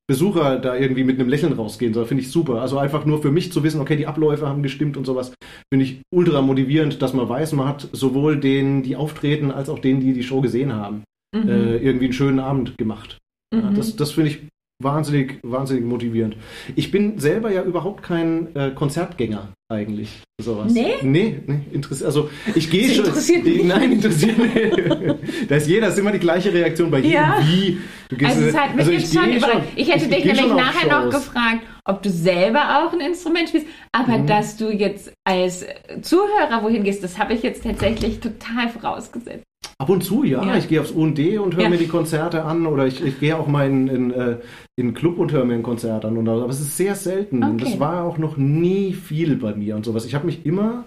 Besucher 0.09 0.59
da 0.59 0.75
irgendwie 0.75 1.05
mit 1.05 1.21
einem 1.21 1.29
Lächeln 1.29 1.53
rausgehen 1.53 1.95
soll, 1.95 2.05
finde 2.05 2.25
ich 2.25 2.33
super. 2.33 2.61
Also 2.61 2.79
einfach 2.79 3.05
nur 3.05 3.23
für 3.23 3.31
mich 3.31 3.53
zu 3.53 3.63
wissen, 3.63 3.81
okay, 3.81 3.95
die 3.95 4.09
Abläufe 4.09 4.49
haben 4.49 4.65
gestimmt 4.65 4.97
und 4.97 5.05
sowas, 5.05 5.33
finde 5.73 5.85
ich 5.85 6.01
ultra 6.13 6.43
motivierend, 6.43 7.01
dass 7.01 7.15
man 7.15 7.29
weiß, 7.29 7.53
man 7.53 7.69
hat 7.69 7.89
sowohl 7.93 8.41
denen, 8.41 8.83
die 8.83 8.97
auftreten, 8.97 9.53
als 9.53 9.69
auch 9.69 9.79
denen, 9.79 10.01
die 10.01 10.13
die 10.13 10.25
Show 10.25 10.41
gesehen 10.41 10.73
haben, 10.73 11.05
mhm. 11.33 11.49
äh, 11.49 11.77
irgendwie 11.77 12.07
einen 12.07 12.13
schönen 12.13 12.41
Abend 12.41 12.77
gemacht. 12.77 13.19
Mhm. 13.55 13.61
Ja, 13.61 13.71
das 13.71 13.95
das 13.95 14.11
finde 14.11 14.31
ich 14.31 14.41
wahnsinnig, 14.81 15.39
wahnsinnig 15.43 15.85
motivierend. 15.85 16.37
Ich 16.77 16.91
bin 16.91 17.19
selber 17.19 17.53
ja 17.53 17.63
überhaupt 17.63 18.03
kein 18.03 18.55
äh, 18.57 18.71
Konzertgänger 18.75 19.49
eigentlich. 19.71 20.23
Sowas. 20.43 20.73
Nee? 20.73 20.95
Nee, 21.03 21.41
nee 21.47 21.61
interessiert. 21.73 22.07
Also 22.07 22.31
ich 22.55 22.71
gehe 22.71 22.89
Das 22.89 22.97
schon. 22.97 23.05
interessiert 23.07 23.45
mich. 23.45 23.63
Nein, 23.65 23.93
interessiert 23.93 24.39
mich. 24.39 24.53
da 25.49 25.57
ist 25.57 25.69
jeder, 25.69 25.89
ist 25.89 25.99
immer 25.99 26.13
die 26.13 26.19
gleiche 26.19 26.53
Reaktion 26.53 26.91
bei 26.91 26.99
jedem. 26.99 27.13
Ja. 27.13 27.39
Wie? 27.43 27.79
Du 28.09 28.17
gehst, 28.17 28.33
Also 28.37 28.47
es 28.49 28.57
hat 28.57 28.71
mich 28.75 28.81
also 28.87 28.91
jetzt 28.93 29.15
schon 29.15 29.31
überrascht. 29.33 29.69
Ich 29.77 29.93
hätte 29.93 30.09
dich 30.09 30.23
gehe 30.25 30.35
nämlich 30.35 30.55
nachher 30.55 30.89
noch 30.89 31.13
Shows. 31.13 31.27
gefragt, 31.27 31.61
ob 31.85 32.03
du 32.03 32.11
selber 32.11 32.61
auch 32.83 32.93
ein 32.93 33.01
Instrument 33.01 33.49
spielst, 33.51 33.67
aber 33.93 34.19
Mhm. 34.19 34.27
dass 34.27 34.57
du 34.57 34.71
jetzt 34.73 35.13
als 35.25 35.65
Zuhörer 36.03 36.63
wohin 36.63 36.83
gehst, 36.85 37.05
das 37.05 37.19
habe 37.19 37.35
ich 37.35 37.43
jetzt 37.43 37.63
tatsächlich 37.63 38.21
total 38.21 38.69
vorausgesetzt. 38.71 39.45
Ab 39.79 39.89
und 39.91 40.03
zu, 40.03 40.25
ja. 40.25 40.43
Ja. 40.45 40.57
Ich 40.57 40.69
gehe 40.69 40.81
aufs 40.81 40.91
UND 40.91 41.19
und 41.39 41.55
höre 41.55 41.65
Ja. 41.65 41.69
mir 41.69 41.79
die 41.79 41.87
Konzerte 41.89 42.45
an 42.45 42.67
oder 42.67 42.87
ich, 42.87 43.03
ich 43.05 43.21
gehe 43.21 43.37
auch 43.39 43.47
mal 43.47 43.67
in, 43.69 43.89
in, 43.89 44.11
äh, 44.11 44.37
in 44.81 44.87
einen 44.89 44.95
Club 44.95 45.19
und 45.19 45.33
höre 45.33 45.45
mir 45.45 45.55
ein 45.55 45.63
Konzert 45.63 46.05
an. 46.05 46.17
Und, 46.17 46.29
aber 46.29 46.49
es 46.49 46.61
ist 46.61 46.77
sehr 46.77 46.95
selten. 46.95 47.43
Und 47.45 47.61
Okay. 47.63 47.71
das 47.73 47.81
war 47.81 48.05
auch 48.05 48.19
noch 48.19 48.37
nie 48.37 48.93
viel 48.95 49.37
bei 49.37 49.55
mir 49.55 49.77
und 49.77 49.85
sowas. 49.85 50.05
Ich 50.07 50.15
habe 50.15 50.27
mich 50.27 50.45
immer 50.45 50.85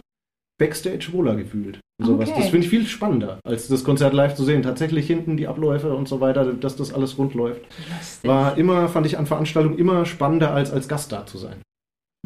Backstage 0.59 1.09
wohler 1.11 1.35
gefühlt. 1.35 1.79
Und 1.99 2.05
sowas. 2.07 2.29
Okay. 2.29 2.39
Das 2.41 2.49
finde 2.49 2.65
ich 2.65 2.69
viel 2.69 2.85
spannender, 2.85 3.39
als 3.45 3.67
das 3.67 3.83
Konzert 3.83 4.13
live 4.13 4.35
zu 4.35 4.43
sehen. 4.43 4.61
Tatsächlich 4.63 5.07
hinten 5.07 5.37
die 5.37 5.47
Abläufe 5.47 5.93
und 5.95 6.07
so 6.07 6.19
weiter, 6.21 6.53
dass 6.53 6.75
das 6.75 6.93
alles 6.93 7.17
rund 7.17 7.33
läuft. 7.33 7.61
Lustig. 7.99 8.29
War 8.29 8.57
immer, 8.57 8.87
fand 8.89 9.05
ich 9.05 9.17
an 9.17 9.25
Veranstaltungen 9.25 9.77
immer 9.77 10.05
spannender, 10.05 10.53
als 10.53 10.71
als 10.71 10.87
Gast 10.87 11.11
da 11.11 11.25
zu 11.25 11.37
sein. 11.37 11.57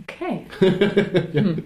Okay. 0.03 0.45
ja. 1.34 1.41
Hm. 1.41 1.63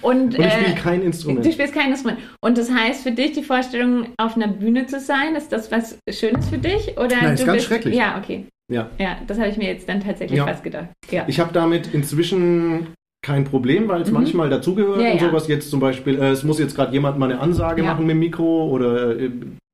Und, 0.00 0.36
Und 0.36 0.38
ich 0.38 0.52
spiele 0.52 0.72
äh, 0.72 0.74
kein 0.76 1.00
du 1.00 1.06
Instrument. 1.06 1.52
spielst 1.52 1.74
kein 1.74 1.90
Instrument. 1.90 2.20
Und 2.40 2.56
das 2.58 2.70
heißt 2.70 3.02
für 3.02 3.10
dich, 3.12 3.32
die 3.32 3.42
Vorstellung, 3.42 4.08
auf 4.16 4.36
einer 4.36 4.48
Bühne 4.48 4.86
zu 4.86 5.00
sein, 5.00 5.34
ist 5.34 5.52
das 5.52 5.70
was 5.70 5.98
Schönes 6.08 6.48
für 6.48 6.58
dich? 6.58 6.96
Oder 6.96 7.16
Nein, 7.20 7.34
ist 7.34 7.40
du 7.42 7.46
ganz 7.46 7.56
bist, 7.56 7.66
schrecklich. 7.66 7.94
Ja, 7.94 8.18
okay. 8.18 8.46
Ja. 8.72 8.90
Ja, 8.98 9.18
das 9.26 9.38
habe 9.38 9.48
ich 9.50 9.56
mir 9.58 9.68
jetzt 9.68 9.88
dann 9.88 10.00
tatsächlich 10.00 10.38
Ja. 10.38 10.46
fast 10.46 10.64
gedacht. 10.64 10.88
Ja. 11.10 11.24
Ich 11.28 11.38
habe 11.40 11.52
damit 11.52 11.92
inzwischen 11.92 12.88
kein 13.24 13.44
Problem, 13.44 13.88
weil 13.88 14.02
es 14.02 14.08
Mhm. 14.08 14.14
manchmal 14.14 14.50
dazugehört 14.50 15.00
Ja, 15.00 15.12
und 15.12 15.20
ja. 15.20 15.26
sowas. 15.28 15.48
Jetzt 15.48 15.70
zum 15.70 15.80
Beispiel, 15.80 16.18
äh, 16.18 16.30
es 16.30 16.44
muss 16.44 16.58
jetzt 16.58 16.74
gerade 16.74 16.92
jemand 16.92 17.18
mal 17.18 17.30
eine 17.30 17.40
Ansage 17.40 17.82
Ja. 17.82 17.88
machen 17.92 18.06
mit 18.06 18.14
dem 18.14 18.18
Mikro 18.20 18.68
oder 18.68 19.18
äh, 19.18 19.30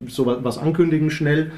sowas 0.07 0.39
was 0.41 0.57
ankündigen 0.57 1.09
schnell. 1.09 1.51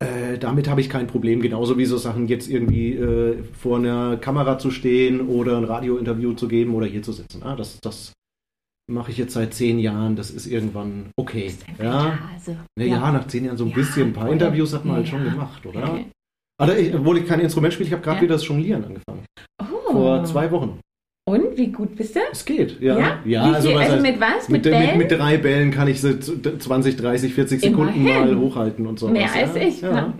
Äh, 0.00 0.38
damit 0.38 0.68
habe 0.68 0.80
ich 0.80 0.90
kein 0.90 1.06
Problem. 1.06 1.40
Genauso 1.40 1.78
wie 1.78 1.84
so 1.84 1.96
Sachen 1.96 2.26
jetzt 2.28 2.48
irgendwie 2.50 2.94
äh, 2.94 3.42
vor 3.58 3.78
einer 3.78 4.16
Kamera 4.16 4.58
zu 4.58 4.70
stehen 4.70 5.20
oder 5.28 5.56
ein 5.58 5.64
Radiointerview 5.64 6.32
zu 6.34 6.48
geben 6.48 6.74
oder 6.74 6.86
hier 6.86 7.02
zu 7.02 7.12
sitzen. 7.12 7.42
Ah, 7.42 7.54
das, 7.56 7.78
das 7.80 8.12
mache 8.90 9.12
ich 9.12 9.18
jetzt 9.18 9.32
seit 9.34 9.54
zehn 9.54 9.78
Jahren. 9.78 10.16
Das 10.16 10.30
ist 10.30 10.46
irgendwann 10.46 11.10
okay. 11.16 11.44
Bist 11.44 11.68
einfach 11.68 11.84
Ja. 11.84 12.18
Hase. 12.34 12.56
Ja, 12.78 12.84
ja, 12.84 13.12
nach 13.12 13.28
zehn 13.28 13.44
Jahren 13.44 13.56
so 13.56 13.64
ein 13.64 13.70
Ja, 13.70 13.76
bisschen. 13.76 14.08
Ein 14.08 14.12
paar. 14.12 14.30
Interviews 14.32 14.74
hat 14.74 14.84
man 14.84 14.96
halt 14.96 15.06
Ja. 15.06 15.12
schon 15.12 15.24
gemacht, 15.24 15.64
oder? 15.66 15.84
Okay. 15.92 16.06
Also 16.60 16.74
ich, 16.74 16.94
obwohl 16.94 17.18
ich 17.18 17.26
kein 17.26 17.40
Instrument 17.40 17.74
spiele, 17.74 17.88
ich 17.88 17.92
habe 17.92 18.02
gerade 18.02 18.16
Ja. 18.18 18.22
wieder 18.22 18.34
das 18.34 18.46
Jonglieren 18.46 18.84
angefangen. 18.84 19.24
Oh. 19.60 19.92
Vor 19.92 20.24
zwei 20.24 20.50
Wochen. 20.50 20.78
Und 21.28 21.56
wie 21.56 21.68
gut 21.68 21.94
bist 21.96 22.16
du? 22.16 22.20
Es 22.32 22.44
geht, 22.44 22.80
ja. 22.80 22.98
Ja? 22.98 23.18
ja 23.24 23.42
also, 23.42 23.68
was 23.74 23.76
Also 23.82 23.92
heißt, 23.94 24.02
mit 24.02 24.20
was? 24.20 24.48
Mit, 24.48 24.64
Mit 24.64 24.72
mit, 24.72 24.72
Bällen? 24.72 24.98
mit 24.98 25.10
drei 25.12 25.36
Bällen 25.38 25.70
kann 25.70 25.86
ich 25.88 26.00
sie 26.00 26.18
zu- 26.18 26.40
20, 26.40 26.96
30, 26.96 27.32
40 27.34 27.60
Sekunden 27.60 27.94
Immerhin. 27.94 28.34
mal 28.34 28.38
hochhalten 28.38 28.86
und 28.86 28.98
so. 28.98 29.08
Mehr 29.08 29.32
als 29.32 29.54
ich, 29.56 29.80
Ja. 29.82 29.90
ja. 29.92 30.12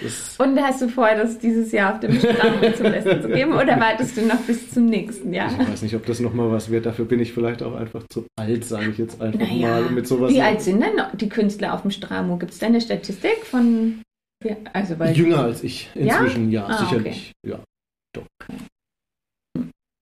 Das, 0.00 0.36
Und 0.38 0.60
hast 0.60 0.82
du 0.82 0.88
vor, 0.88 1.08
das 1.16 1.38
dieses 1.38 1.70
Jahr 1.70 1.94
auf 1.94 2.00
dem 2.00 2.18
Strand 2.18 2.36
zum 2.76 2.90
Besten 2.90 3.22
zu 3.22 3.28
geben 3.28 3.52
oder 3.52 3.78
wartest 3.78 4.16
du 4.16 4.22
noch 4.26 4.40
bis 4.40 4.70
zum 4.72 4.86
nächsten 4.86 5.32
Jahr? 5.32 5.48
ich 5.60 5.68
weiß 5.68 5.82
nicht, 5.82 5.94
ob 5.94 6.04
das 6.06 6.18
nochmal 6.18 6.50
was 6.50 6.70
wird. 6.70 6.86
Dafür 6.86 7.04
bin 7.04 7.20
ich 7.20 7.32
vielleicht 7.32 7.62
auch 7.62 7.74
einfach 7.76 8.02
zu 8.08 8.24
alt, 8.36 8.64
sage 8.64 8.90
ich 8.90 8.98
jetzt 8.98 9.20
einfach 9.22 9.38
Naja, 9.38 9.80
mal 9.80 9.90
mit 9.90 10.08
sowas. 10.08 10.32
wie 10.32 10.40
alt 10.42 10.60
sind 10.60 10.80
denn 10.80 11.00
die 11.14 11.28
Künstler 11.28 11.72
auf 11.74 11.82
dem 11.82 11.92
Stramo? 11.92 12.36
Gibt 12.36 12.52
es 12.52 12.58
da 12.58 12.66
eine 12.66 12.80
Statistik 12.80 13.44
von... 13.44 14.00
Ja, 14.44 14.56
Also 14.72 14.94
Jünger 14.94 15.38
als 15.40 15.62
ich 15.62 15.90
Ja? 15.94 16.18
inzwischen, 16.18 16.50
ja, 16.50 16.66
Ah, 16.66 16.78
sicherlich. 16.78 17.32
Ja. 17.46 17.60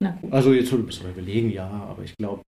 na 0.02 0.10
gut. 0.20 0.32
Also 0.32 0.52
jetzt 0.52 0.72
müssen 0.72 1.04
wir 1.04 1.10
überlegen, 1.10 1.50
ja, 1.50 1.68
aber 1.68 2.02
ich 2.04 2.14
glaube, 2.16 2.42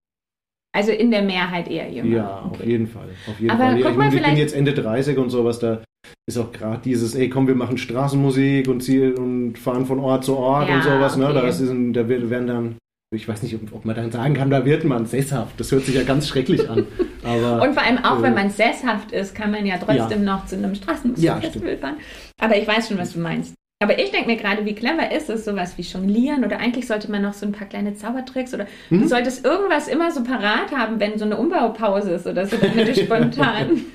Also 0.74 0.92
in 0.92 1.12
der 1.12 1.22
Mehrheit 1.22 1.68
eher 1.68 1.92
jünger. 1.92 2.16
ja, 2.16 2.40
auf 2.42 2.54
Okay. 2.60 2.70
jeden 2.70 2.88
Fall. 2.88 3.10
Auf 3.28 3.40
jeden 3.40 3.52
Aber 3.52 3.60
Fall. 3.66 3.78
Ja, 3.80 3.82
guck 3.84 3.92
ich, 3.92 3.98
mal, 3.98 4.04
meine, 4.06 4.08
ich 4.10 4.14
bin 4.16 4.24
vielleicht- 4.24 4.38
jetzt 4.40 4.56
Ende 4.56 4.74
30 4.74 5.18
und 5.18 5.30
sowas, 5.30 5.60
da 5.60 5.84
ist 6.30 6.38
auch 6.38 6.52
gerade 6.52 6.82
dieses, 6.82 7.14
ey 7.16 7.30
komm, 7.30 7.48
wir 7.48 7.56
machen 7.56 7.78
Straßenmusik 7.78 8.68
und 8.70 8.82
ziehen 8.82 9.16
und 9.18 9.58
fahren 9.60 9.86
von 9.86 10.00
Ort 10.00 10.24
zu 10.24 10.38
Ort 10.38 10.70
Ja, 10.70 10.76
und 10.76 10.84
sowas, 10.84 11.18
ne? 11.18 11.26
okay. 11.26 11.34
Da, 11.34 11.48
ist 11.48 11.60
da 11.94 12.08
werden 12.30 12.48
dann, 12.48 12.78
ich 13.14 13.28
weiß 13.28 13.44
nicht, 13.44 13.58
ob, 13.74 13.84
man 13.84 13.94
dann 13.96 14.10
sagen 14.10 14.34
kann, 14.36 14.50
da 14.50 14.64
wird 14.64 14.86
man 14.86 15.06
sesshaft. 15.06 15.60
Das 15.60 15.70
hört 15.74 15.86
sich 15.86 15.96
ja 15.96 16.04
ganz 16.04 16.30
schrecklich 16.30 16.70
an. 16.70 16.88
Aber 17.24 17.62
Und 17.62 17.74
vor 17.74 17.84
allem 17.84 17.98
auch, 18.06 18.20
Äh, 18.20 18.24
wenn 18.24 18.34
man 18.34 18.50
sesshaft 18.50 19.12
ist, 19.12 19.36
kann 19.36 19.52
man 19.52 19.66
ja 19.66 19.76
trotzdem 19.78 20.24
noch 20.24 20.46
zu 20.46 20.56
einem 20.56 20.72
Ja, 20.72 20.76
Straßenmusikfestival 20.76 21.78
fahren. 21.78 21.98
Aber 22.40 22.58
ich 22.58 22.66
weiß 22.66 22.88
schon, 22.88 22.98
was 22.98 23.12
du 23.12 23.20
meinst. 23.20 23.54
Aber 23.84 24.00
ich 24.00 24.12
denke 24.12 24.28
mir 24.30 24.38
gerade, 24.38 24.64
wie 24.66 24.76
clever 24.76 25.12
ist 25.12 25.30
es, 25.30 25.44
sowas 25.44 25.74
wie 25.78 25.82
Jonglieren 25.82 26.46
oder 26.46 26.60
eigentlich 26.60 26.88
sollte 26.88 27.12
man 27.12 27.24
noch 27.24 27.34
so 27.34 27.46
ein 27.46 27.52
paar 27.52 27.68
kleine 27.68 27.96
Zaubertricks 27.96 28.54
oder 28.54 28.66
Mhm. 28.90 29.02
du 29.02 29.08
solltest 29.10 29.44
irgendwas 29.44 29.90
immer 29.90 30.12
so 30.12 30.24
parat 30.24 30.72
haben, 30.72 31.00
wenn 31.02 31.18
so 31.18 31.26
eine 31.26 31.36
Umbaupause 31.36 32.12
ist 32.12 32.28
oder 32.28 32.46
so, 32.46 32.56
damit 32.58 32.88
du 32.88 32.96
spontan. 33.04 33.88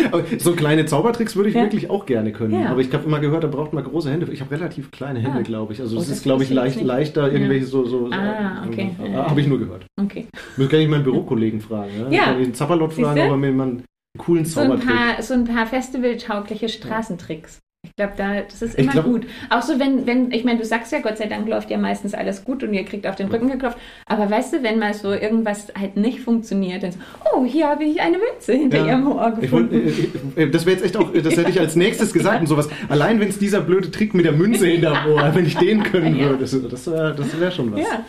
So 0.38 0.52
kleine 0.52 0.86
Zaubertricks 0.86 1.36
würde 1.36 1.48
ich 1.50 1.54
Ja. 1.54 1.62
wirklich 1.62 1.90
auch 1.90 2.06
gerne 2.06 2.32
können. 2.32 2.60
Ja. 2.60 2.70
Aber 2.70 2.80
ich 2.80 2.92
habe 2.92 3.04
immer 3.04 3.20
gehört, 3.20 3.44
da 3.44 3.48
braucht 3.48 3.72
man 3.72 3.84
große 3.84 4.10
Hände. 4.10 4.26
Ich 4.32 4.40
habe 4.40 4.50
relativ 4.50 4.90
kleine 4.90 5.20
Hände, 5.20 5.38
Ah. 5.38 5.42
glaube 5.42 5.72
ich. 5.72 5.80
Also 5.80 5.96
Oh, 5.96 6.00
es 6.00 6.08
das 6.08 6.18
ist, 6.18 6.22
glaube 6.22 6.42
ich, 6.44 6.50
leicht, 6.50 6.76
nicht. 6.76 6.84
leichter, 6.86 7.30
irgendwelche 7.32 7.66
so. 7.66 7.84
so 7.84 8.08
Ah, 8.10 8.64
okay. 8.66 8.90
Äh, 9.02 9.12
Ja. 9.12 9.28
habe 9.30 9.40
ich 9.40 9.46
nur 9.46 9.58
gehört. 9.58 9.86
Okay. 10.00 10.26
Das 10.56 10.68
kann 10.68 10.80
ich 10.80 10.88
meinen 10.88 11.04
Bürokollegen 11.04 11.60
fragen. 11.60 11.90
Ja? 11.98 12.10
Ja. 12.10 12.24
Kann 12.24 12.38
ich 12.40 12.46
den 12.48 12.54
Zapperlot 12.54 12.92
fragen, 12.94 13.20
ob 13.20 13.30
er 13.30 13.36
mir 13.36 13.52
mal 13.52 13.62
einen 13.68 13.82
coolen 14.18 14.44
So 14.44 14.60
ein 14.60 14.66
Zaubertrick. 14.68 14.88
paar, 14.94 15.22
so 15.22 15.34
ein 15.34 15.44
paar 15.44 15.66
festivaltaugliche 15.66 16.68
Straßentricks. 16.68 17.58
Ich 17.84 17.96
glaube, 17.96 18.12
da, 18.16 18.42
das 18.42 18.62
ist 18.62 18.74
Ich 18.78 18.84
immer 18.84 18.92
glaub- 18.92 19.04
gut. 19.06 19.26
Auch 19.50 19.60
so, 19.62 19.80
wenn, 19.80 20.06
wenn, 20.06 20.30
ich 20.30 20.44
meine, 20.44 20.60
du 20.60 20.64
sagst 20.64 20.92
ja, 20.92 21.00
Gott 21.00 21.18
sei 21.18 21.26
Dank 21.26 21.48
läuft 21.48 21.68
ja 21.68 21.78
meistens 21.78 22.14
alles 22.14 22.44
gut 22.44 22.62
und 22.62 22.72
ihr 22.72 22.84
kriegt 22.84 23.08
auf 23.08 23.16
den 23.16 23.26
Rücken 23.26 23.50
geklopft. 23.50 23.76
Aber 24.06 24.30
weißt 24.30 24.52
du, 24.52 24.62
wenn 24.62 24.78
mal 24.78 24.94
so 24.94 25.12
irgendwas 25.12 25.66
halt 25.76 25.96
nicht 25.96 26.20
funktioniert, 26.20 26.84
dann 26.84 26.92
so, 26.92 26.98
oh, 27.34 27.44
hier 27.44 27.66
habe 27.68 27.82
ich 27.82 28.00
eine 28.00 28.18
Münze 28.18 28.52
hinter 28.52 28.78
Ja. 28.78 28.86
ihrem 28.86 29.08
Ohr 29.10 29.32
Ich 29.34 29.40
gefunden. 29.40 29.92
äh, 30.36 30.42
äh, 30.44 30.48
das 30.50 30.64
wäre 30.64 30.76
jetzt 30.76 30.84
echt 30.84 30.96
auch, 30.96 31.12
das 31.12 31.36
hätte 31.36 31.50
ich 31.50 31.58
als 31.58 31.74
nächstes 31.74 32.12
gesagt 32.12 32.40
und 32.40 32.46
sowas. 32.46 32.68
Allein 32.88 33.18
wenn 33.18 33.28
es 33.30 33.40
dieser 33.40 33.60
blöde 33.60 33.90
Trick 33.90 34.14
mit 34.14 34.26
der 34.26 34.32
Münze 34.32 34.68
hinterm 34.68 34.98
Ohr, 35.10 35.34
wenn 35.34 35.44
ich 35.44 35.56
den 35.56 35.82
können 35.82 36.14
Ja. 36.14 36.26
würde, 36.30 36.46
das, 36.68 36.84
das 36.84 37.40
wäre 37.40 37.50
schon 37.50 37.72
was. 37.72 37.80
ja. 37.80 38.04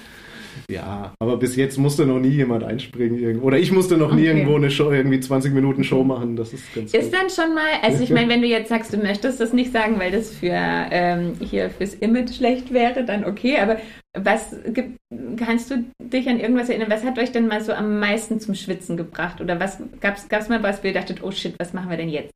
Ja, 0.74 1.13
aber 1.19 1.38
bis 1.38 1.55
jetzt 1.55 1.78
musste 1.78 2.05
noch 2.05 2.19
nie 2.19 2.30
jemand 2.30 2.63
einspringen. 2.63 3.17
irgendwo. 3.19 3.47
Oder 3.47 3.59
ich 3.59 3.71
musste 3.71 3.97
noch 3.97 4.13
nie 4.13 4.21
Okay. 4.28 4.38
irgendwo 4.39 4.55
eine 4.55 4.71
Show, 4.71 4.91
irgendwie 4.91 5.19
20 5.19 5.53
Minuten 5.53 5.84
Show 5.84 6.03
machen. 6.03 6.36
Das 6.36 6.53
ist 6.53 6.74
ganz 6.74 6.93
Ist 6.93 7.11
gut. 7.11 7.13
dann 7.19 7.30
schon 7.30 7.53
mal, 7.53 7.65
also 7.82 8.03
ich 8.03 8.09
meine, 8.11 8.30
wenn 8.30 8.41
du 8.41 8.47
jetzt 8.47 8.69
sagst, 8.69 8.93
du 8.93 8.97
möchtest 8.97 9.39
das 9.39 9.53
nicht 9.53 9.71
sagen, 9.71 9.99
weil 9.99 10.11
das 10.11 10.32
für 10.36 10.51
ähm, 10.53 11.34
hier 11.39 11.69
fürs 11.69 11.93
Image 11.95 12.34
schlecht 12.36 12.74
wäre, 12.74 13.03
dann 13.03 13.26
okay. 13.26 13.57
Aber 13.57 13.78
was 14.15 14.55
gibt, 14.74 14.97
kannst 15.38 15.71
du 15.71 15.84
dich 15.99 16.28
an 16.30 16.39
irgendwas 16.39 16.69
erinnern? 16.69 16.89
Was 16.91 17.03
hat 17.03 17.17
euch 17.19 17.32
denn 17.32 17.47
mal 17.47 17.61
so 17.61 17.74
am 17.74 17.99
meisten 17.99 18.39
zum 18.39 18.55
Schwitzen 18.55 18.97
gebracht? 18.97 19.41
Oder 19.41 19.59
was 19.59 19.82
gab 20.01 20.17
es 20.17 20.49
mal 20.49 20.61
was, 20.63 20.84
wo 20.84 20.88
ihr 20.88 20.93
dachtet, 20.93 21.24
oh 21.24 21.32
shit, 21.32 21.55
was 21.59 21.74
machen 21.74 21.89
wir 21.89 21.97
denn 21.97 22.09
jetzt? 22.09 22.32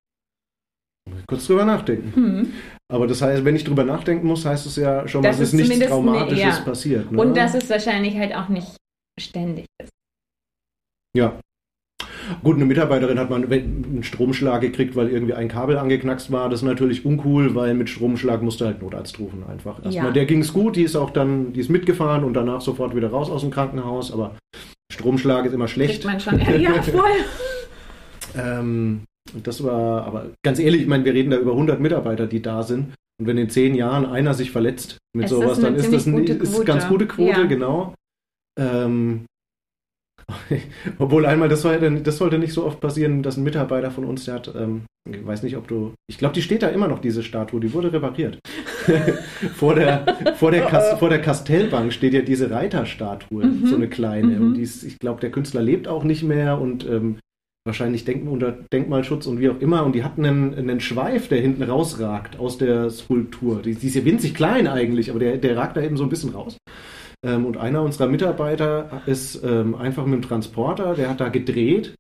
Kurz 1.28 1.48
drüber 1.48 1.66
nachdenken. 1.66 2.12
Hm. 2.16 2.54
Aber 2.92 3.08
das 3.08 3.22
heißt, 3.22 3.44
wenn 3.46 3.56
ich 3.56 3.64
drüber 3.64 3.84
nachdenken 3.84 4.28
muss, 4.28 4.46
heißt 4.46 4.66
es 4.66 4.76
ja 4.78 5.08
schon 5.08 5.22
mal, 5.22 5.30
Das 5.30 5.40
dass 5.40 5.48
ist 5.50 5.54
nichts 5.54 5.68
zumindest 5.70 5.90
ne- 5.92 5.96
Traumatisches 5.96 6.40
ja. 6.60 6.64
passiert. 6.64 7.12
Ne? 7.12 7.20
Und 7.20 7.36
dass 7.36 7.54
es 7.54 7.70
wahrscheinlich 7.70 8.16
halt 8.18 8.34
auch 8.36 8.48
nicht 8.50 8.76
ständig 9.20 9.66
ist. 9.82 9.90
Ja. 11.16 11.40
Gut, 12.44 12.58
eine 12.58 12.66
Mitarbeiterin 12.66 13.18
hat 13.20 13.30
mal 13.30 13.42
einen 13.42 14.04
Stromschlag 14.04 14.60
gekriegt, 14.62 14.96
weil 14.98 15.10
irgendwie 15.10 15.34
ein 15.34 15.48
Kabel 15.48 15.78
angeknackst 15.78 16.30
war. 16.32 16.50
Das 16.50 16.60
ist 16.60 16.66
natürlich 16.66 17.06
uncool, 17.06 17.56
weil 17.56 17.74
mit 17.74 17.90
Stromschlag 17.90 18.42
musste 18.42 18.66
halt 18.66 18.82
Notarzt 18.82 19.18
rufen 19.20 19.44
einfach. 19.50 19.84
Erstmal, 19.84 20.08
Ja. 20.08 20.12
der 20.12 20.26
ging 20.26 20.42
es 20.42 20.52
gut, 20.52 20.76
die 20.76 20.84
ist 20.84 20.98
auch 20.98 21.10
dann, 21.12 21.54
die 21.54 21.62
ist 21.62 21.70
mitgefahren 21.70 22.26
und 22.26 22.34
danach 22.34 22.60
sofort 22.62 22.96
wieder 22.96 23.10
raus 23.12 23.30
aus 23.30 23.42
dem 23.42 23.52
Krankenhaus, 23.52 24.12
aber 24.12 24.36
Stromschlag 24.92 25.46
ist 25.46 25.54
immer 25.54 25.70
schlecht. 25.70 26.04
Kriegt 26.04 26.06
man 26.06 26.20
schon. 26.20 26.40
Ja, 26.62 26.82
voll. 26.82 27.12
Ähm, 28.38 29.02
und 29.34 29.48
das 29.48 29.64
war, 29.64 30.04
aber 30.06 30.28
ganz 30.44 30.60
ehrlich, 30.60 30.82
ich 30.82 30.88
meine, 30.88 31.06
wir 31.06 31.14
reden 31.14 31.32
da 31.32 31.38
über 31.38 31.52
100 31.52 31.80
Mitarbeiter, 31.80 32.28
die 32.28 32.42
da 32.42 32.64
sind. 32.64 32.94
Und 33.20 33.26
wenn 33.28 33.38
in 33.38 33.50
zehn 33.50 33.74
Jahren 33.76 34.06
einer 34.06 34.34
sich 34.36 34.52
verletzt 34.52 34.98
mit 35.16 35.26
Es 35.26 35.32
ist 35.32 35.38
sowas, 35.40 35.60
dann 35.60 35.76
ist 35.76 35.92
das 35.92 36.08
eine 36.08 36.22
ist 36.22 36.66
ganz 36.66 36.88
gute 36.88 37.08
Quote, 37.08 37.42
Ja. 37.42 37.46
genau. 37.46 37.96
Ähm, 38.60 39.26
obwohl 41.00 41.26
einmal, 41.26 41.50
das, 41.50 41.62
sollte, 41.62 41.90
das 42.02 42.18
sollte 42.18 42.38
nicht 42.38 42.54
so 42.54 42.66
oft 42.66 42.80
passieren, 42.80 43.24
dass 43.24 43.38
ein 43.38 43.44
Mitarbeiter 43.44 43.92
von 43.92 44.04
uns, 44.06 44.26
der 44.26 44.36
hat, 44.36 44.54
ähm, 44.56 44.82
ich 45.10 45.26
weiß 45.26 45.44
nicht, 45.44 45.56
ob 45.56 45.68
du, 45.68 45.94
ich 46.10 46.18
glaube, 46.18 46.34
die 46.36 46.42
steht 46.42 46.64
da 46.64 46.68
immer 46.68 46.88
noch, 46.88 47.00
diese 47.00 47.24
Statue, 47.24 47.60
die 47.62 47.74
wurde 47.74 47.94
repariert. 47.94 48.40
vor, 49.56 49.76
der, 49.76 50.36
vor, 50.36 50.52
der 50.52 50.66
Kas, 50.66 51.00
vor 51.00 51.10
der 51.10 51.22
Kastellbank 51.22 51.94
steht 51.94 52.14
ja 52.14 52.22
diese 52.22 52.52
Reiterstatue, 52.52 53.46
Mhm. 53.46 53.66
so 53.68 53.76
eine 53.76 53.88
kleine. 53.90 54.36
Mhm. 54.40 54.42
Und 54.48 54.54
die 54.56 54.62
ist, 54.64 54.84
ich 54.84 55.00
glaube, 55.00 55.22
der 55.22 55.32
Künstler 55.32 55.62
lebt 55.62 55.88
auch 55.88 56.04
nicht 56.04 56.24
mehr 56.24 56.60
und 56.60 56.86
ähm, 56.86 57.20
wahrscheinlich 57.68 58.06
Denk 58.06 58.28
unter 58.28 58.52
Denkmalschutz 58.52 59.28
und 59.28 59.40
wie 59.40 59.50
auch 59.50 59.60
immer. 59.60 59.86
Und 59.86 59.94
die 59.94 60.04
hat 60.04 60.18
einen, 60.18 60.56
einen 60.56 60.80
Schweif, 60.80 61.28
der 61.28 61.40
hinten 61.40 61.62
rausragt 61.62 62.40
aus 62.40 62.58
der 62.58 62.90
Skulptur. 62.90 63.62
Die, 63.62 63.76
die 63.76 63.88
ist 63.88 63.96
ja 63.96 64.06
winzig 64.06 64.34
klein 64.34 64.68
eigentlich, 64.68 65.12
aber 65.12 65.20
der, 65.20 65.38
der 65.38 65.56
ragt 65.56 65.78
da 65.78 65.82
eben 65.82 65.98
so 65.98 66.04
ein 66.04 66.10
bisschen 66.10 66.32
raus. 66.32 66.58
Ähm, 67.24 67.46
und 67.46 67.58
einer 67.58 67.84
unserer 67.84 68.08
Mitarbeiter 68.08 69.04
ist 69.06 69.44
ähm, 69.44 69.76
einfach 69.76 70.06
mit 70.06 70.24
dem 70.24 70.28
Transporter, 70.28 70.96
der 70.96 71.10
hat 71.10 71.20
da 71.20 71.30
gedreht 71.30 71.96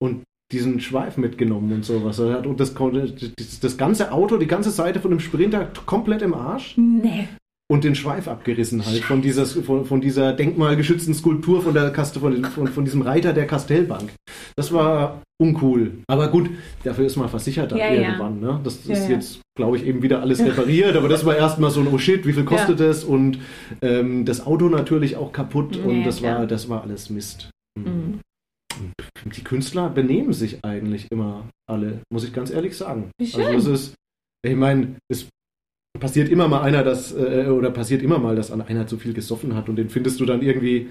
und 0.00 0.22
diesen 0.52 0.80
Schweif 0.80 1.16
mitgenommen 1.16 1.72
und 1.72 1.84
sowas. 1.84 2.18
Und 2.20 2.58
das, 2.60 2.74
das, 2.74 3.60
das 3.60 3.76
ganze 3.76 4.12
Auto, 4.12 4.38
die 4.38 4.46
ganze 4.46 4.70
Seite 4.70 5.00
von 5.00 5.10
dem 5.10 5.20
Sprinter 5.20 5.70
komplett 5.84 6.22
im 6.22 6.34
Arsch. 6.34 6.76
Nee. 6.76 7.28
Und 7.70 7.84
den 7.84 7.94
Schweif 7.94 8.28
abgerissen 8.28 8.84
halt 8.86 9.04
von 9.04 9.20
dieser, 9.20 9.44
von, 9.44 9.84
von 9.84 10.00
dieser 10.00 10.32
denkmalgeschützten 10.32 11.12
Skulptur 11.12 11.62
von 11.62 11.74
der 11.74 11.90
Kaste, 11.90 12.18
von, 12.18 12.42
von, 12.46 12.66
von 12.66 12.84
diesem 12.84 13.02
Reiter 13.02 13.34
der 13.34 13.46
Kastellbank. 13.46 14.10
Das 14.56 14.72
war 14.72 15.20
uncool. 15.38 15.98
Aber 16.08 16.28
gut, 16.28 16.48
dafür 16.84 17.04
ist 17.04 17.16
man 17.16 17.28
versichert 17.28 17.72
dann 17.72 17.78
Ja, 17.78 17.90
irgendwann. 17.92 18.40
Ne? 18.40 18.58
Das 18.64 18.86
Ja, 18.86 18.94
ist 18.94 19.04
ja. 19.04 19.16
jetzt, 19.16 19.40
glaube 19.54 19.76
ich, 19.76 19.84
eben 19.84 20.02
wieder 20.02 20.22
alles 20.22 20.40
repariert. 20.40 20.96
Aber 20.96 21.08
das 21.08 21.26
war 21.26 21.36
erstmal 21.36 21.70
so 21.70 21.80
ein 21.80 21.88
Oh 21.88 21.98
shit, 21.98 22.26
wie 22.26 22.32
viel 22.32 22.44
kostet 22.44 22.80
es? 22.80 23.04
Und 23.04 23.38
ähm, 23.82 24.24
das 24.24 24.46
Auto 24.46 24.70
natürlich 24.70 25.16
auch 25.16 25.32
kaputt. 25.32 25.76
Ja, 25.76 25.82
und 25.84 26.04
das 26.04 26.22
war, 26.22 26.46
das 26.46 26.70
war 26.70 26.82
alles 26.82 27.10
Mist. 27.10 27.50
Mhm. 27.78 28.20
Die 29.36 29.44
Künstler 29.44 29.90
benehmen 29.90 30.32
sich 30.32 30.64
eigentlich 30.64 31.06
immer 31.10 31.48
alle, 31.68 32.00
muss 32.10 32.24
ich 32.24 32.32
ganz 32.32 32.50
ehrlich 32.50 32.76
sagen. 32.76 33.10
Wie 33.18 33.26
schön. 33.26 33.44
Also 33.44 33.72
es 33.72 33.80
ist, 33.88 33.94
ich 34.46 34.56
meine, 34.56 34.96
es 35.12 35.28
passiert 35.98 36.28
immer 36.28 36.48
mal 36.48 36.62
einer, 36.62 36.82
das 36.82 37.14
äh, 37.14 37.46
oder 37.48 37.70
passiert 37.70 38.02
immer 38.02 38.18
mal, 38.18 38.36
dass 38.36 38.50
einer 38.50 38.86
zu 38.86 38.98
viel 38.98 39.14
gesoffen 39.14 39.54
hat 39.54 39.68
und 39.68 39.76
den 39.76 39.90
findest 39.90 40.20
du 40.20 40.26
dann 40.26 40.42
irgendwie 40.42 40.90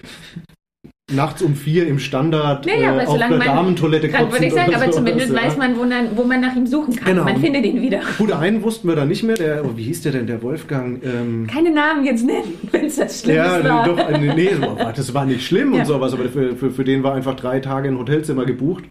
nachts 1.13 1.41
um 1.41 1.55
vier 1.55 1.87
im 1.87 1.99
Standard 1.99 2.65
Naja, 2.65 2.89
aber 2.91 3.03
äh, 3.03 3.05
auf 3.05 3.17
der 3.17 3.29
man- 3.29 3.39
Damentoilette 3.39 4.09
Gerade 4.09 4.29
würde 4.31 4.45
ich 4.45 4.53
sagen, 4.53 4.75
aber 4.75 4.91
zumindest 4.91 5.33
weiß 5.33 5.55
man, 5.55 5.77
wo, 5.77 5.85
dann, 5.85 6.17
wo 6.17 6.23
man 6.25 6.41
nach 6.41 6.53
ihm 6.55 6.67
suchen 6.67 6.95
kann. 6.97 7.13
Genau. 7.13 7.23
Man 7.23 7.37
findet 7.39 7.65
ihn 7.65 7.81
wieder. 7.81 8.01
Gut, 8.17 8.31
einen 8.33 8.61
wussten 8.61 8.89
wir 8.89 8.95
da 8.97 9.05
nicht 9.05 9.23
mehr, 9.23 9.35
der, 9.35 9.63
oh, 9.63 9.71
wie 9.77 9.83
hieß 9.83 10.01
der 10.01 10.11
denn, 10.11 10.27
der 10.27 10.41
Wolfgang? 10.43 11.01
Ähm, 11.05 11.47
Keine 11.47 11.71
Namen 11.71 12.03
jetzt 12.03 12.25
nennen, 12.25 12.53
wenn 12.71 12.85
es 12.85 12.97
das 12.97 13.21
Schlimmste 13.21 13.33
ja, 13.33 13.63
war. 13.63 13.85
doch, 13.87 13.97
äh, 13.97 14.33
nee, 14.35 14.49
so, 14.53 14.77
das 14.95 15.13
war 15.13 15.25
nicht 15.25 15.45
schlimm 15.45 15.73
Ja. 15.73 15.79
und 15.79 15.85
sowas, 15.85 16.13
aber 16.13 16.25
für, 16.25 16.55
für, 16.57 16.71
für 16.71 16.83
den 16.83 17.03
war 17.03 17.15
einfach 17.15 17.35
drei 17.35 17.61
Tage 17.61 17.87
ein 17.87 17.97
Hotelzimmer 17.97 18.45
gebucht. 18.45 18.83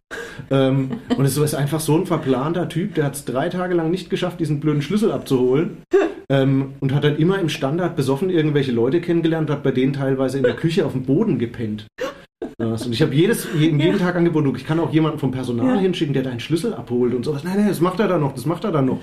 Ähm, 0.51 0.93
und 1.17 1.25
es 1.27 1.37
ist 1.37 1.55
einfach 1.55 1.81
so 1.81 1.97
ein 1.99 2.07
verplanter 2.07 2.69
Typ, 2.71 2.95
der 2.95 3.05
hat 3.05 3.15
es 3.15 3.25
drei 3.27 3.51
Tage 3.51 3.75
lang 3.75 3.91
nicht 3.91 4.09
geschafft, 4.09 4.41
diesen 4.41 4.61
blöden 4.61 4.81
Schlüssel 4.81 5.13
abzuholen. 5.13 5.83
Ähm, 6.29 6.73
und 6.81 6.93
hat 6.93 7.05
dann 7.05 7.17
immer 7.19 7.39
im 7.39 7.49
Standard 7.49 7.95
besoffen 7.95 8.31
irgendwelche 8.31 8.73
Leute 8.73 9.01
kennengelernt, 9.01 9.49
hat 9.49 9.63
bei 9.63 9.71
denen 9.71 9.93
teilweise 9.93 10.39
in 10.39 10.43
der 10.43 10.55
Küche 10.55 10.85
auf 10.85 10.91
dem 10.93 11.03
Boden 11.05 11.39
gepennt. 11.39 11.87
Und 12.59 12.91
ich 12.91 13.03
habe 13.03 13.15
jedes, 13.15 13.47
jeden, 13.55 13.79
jeden 13.79 13.99
Tag 13.99 14.17
angeboten, 14.17 14.51
ich 14.57 14.67
kann 14.67 14.81
auch 14.81 14.91
jemanden 14.91 15.19
vom 15.19 15.31
Personal 15.31 15.79
hinschicken, 15.79 16.15
der 16.15 16.23
deinen 16.23 16.41
Schlüssel 16.41 16.73
abholt 16.73 17.13
und 17.13 17.23
sowas. 17.23 17.45
Nein, 17.45 17.59
nein, 17.59 17.69
das 17.69 17.83
macht 17.83 18.01
er 18.01 18.09
dann 18.09 18.23
noch, 18.23 18.33
das 18.33 18.47
macht 18.47 18.65
er 18.65 18.73
dann 18.73 18.87
noch. 18.87 19.01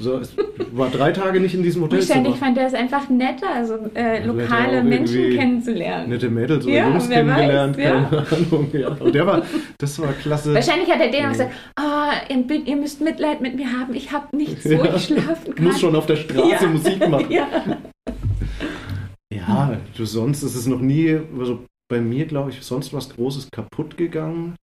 So, 0.00 0.18
es 0.18 0.36
war 0.70 0.88
drei 0.88 1.10
Tage 1.10 1.40
nicht 1.40 1.52
in 1.52 1.64
diesem 1.64 1.82
Hotelzimmer. 1.82 2.18
Wahrscheinlich 2.18 2.38
fand 2.38 2.58
er 2.58 2.66
es 2.68 2.74
einfach 2.74 3.08
netter, 3.08 3.52
also 3.52 3.74
äh, 3.96 4.24
lokale 4.24 4.84
Menschen 4.84 5.34
kennenzulernen. 5.36 6.10
nette 6.10 6.30
Mädels 6.30 6.64
oder 6.64 6.74
Ja, 6.76 6.88
Jungs 6.90 7.08
kennengelernt, 7.10 7.76
weiß, 7.76 7.84
ja. 7.84 8.04
keine 8.04 8.26
Ahnung. 8.30 8.68
Ja. 8.72 8.88
Und 8.90 9.12
der 9.16 9.26
war, 9.26 9.42
das 9.78 9.98
war 10.00 10.12
klasse. 10.12 10.54
Wahrscheinlich 10.54 10.88
hat 10.88 11.00
er 11.00 11.10
denen 11.10 11.26
auch 11.26 11.32
gesagt, 11.32 11.50
ah, 11.74 12.12
ihr, 12.28 12.66
ihr 12.66 12.76
müsst 12.76 13.00
Mitleid 13.00 13.40
mit 13.40 13.56
mir 13.56 13.66
haben, 13.72 13.94
ich 13.94 14.12
habe 14.12 14.36
nichts, 14.36 14.64
wo 14.64 14.74
ich 14.80 15.02
schlafen 15.06 15.56
kann. 15.56 15.64
Muss 15.64 15.80
schon 15.80 15.96
auf 15.96 16.06
der 16.06 16.16
Straße. 16.16 16.68
Musik 16.68 17.08
machen. 17.08 17.26
Ja. 17.30 17.48
Ja, 19.34 19.76
du, 19.96 20.04
sonst 20.04 20.42
ist 20.42 20.54
es 20.54 20.66
noch 20.66 20.80
nie, 20.80 21.18
also 21.38 21.64
bei 21.92 22.00
mir 22.00 22.24
glaube 22.26 22.50
ich, 22.50 22.62
sonst 22.62 22.92
was 22.94 23.10
Großes 23.10 23.50
kaputt 23.52 23.96
gegangen. 23.98 24.56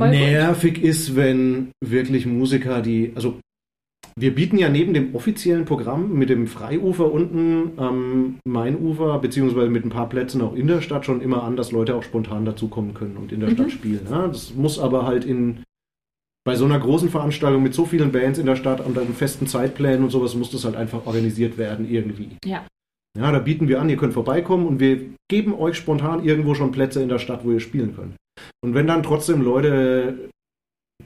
Voll 0.00 0.08
gut. 0.10 0.18
Nervig 0.18 0.82
ist, 0.82 1.14
wenn 1.14 1.72
wirklich 1.84 2.24
Musiker, 2.24 2.80
die, 2.80 3.12
also 3.14 3.38
wir 4.16 4.34
bieten 4.34 4.56
ja 4.58 4.70
neben 4.70 4.94
dem 4.94 5.14
offiziellen 5.14 5.66
Programm 5.66 6.14
mit 6.14 6.30
dem 6.30 6.46
Freiufer 6.46 7.12
unten 7.12 7.78
am 7.78 8.38
Mainufer, 8.46 9.18
beziehungsweise 9.18 9.68
mit 9.70 9.84
ein 9.84 9.90
paar 9.90 10.08
Plätzen 10.08 10.40
auch 10.40 10.54
in 10.54 10.66
der 10.66 10.80
Stadt 10.80 11.04
schon 11.04 11.20
immer 11.20 11.42
an, 11.44 11.56
dass 11.56 11.72
Leute 11.72 11.94
auch 11.94 12.02
spontan 12.02 12.46
dazukommen 12.46 12.94
können 12.94 13.18
und 13.18 13.30
in 13.32 13.40
der 13.40 13.50
Mhm. 13.50 13.54
Stadt 13.54 13.70
spielen. 13.72 14.06
Ja, 14.10 14.26
das 14.26 14.54
muss 14.54 14.78
aber 14.78 15.04
halt 15.06 15.24
in 15.26 15.62
bei 16.44 16.56
so 16.56 16.64
einer 16.64 16.80
großen 16.80 17.10
Veranstaltung 17.10 17.62
mit 17.62 17.74
so 17.74 17.84
vielen 17.84 18.12
Bands 18.12 18.38
in 18.38 18.46
der 18.46 18.56
Stadt 18.56 18.80
und 18.84 18.96
dann 18.96 19.08
festen 19.12 19.46
Zeitplänen 19.46 20.02
und 20.04 20.10
sowas 20.10 20.34
muss 20.34 20.50
das 20.50 20.64
halt 20.64 20.74
einfach 20.74 21.04
organisiert 21.06 21.58
werden 21.58 21.88
irgendwie. 21.88 22.30
Ja. 22.46 22.66
Ja, 23.18 23.32
da 23.32 23.38
bieten 23.40 23.66
wir 23.68 23.80
an, 23.80 23.88
ihr 23.88 23.96
könnt 23.96 24.14
vorbeikommen 24.14 24.66
und 24.66 24.78
wir 24.80 25.00
geben 25.28 25.54
euch 25.54 25.76
spontan 25.76 26.24
irgendwo 26.24 26.54
schon 26.54 26.70
Plätze 26.72 27.02
in 27.02 27.08
der 27.08 27.18
Stadt, 27.18 27.44
wo 27.44 27.50
ihr 27.50 27.60
spielen 27.60 27.94
könnt. 27.94 28.14
Und 28.62 28.74
wenn 28.74 28.86
dann 28.86 29.02
trotzdem 29.02 29.42
Leute, 29.42 30.30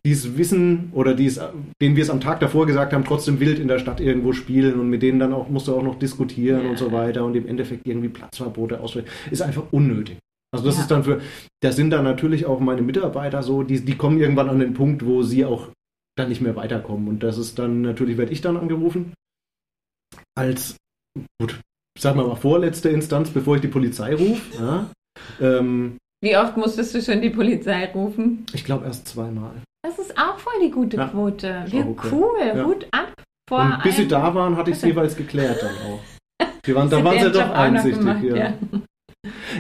die 0.05 0.11
es 0.13 0.37
wissen 0.37 0.91
oder 0.93 1.15
die 1.15 1.27
es, 1.27 1.41
denen 1.81 1.97
wir 1.97 2.03
es 2.03 2.11
am 2.11 2.21
Tag 2.21 2.41
davor 2.41 2.67
gesagt 2.67 2.93
haben, 2.93 3.05
trotzdem 3.05 3.41
wild 3.41 3.59
in 3.59 3.69
der 3.69 3.79
Stadt 3.79 4.01
irgendwo 4.01 4.33
spielen 4.33 4.79
und 4.79 4.91
mit 4.91 5.03
denen 5.03 5.19
dann 5.19 5.33
auch 5.33 5.49
musst 5.49 5.67
du 5.69 5.75
auch 5.75 5.83
noch 5.83 5.99
diskutieren 5.99 6.65
Ja. 6.65 6.71
und 6.71 6.79
so 6.79 6.93
weiter 6.93 7.25
und 7.25 7.37
im 7.37 7.47
Endeffekt 7.47 7.87
irgendwie 7.87 8.11
Platzverbote 8.11 8.81
auswählen, 8.81 9.09
ist 9.31 9.41
einfach 9.41 9.73
unnötig. 9.73 10.19
Also 10.53 10.67
das 10.67 10.77
Ja. 10.77 10.83
ist 10.83 10.91
dann 10.91 11.05
für, 11.05 11.23
da 11.63 11.73
sind 11.73 11.91
dann 11.91 12.05
natürlich 12.05 12.45
auch 12.45 12.61
meine 12.61 12.83
Mitarbeiter 12.83 13.43
so, 13.43 13.63
die, 13.63 13.81
die 13.85 13.97
kommen 13.97 14.21
irgendwann 14.21 14.51
an 14.51 14.59
den 14.61 14.75
Punkt, 14.75 15.07
wo 15.07 15.23
sie 15.23 15.45
auch 15.47 15.71
dann 16.17 16.29
nicht 16.29 16.43
mehr 16.43 16.55
weiterkommen. 16.55 17.09
Und 17.09 17.23
das 17.23 17.39
ist 17.39 17.59
dann, 17.59 17.81
natürlich 17.81 18.19
werde 18.19 18.33
ich 18.33 18.41
dann 18.43 18.57
angerufen. 18.59 19.15
Als, 20.37 20.77
gut, 21.41 21.61
sagen 21.99 22.19
wir 22.19 22.27
mal, 22.27 22.37
vorletzte 22.37 22.89
Instanz, 22.89 23.31
bevor 23.31 23.57
ich 23.57 23.63
die 23.63 23.69
Polizei 23.69 24.15
rufe. 24.15 24.43
Ja. 24.63 24.91
Ähm, 25.41 25.97
Wie 26.23 26.37
oft 26.37 26.57
musstest 26.57 26.95
du 26.95 27.01
schon 27.03 27.21
die 27.21 27.31
Polizei 27.31 27.87
rufen? 27.95 28.45
ich 28.53 28.65
glaube 28.65 28.87
erst 28.87 29.09
zweimal. 29.09 29.53
Das 29.87 29.99
ist 29.99 30.17
auch 30.19 30.39
voll 30.39 30.55
die 30.63 30.71
gute 30.71 30.97
Ja, 30.97 31.09
Quote. 31.09 31.65
Wie 31.69 31.81
okay. 31.83 32.09
cool, 32.11 32.39
Ja. 32.57 32.65
Hut 32.65 32.87
ab. 32.91 33.13
Vor 33.49 33.61
Und 33.61 33.83
bis 33.83 33.97
sie 33.97 34.09
da 34.09 34.35
waren, 34.35 34.57
hatte 34.57 34.71
ich 34.71 34.77
es 34.79 34.83
jeweils 34.83 35.15
geklärt 35.17 35.63
dann 35.63 35.75
auch. 35.87 36.01
Die 36.67 36.75
waren, 36.75 36.89
da 36.89 37.05
waren 37.05 37.21
sie 37.21 37.31
doch 37.31 37.51
einsichtig. 37.51 37.99
gemacht, 37.99 38.23
ja. 38.25 38.37
ja. 38.37 38.55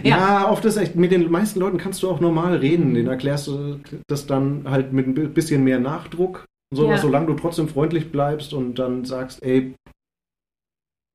Ja. 0.02 0.50
oft 0.50 0.64
ist 0.64 0.76
echt, 0.78 0.96
mit 0.96 1.12
den 1.12 1.30
meisten 1.30 1.60
Leuten 1.60 1.76
kannst 1.78 2.02
du 2.02 2.08
auch 2.10 2.18
normal 2.20 2.56
reden. 2.56 2.94
Den 2.94 3.06
erklärst 3.06 3.46
du 3.46 3.80
das 4.08 4.26
dann 4.26 4.64
halt 4.68 4.92
mit 4.94 5.06
ein 5.06 5.34
bisschen 5.34 5.64
mehr 5.64 5.78
Nachdruck. 5.78 6.46
und 6.72 6.78
Sowas, 6.78 7.02
solange 7.02 7.26
du 7.26 7.34
trotzdem 7.34 7.68
freundlich 7.68 8.10
bleibst 8.10 8.54
und 8.54 8.78
dann 8.78 9.04
sagst, 9.04 9.42
ey, 9.42 9.74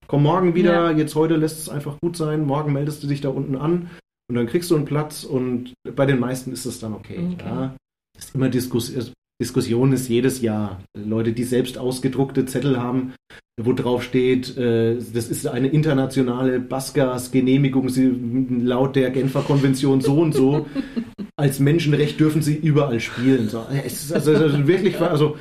komm 0.10 0.24
morgen 0.24 0.55
wieder, 0.55 0.91
Ja. 0.91 0.97
jetzt 0.97 1.16
heute 1.16 1.36
lässt 1.36 1.60
es 1.60 1.70
einfach 1.70 1.99
gut 2.01 2.18
sein, 2.18 2.45
morgen 2.45 2.74
meldest 2.74 3.03
du 3.03 3.07
dich 3.07 3.22
da 3.22 3.30
unten 3.30 3.55
an 3.55 3.89
und 4.28 4.36
dann 4.36 4.47
kriegst 4.47 4.70
du 4.72 4.76
einen 4.76 4.86
Platz 4.86 5.24
und 5.24 5.74
bei 5.95 6.05
den 6.05 6.20
meisten 6.20 6.51
ist 6.51 6.66
es 6.66 6.80
dann 6.80 6.93
okay. 6.93 7.20
Okay. 7.34 7.45
Ja. 7.45 7.76
Ist 8.18 8.36
immer 8.36 8.49
Diskus 8.49 8.93
Diskussion 9.41 9.93
ist 9.93 10.10
jedes 10.10 10.41
Jahr. 10.41 10.82
Leute, 10.97 11.32
die 11.32 11.45
selbst 11.45 11.78
ausgedruckte 11.78 12.45
Zettel 12.45 12.78
haben, 12.78 13.14
wo 13.62 13.72
drauf 13.72 14.03
steht, 14.03 14.57
äh, 14.57 14.95
das 14.95 15.30
ist 15.30 15.47
eine 15.47 15.70
internationale 15.70 16.60
Baskers-Genehmigung, 16.60 17.88
sie, 17.88 18.14
laut 18.62 18.97
der 18.97 19.12
Genfer 19.12 19.41
Konvention 19.43 20.01
so 20.01 20.20
und 20.20 20.34
so. 20.34 20.66
Als 21.38 21.62
Menschenrecht 21.62 22.20
dürfen 22.20 22.41
sie 22.41 22.55
überall 22.55 22.99
spielen. 22.99 23.47
So, 23.47 23.66
es 23.86 24.03
ist 24.05 24.12
also 24.12 24.68
wirklich, 24.68 24.99
also, 24.99 25.38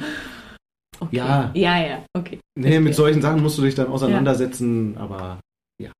Okay. 1.00 1.16
Ja. 1.16 1.50
Ja, 1.54 1.86
ja, 1.86 2.04
okay. 2.16 2.40
nee, 2.58 2.68
mit 2.80 2.94
Verstehe. 2.94 2.94
solchen 2.94 3.22
Sachen 3.22 3.42
musst 3.42 3.56
du 3.58 3.62
dich 3.62 3.74
dann 3.74 3.88
auseinandersetzen, 3.88 4.96
aber 4.98 5.40
ja, 5.80 5.92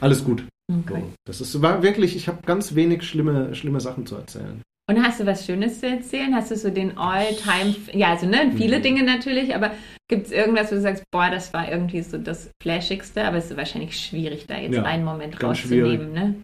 alles 0.00 0.24
gut. 0.24 0.44
So, 0.70 0.78
okay. 0.78 1.04
das 1.26 1.40
ist, 1.40 1.60
war 1.60 1.82
wirklich, 1.82 2.16
ich 2.16 2.28
habe 2.28 2.40
ganz 2.46 2.74
wenig 2.74 3.02
schlimme, 3.02 3.54
schlimme 3.54 3.80
Sachen 3.80 4.06
zu 4.06 4.16
erzählen. 4.16 4.62
Und 4.90 5.02
hast 5.02 5.20
du 5.20 5.26
was 5.26 5.46
Schönes 5.46 5.80
zu 5.80 5.86
erzählen? 5.88 6.34
Hast 6.34 6.50
du 6.50 6.56
so 6.56 6.68
den 6.70 6.96
All-Time, 6.98 7.74
ja, 7.92 8.10
also 8.10 8.26
ne, 8.26 8.52
viele 8.56 8.78
Mhm. 8.78 8.82
Dinge 8.82 9.02
natürlich, 9.04 9.54
aber 9.54 9.72
gibt 10.08 10.26
es 10.26 10.32
irgendwas, 10.32 10.70
wo 10.70 10.76
du 10.76 10.80
sagst, 10.80 11.04
boah, 11.12 11.30
das 11.30 11.52
war 11.52 11.70
irgendwie 11.70 12.02
so 12.02 12.18
das 12.18 12.50
Flashigste, 12.62 13.24
aber 13.24 13.36
es 13.36 13.50
ist 13.50 13.56
wahrscheinlich 13.56 13.98
schwierig, 13.98 14.46
da 14.46 14.58
jetzt 14.58 14.74
Ja, 14.74 14.82
einen 14.84 15.04
Moment 15.04 15.42
rauszunehmen, 15.42 16.12
ne? 16.12 16.34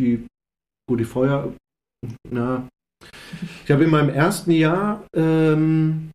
die, 0.00 0.26
gut, 0.88 1.00
die 1.00 1.04
Feuer, 1.04 1.52
na, 2.28 2.68
ich 3.64 3.70
habe 3.70 3.84
in 3.84 3.90
meinem 3.90 4.10
ersten 4.10 4.50
Jahr, 4.50 5.04
ähm, 5.14 6.10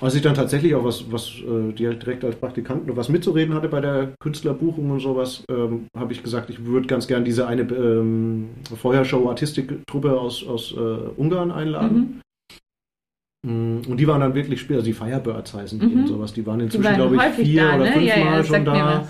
als 0.00 0.14
ich 0.14 0.20
dann 0.22 0.34
tatsächlich 0.34 0.74
auch 0.74 0.84
was, 0.84 1.10
was 1.10 1.30
äh, 1.40 1.72
direkt 1.72 2.22
als 2.24 2.36
Praktikant 2.36 2.86
noch 2.86 2.96
was 2.96 3.08
mitzureden 3.08 3.54
hatte 3.54 3.68
bei 3.68 3.80
der 3.80 4.12
Künstlerbuchung 4.20 4.90
und 4.90 5.00
sowas, 5.00 5.42
ähm, 5.50 5.86
habe 5.96 6.12
ich 6.12 6.22
gesagt, 6.22 6.50
ich 6.50 6.64
würde 6.66 6.86
ganz 6.86 7.06
gern 7.06 7.24
diese 7.24 7.46
eine 7.46 7.62
ähm, 7.62 8.50
Feuershow-Artistik-Truppe 8.74 10.18
aus, 10.20 10.46
aus 10.46 10.72
äh, 10.72 10.76
Ungarn 10.76 11.50
einladen. 11.50 12.20
Mhm. 13.44 13.78
Mm, 13.78 13.82
Und 13.90 13.96
die 13.98 14.06
waren 14.06 14.20
dann 14.20 14.34
wirklich 14.34 14.60
Spiel, 14.60 14.76
also 14.76 14.86
die 14.86 14.92
Firebirds 14.92 15.54
heißen 15.54 15.78
die 15.80 15.86
Mhm. 15.86 16.00
und 16.00 16.06
sowas. 16.08 16.32
Die 16.34 16.44
waren 16.46 16.58
Die 16.58 16.64
inzwischen, 16.66 16.84
waren 16.84 16.94
glaube 16.96 17.16
ich, 17.16 17.46
vier 17.46 17.62
da, 17.62 17.76
oder 17.76 17.84
ne? 17.84 17.92
fünfmal 17.92 18.08
Ja, 18.08 18.36
ja, 18.36 18.44
schon 18.44 18.64
da. 18.64 19.08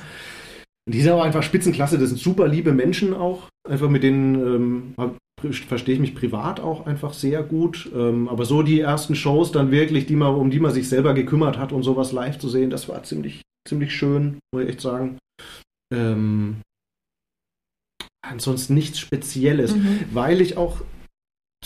die 0.88 1.00
sind 1.00 1.12
aber 1.12 1.24
einfach 1.24 1.42
Spitzenklasse, 1.42 1.98
das 1.98 2.10
sind 2.10 2.18
super 2.20 2.46
liebe 2.46 2.72
Menschen 2.72 3.12
auch. 3.14 3.48
Einfach 3.68 3.88
mit 3.88 4.02
denen 4.04 4.34
ähm, 4.34 4.94
verstehe 5.40 5.94
ich 5.94 6.00
mich 6.00 6.14
privat 6.14 6.60
auch 6.60 6.86
einfach 6.86 7.12
sehr 7.12 7.42
gut. 7.42 7.90
Ähm, 7.94 8.28
aber 8.28 8.44
so 8.44 8.62
die 8.62 8.80
ersten 8.80 9.14
Shows 9.14 9.52
dann 9.52 9.70
wirklich, 9.70 10.06
die 10.06 10.16
man, 10.16 10.34
um 10.34 10.50
die 10.50 10.60
man 10.60 10.72
sich 10.72 10.88
selber 10.88 11.14
gekümmert 11.14 11.58
hat 11.58 11.72
und 11.72 11.82
sowas 11.82 12.12
live 12.12 12.38
zu 12.38 12.48
sehen, 12.48 12.70
das 12.70 12.88
war 12.88 13.02
ziemlich, 13.02 13.42
ziemlich 13.68 13.94
schön, 13.94 14.38
muss 14.54 14.64
ich 14.64 14.70
echt 14.70 14.80
sagen. 14.80 15.18
Ähm, 15.94 16.62
ansonsten 18.26 18.74
nichts 18.74 18.98
Spezielles, 18.98 19.76
Mhm. 19.76 20.04
weil 20.12 20.40
ich 20.40 20.56
auch 20.56 20.80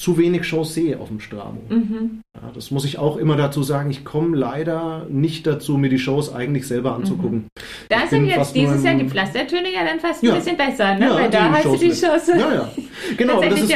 zu 0.01 0.17
wenig 0.17 0.45
Shows 0.45 0.73
sehe 0.75 0.99
auf 0.99 1.09
dem 1.09 1.21
Stramo. 1.21 1.61
Mhm. 1.69 2.23
Ja, 2.35 2.51
das 2.55 2.71
muss 2.71 2.85
ich 2.87 2.99
auch 2.99 3.17
immer 3.19 3.37
dazu 3.37 3.63
sagen. 3.63 3.91
Ich 3.91 4.03
komme 4.05 4.35
leider 4.37 5.07
nicht 5.11 5.47
dazu, 5.47 5.77
mir 5.77 5.91
die 5.91 5.99
Shows 5.99 6.33
eigentlich 6.33 6.67
selber 6.67 6.95
anzugucken. 6.95 7.47
Da 7.91 8.05
Ich 8.05 8.11
sind 8.11 8.25
jetzt 8.27 8.55
dieses 8.55 8.83
Jahr 8.83 8.95
die 8.95 9.09
Pflastertöne 9.09 9.73
ja 9.75 9.85
dann 9.85 10.01
fast 10.01 10.23
Ja. 10.23 10.33
ein 10.33 10.39
bisschen 10.39 10.57
besser, 10.57 10.95
ne? 10.95 11.05
Ja, 11.07 11.15
Weil 11.17 11.31
da 11.31 11.51
hast 11.53 11.65
du 11.67 11.77
die 11.77 11.89
Shows 11.89 12.01
Chance. 12.01 12.33
Ja, 12.39 12.55
ja. 12.55 12.69
Genau, 13.17 13.41
das 13.43 13.61
ist, 13.63 13.73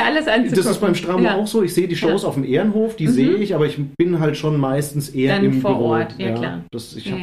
das 0.57 0.67
ist 0.67 0.81
beim 0.81 0.95
Stramo 0.95 1.25
Ja. 1.25 1.37
auch 1.37 1.47
so. 1.47 1.63
Ich 1.63 1.73
sehe 1.75 1.89
die 1.89 1.97
Shows 1.97 2.25
auf 2.25 2.35
dem 2.35 2.45
Ehrenhof, 2.45 2.95
die 2.97 3.07
Mhm. 3.07 3.11
sehe 3.13 3.35
ich, 3.37 3.55
aber 3.55 3.67
ich 3.67 3.79
bin 3.97 4.21
halt 4.21 4.37
schon 4.37 4.59
meistens 4.61 5.09
eher 5.09 5.37
Dann 5.37 5.45
im 5.47 5.61
vor 5.63 5.73
Büro. 5.77 5.89
Ort, 5.93 6.15
ja, 6.19 6.33
klar. 6.33 6.65
Das, 6.71 6.95
hab, 6.95 7.19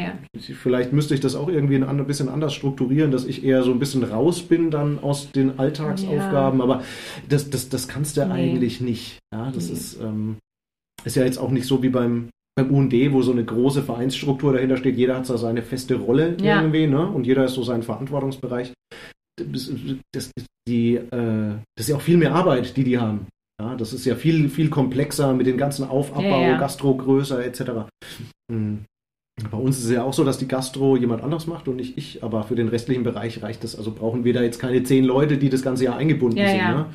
vielleicht 0.62 0.94
müsste 0.94 1.14
ich 1.14 1.20
das 1.22 1.36
auch 1.36 1.48
irgendwie 1.48 1.76
ein 1.76 2.06
bisschen 2.08 2.28
anders 2.30 2.54
strukturieren, 2.54 3.12
dass 3.12 3.26
ich 3.26 3.44
eher 3.46 3.62
so 3.64 3.72
ein 3.72 3.80
bisschen 3.80 4.04
raus 4.04 4.42
bin 4.42 4.72
dann 4.72 5.00
aus 5.02 5.32
den 5.32 5.60
Alltagsaufgaben, 5.60 6.62
aber 6.62 6.82
das, 7.30 7.50
das, 7.50 7.70
das 7.70 7.88
kannst 7.88 8.18
du 8.18 8.26
Nee. 8.26 8.34
eigentlich 8.34 8.82
nicht. 8.82 8.91
Ja, 9.34 9.52
das 9.52 9.68
Nee. 9.68 9.74
ist, 9.74 10.00
ähm, 10.02 10.38
ist 11.04 11.16
ja 11.16 11.24
jetzt 11.26 11.38
auch 11.38 11.52
nicht 11.52 11.66
so 11.66 11.82
wie 11.84 11.90
beim 11.90 12.30
beim 12.58 12.70
UND, 12.70 12.94
wo 13.14 13.22
so 13.22 13.32
eine 13.32 13.46
große 13.46 13.82
Vereinsstruktur 13.82 14.52
dahinter 14.54 14.76
steht, 14.76 14.98
jeder 14.98 15.16
hat 15.16 15.26
so 15.26 15.38
seine 15.38 15.62
feste 15.62 15.96
Rolle 15.96 16.36
Ja. 16.42 16.62
irgendwie, 16.62 16.86
ne? 16.86 17.08
Und 17.08 17.26
jeder 17.26 17.46
ist 17.46 17.54
so 17.54 17.64
sein 17.64 17.82
Verantwortungsbereich. 17.82 18.74
Das, 19.42 19.72
das, 20.14 20.32
ist 20.36 20.46
die, 20.68 20.96
äh, 20.96 21.56
das 21.76 21.86
ist 21.86 21.88
ja 21.90 21.96
auch 21.96 22.02
viel 22.02 22.18
mehr 22.18 22.36
Arbeit, 22.36 22.76
die 22.76 22.84
die 22.84 22.98
haben. 23.00 23.28
Ja, 23.60 23.76
das 23.76 23.94
ist 23.94 24.04
ja 24.06 24.16
viel, 24.16 24.50
viel 24.50 24.70
komplexer 24.70 25.34
mit 25.34 25.48
den 25.48 25.58
ganzen 25.58 25.86
Aufabbau, 25.88 26.42
Ja, 26.42 26.50
ja. 26.50 26.58
Gastro 26.58 26.94
größer 26.96 27.44
etc. 27.46 27.88
Mhm. 28.52 28.84
Bei 29.50 29.58
uns 29.58 29.78
ist 29.80 29.86
es 29.86 29.92
ja 29.92 30.04
auch 30.04 30.14
so, 30.14 30.26
dass 30.26 30.38
die 30.38 30.48
Gastro 30.48 30.98
jemand 30.98 31.24
anders 31.24 31.48
macht 31.48 31.68
und 31.70 31.78
nicht 31.78 31.98
ich, 31.98 32.22
aber 32.22 32.44
für 32.44 32.56
den 32.56 32.68
restlichen 32.68 33.04
Bereich 33.04 33.42
reicht 33.42 33.64
das. 33.64 33.78
Also 33.78 33.92
brauchen 33.92 34.26
wir 34.26 34.34
da 34.34 34.42
jetzt 34.44 34.60
keine 34.60 34.84
zehn 34.84 35.06
Leute, 35.06 35.38
die 35.38 35.50
das 35.50 35.62
ganze 35.62 35.86
Jahr 35.86 35.96
eingebunden 35.96 36.38
Ja, 36.38 36.48
sind. 36.50 36.58
Ne? 36.60 36.86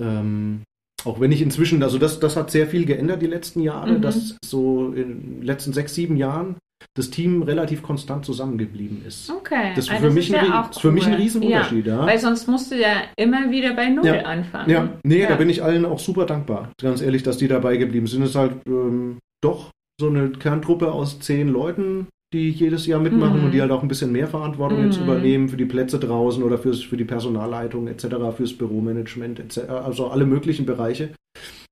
Ähm, 0.00 0.62
auch 1.06 1.20
wenn 1.20 1.32
ich 1.32 1.40
inzwischen, 1.42 1.82
also 1.82 1.98
das, 1.98 2.20
das 2.20 2.36
hat 2.36 2.50
sehr 2.50 2.66
viel 2.66 2.84
geändert 2.84 3.22
die 3.22 3.26
letzten 3.26 3.60
Jahre, 3.60 3.92
Mhm. 3.92 4.02
dass 4.02 4.36
so 4.44 4.92
in 4.92 5.38
den 5.38 5.42
letzten 5.42 5.72
sechs, 5.72 5.94
sieben 5.94 6.16
Jahren 6.16 6.56
das 6.94 7.10
Team 7.10 7.42
relativ 7.42 7.82
konstant 7.82 8.24
zusammengeblieben 8.24 9.02
ist. 9.06 9.30
Okay. 9.30 9.72
Das 9.74 9.86
ist 9.86 9.90
Ah, 9.92 9.96
für, 9.96 10.10
mich, 10.10 10.28
ist 10.30 10.34
ein, 10.36 10.46
ja 10.46 10.68
ist 10.70 10.80
für 10.80 10.92
mich 10.92 11.06
ein 11.06 11.12
cool. 11.14 11.18
Riesenunterschied. 11.20 11.86
Ja. 11.86 12.06
Weil 12.06 12.18
sonst 12.18 12.46
musst 12.48 12.70
du 12.70 12.76
ja 12.80 13.02
immer 13.16 13.50
wieder 13.50 13.74
bei 13.74 13.88
Null 13.88 14.06
Ja. 14.06 14.22
anfangen. 14.22 14.70
Ja, 14.70 14.88
nee, 15.04 15.20
Ja. 15.22 15.28
da 15.28 15.36
bin 15.36 15.48
ich 15.48 15.62
allen 15.62 15.84
auch 15.86 15.98
super 15.98 16.26
dankbar. 16.26 16.70
Ganz 16.80 17.00
ehrlich, 17.02 17.22
dass 17.22 17.38
die 17.38 17.48
dabei 17.48 17.76
geblieben 17.76 18.06
sind. 18.06 18.22
Es 18.22 18.30
ist 18.30 18.36
halt 18.36 18.52
ähm, 18.66 19.18
doch 19.42 19.70
so 20.00 20.08
eine 20.08 20.30
Kerntruppe 20.30 20.92
aus 20.92 21.18
zehn 21.20 21.48
Leuten, 21.48 22.06
die 22.34 22.50
jedes 22.50 22.86
Jahr 22.86 23.00
mitmachen 23.00 23.38
Mhm. 23.38 23.44
und 23.46 23.52
die 23.52 23.60
halt 23.60 23.70
auch 23.70 23.82
ein 23.82 23.88
bisschen 23.88 24.10
mehr 24.12 24.26
Verantwortung 24.26 24.84
jetzt 24.84 24.98
Mhm. 24.98 25.04
übernehmen 25.04 25.48
für 25.48 25.56
die 25.56 25.64
Plätze 25.64 25.98
draußen 25.98 26.42
oder 26.42 26.58
fürs, 26.58 26.82
für 26.82 26.96
die 26.96 27.04
Personalleitung 27.04 27.86
etc., 27.86 28.32
fürs 28.36 28.52
Büromanagement 28.56 29.38
etc., 29.40 29.58
also 29.68 30.08
alle 30.08 30.26
möglichen 30.26 30.66
Bereiche. 30.66 31.10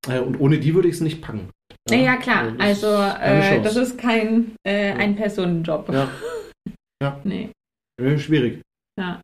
Äh, 0.08 0.20
und 0.20 0.38
ohne 0.40 0.58
die 0.58 0.74
würde 0.74 0.88
ich 0.88 0.94
es 0.94 1.00
nicht 1.00 1.20
packen. 1.22 1.48
Ja, 1.90 1.96
ja 1.96 2.16
klar. 2.16 2.52
das 2.52 2.66
Also 2.84 2.86
ist 2.86 3.18
keine 3.18 3.56
äh, 3.58 3.62
das 3.62 3.76
ist 3.76 3.98
kein 3.98 4.52
äh, 4.66 4.92
Ein-Personen-Job. 4.92 5.88
Ja, 7.02 7.20
Nee. 7.24 7.50
äh, 8.00 8.16
schwierig. 8.18 8.62
Ja. 8.98 9.20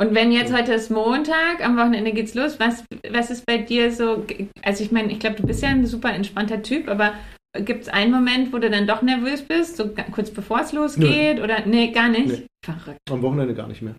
Und 0.00 0.14
wenn 0.14 0.32
jetzt 0.32 0.52
heute 0.52 0.72
ist 0.72 0.90
Montag, 0.90 1.62
am 1.62 1.76
Wochenende 1.76 2.12
geht's 2.12 2.34
los, 2.34 2.58
was, 2.58 2.82
was 3.10 3.30
ist 3.30 3.44
bei 3.46 3.58
dir 3.58 3.92
so, 3.92 4.24
also 4.62 4.82
ich 4.82 4.90
meine, 4.90 5.12
ich 5.12 5.20
glaube, 5.20 5.36
du 5.36 5.46
bist 5.46 5.62
ja 5.62 5.68
ein 5.68 5.84
super 5.86 6.12
entspannter 6.12 6.62
Typ, 6.62 6.88
aber 6.88 7.12
gibt 7.54 7.82
es 7.82 7.88
einen 7.88 8.12
Moment, 8.12 8.52
wo 8.52 8.58
du 8.58 8.70
dann 8.70 8.86
doch 8.86 9.02
nervös 9.02 9.42
bist, 9.42 9.76
so 9.76 9.90
kurz 10.12 10.30
bevor 10.30 10.60
es 10.60 10.72
losgeht? 10.72 11.40
Oder 11.40 11.66
nee, 11.66 11.90
gar 11.90 12.08
nicht? 12.08 12.26
Nee. 12.28 12.46
Verrückt. 12.64 12.98
Am 13.10 13.22
Wochenende 13.22 13.54
gar 13.54 13.68
nicht 13.68 13.82
mehr. 13.82 13.94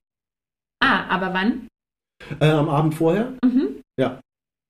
Ah, 0.84 1.06
aber 1.10 1.34
wann? 1.34 1.68
Äh, 2.39 2.49
am 2.49 2.70
Abend 2.70 2.95
vorher? 2.95 3.34
Mhm. 3.43 3.82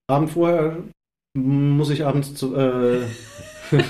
Abend 0.09 0.29
vorher 0.31 0.77
muss 1.37 1.89
ich 1.89 2.03
abends 2.05 2.35
zu, 2.35 2.53
äh, 2.55 3.01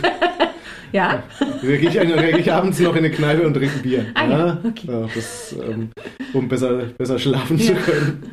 Ja. 0.91 1.23
gehe 1.61 1.77
ich, 1.79 1.91
gehe 1.93 2.37
ich 2.37 2.51
abends 2.51 2.79
noch 2.79 2.91
in 2.95 3.05
eine 3.05 3.11
Kneipe 3.11 3.47
und 3.47 3.53
trinke 3.53 3.79
Bier. 3.79 4.05
Ah, 4.13 4.27
ja, 4.27 4.61
okay. 4.63 4.87
Ja, 4.87 5.07
das, 5.15 5.53
ähm, 5.53 5.89
um 6.33 6.47
besser, 6.47 6.83
besser 6.97 7.17
schlafen 7.17 7.57
Ja. 7.57 7.67
zu 7.67 7.73
können. 7.75 8.23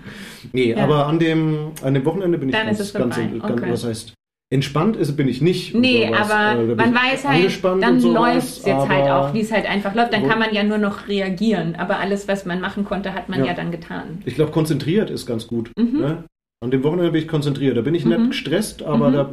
Nee, 0.53 0.71
Ja. 0.73 0.85
aber 0.85 1.07
an 1.07 1.19
dem, 1.19 1.73
an 1.83 1.95
dem 1.95 2.05
Wochenende 2.05 2.37
bin 2.39 2.49
ich 2.49 2.55
Dann 2.55 2.67
ganz, 2.67 2.81
es 2.81 2.93
ganz, 2.93 3.15
vorbei. 3.15 3.39
ganz, 3.39 3.53
Okay. 3.63 3.73
was 3.73 3.85
heißt, 3.85 4.15
entspannt 4.51 4.97
ist, 4.97 5.15
bin 5.17 5.29
ich 5.29 5.43
nicht. 5.43 5.75
Nee, 5.75 6.07
sowas. 6.09 6.31
aber 6.31 6.63
Äh, 6.63 6.67
da 6.69 6.75
man 6.87 6.95
weiß 6.95 7.27
halt, 7.29 7.65
dann 7.83 8.01
läuft 8.01 8.37
es 8.49 8.65
jetzt 8.65 8.89
halt 8.89 9.11
auch, 9.11 9.35
wie 9.35 9.41
es 9.41 9.53
halt 9.53 9.69
einfach 9.69 9.95
läuft. 9.95 10.13
Dann 10.13 10.27
kann 10.27 10.39
man 10.39 10.55
ja 10.55 10.63
nur 10.63 10.79
noch 10.79 11.07
reagieren. 11.09 11.77
Aber 11.77 11.99
alles, 11.99 12.29
was 12.29 12.47
man 12.47 12.61
machen 12.61 12.85
konnte, 12.85 13.13
hat 13.15 13.29
man 13.29 13.41
ja, 13.41 13.47
Ja. 13.49 13.55
dann 13.55 13.71
getan. 13.71 14.23
Ich 14.25 14.35
glaube, 14.37 14.51
konzentriert 14.53 15.11
ist 15.11 15.27
ganz 15.27 15.47
gut. 15.47 15.71
Mhm. 15.79 16.01
Ne? 16.01 16.25
An 16.65 16.71
dem 16.71 16.83
Wochenende 16.83 17.13
bin 17.13 17.23
ich 17.23 17.29
konzentriert. 17.29 17.77
Da 17.77 17.83
bin 17.83 17.95
ich 17.95 18.05
Mhm. 18.05 18.11
nicht 18.13 18.31
gestresst, 18.31 18.83
aber 18.83 19.11
Mhm. 19.11 19.13
da 19.13 19.25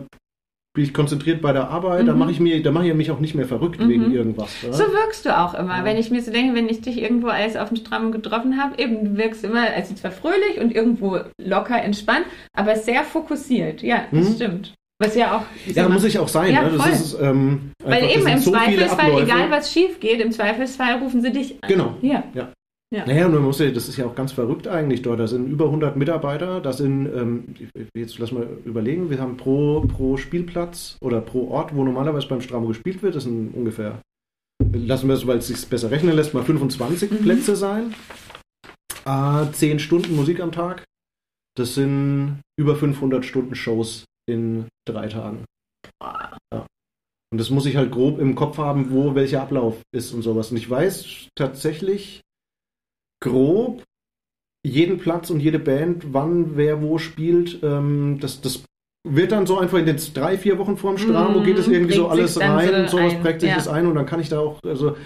bin 0.76 0.84
ich 0.84 0.94
konzentriert 0.94 1.42
bei 1.42 1.54
der 1.54 1.70
Arbeit. 1.70 2.06
Da 2.10 2.12
Mhm. 2.12 2.20
mache 2.20 2.32
ich 2.32 2.42
mir, 2.42 2.62
da 2.62 2.72
mache 2.72 2.86
ich 2.90 2.94
mich 2.94 3.10
auch 3.10 3.22
nicht 3.22 3.36
mehr 3.36 3.46
verrückt 3.48 3.80
Mhm. 3.80 3.88
wegen 3.90 4.12
irgendwas. 4.12 4.54
Ja? 4.64 4.74
So 4.74 4.84
wirkst 4.84 5.26
du 5.26 5.36
auch 5.40 5.54
immer. 5.54 5.78
Ja. 5.78 5.86
Wenn 5.86 5.96
ich 5.96 6.12
mir 6.12 6.22
so 6.22 6.30
denke, 6.32 6.56
wenn 6.56 6.68
ich 6.68 6.82
dich 6.82 7.02
irgendwo 7.02 7.28
alles 7.28 7.56
auf 7.56 7.70
dem 7.70 7.78
Stramm 7.78 8.12
getroffen 8.12 8.62
habe, 8.62 8.78
eben, 8.82 9.06
du 9.06 9.18
wirkst 9.18 9.46
immer, 9.46 9.62
also 9.74 9.96
zwar 9.96 10.12
fröhlich 10.12 10.60
und 10.60 10.76
irgendwo 10.76 11.20
locker 11.42 11.82
entspannt, 11.82 12.26
aber 12.54 12.76
sehr 12.76 13.04
fokussiert. 13.06 13.82
Ja, 13.82 14.02
das 14.12 14.30
Mhm. 14.32 14.36
stimmt. 14.36 14.74
Was 15.00 15.16
ja 15.16 15.38
auch. 15.38 15.46
Ja, 15.74 15.90
muss 15.90 16.06
ich 16.06 16.18
auch 16.20 16.28
sein. 16.28 16.54
Ja, 16.54 16.70
ne? 16.70 16.78
Ist, 16.92 17.18
ähm, 17.20 17.72
Weil 17.84 18.04
einfach, 18.04 18.16
eben 18.16 18.28
im 18.28 18.40
so 18.40 18.52
Zweifelsfall, 18.52 19.24
egal 19.24 19.52
was 19.52 19.72
schief 19.74 20.00
geht, 20.00 20.22
im 20.22 20.32
Zweifelsfall 20.32 21.00
rufen 21.00 21.22
sie 21.22 21.32
dich 21.32 21.62
an. 21.62 21.70
Genau. 21.70 21.98
Ja. 22.02 22.24
Naja, 23.06 23.26
und 23.26 23.34
man 23.34 23.44
muss 23.44 23.60
ja, 23.60 23.70
das 23.72 23.90
ist 23.90 23.98
ja 23.98 24.06
auch 24.06 24.16
ganz 24.16 24.32
verrückt 24.32 24.70
eigentlich 24.70 25.02
dort. 25.02 25.20
Da 25.20 25.28
sind 25.28 25.50
über 25.50 25.66
100 25.66 25.98
Mitarbeiter. 25.98 26.62
Das 26.62 26.78
sind, 26.78 27.08
ähm, 27.08 27.44
jetzt 27.94 28.20
lass 28.20 28.32
mal 28.32 28.48
überlegen, 28.64 29.10
wir 29.10 29.20
haben 29.20 29.36
pro, 29.36 29.82
pro 29.82 30.16
Spielplatz 30.16 30.96
oder 31.02 31.20
pro 31.20 31.50
Ort, 31.50 31.76
wo 31.76 31.84
normalerweise 31.84 32.28
beim 32.28 32.40
Stramo 32.40 32.68
gespielt 32.68 33.04
wird, 33.04 33.16
das 33.16 33.24
sind 33.24 33.54
ungefähr, 33.54 34.02
lassen 34.72 35.10
wir 35.10 35.16
es, 35.16 35.28
weil 35.28 35.40
es 35.40 35.48
sich 35.48 35.68
besser 35.68 35.92
rechnen 35.92 36.16
lässt, 36.16 36.34
mal 36.34 36.44
25 36.44 37.12
Mhm. 37.12 37.18
Plätze 37.18 37.58
sein. 37.58 37.94
Äh, 39.06 39.52
10 39.52 39.80
Stunden 39.80 40.16
Musik 40.16 40.40
am 40.40 40.54
Tag. 40.54 40.86
Das 41.58 41.76
sind 41.76 42.40
über 42.58 42.78
500 42.78 43.26
Stunden 43.26 43.56
Shows 43.56 44.06
in 44.28 44.68
drei 44.88 45.08
Tagen. 45.08 45.46
Ja. 46.02 46.66
Und 47.32 47.40
das 47.40 47.50
muss 47.50 47.66
ich 47.66 47.76
halt 47.76 47.92
grob 47.92 48.20
im 48.20 48.36
Kopf 48.36 48.58
haben, 48.58 48.92
wo 48.92 49.16
welcher 49.16 49.42
Ablauf 49.42 49.82
ist 49.94 50.14
und 50.14 50.22
sowas. 50.22 50.52
Und 50.52 50.58
ich 50.58 50.70
weiß 50.70 51.28
tatsächlich 51.36 52.22
grob 53.22 53.84
jeden 54.66 54.98
Platz 54.98 55.30
und 55.30 55.40
jede 55.40 55.60
Band, 55.60 56.14
wann 56.14 56.58
wer 56.58 56.82
wo 56.82 56.98
spielt. 56.98 57.62
Ähm, 57.64 58.18
das, 58.20 58.42
das 58.42 58.64
wird 59.08 59.32
dann 59.32 59.46
so 59.46 59.60
einfach 59.60 59.78
in 59.78 59.86
den 59.86 60.00
drei, 60.14 60.38
vier 60.38 60.58
Wochen 60.58 60.78
vorm 60.78 60.98
Stramo 60.98 61.40
Mhm, 61.40 61.44
geht 61.44 61.60
es 61.60 61.68
irgendwie 61.68 61.94
so 61.94 62.08
alles 62.08 62.40
rein, 62.40 62.88
so 62.88 62.98
sowas 62.98 63.14
ein, 63.14 63.22
prägt 63.22 63.42
sich 63.42 63.52
ja. 63.52 63.56
das 63.56 63.68
ein 63.68 63.86
und 63.86 63.96
dann 63.96 64.08
kann 64.08 64.20
ich 64.20 64.30
da 64.30 64.40
auch, 64.40 64.60
also 64.64 64.98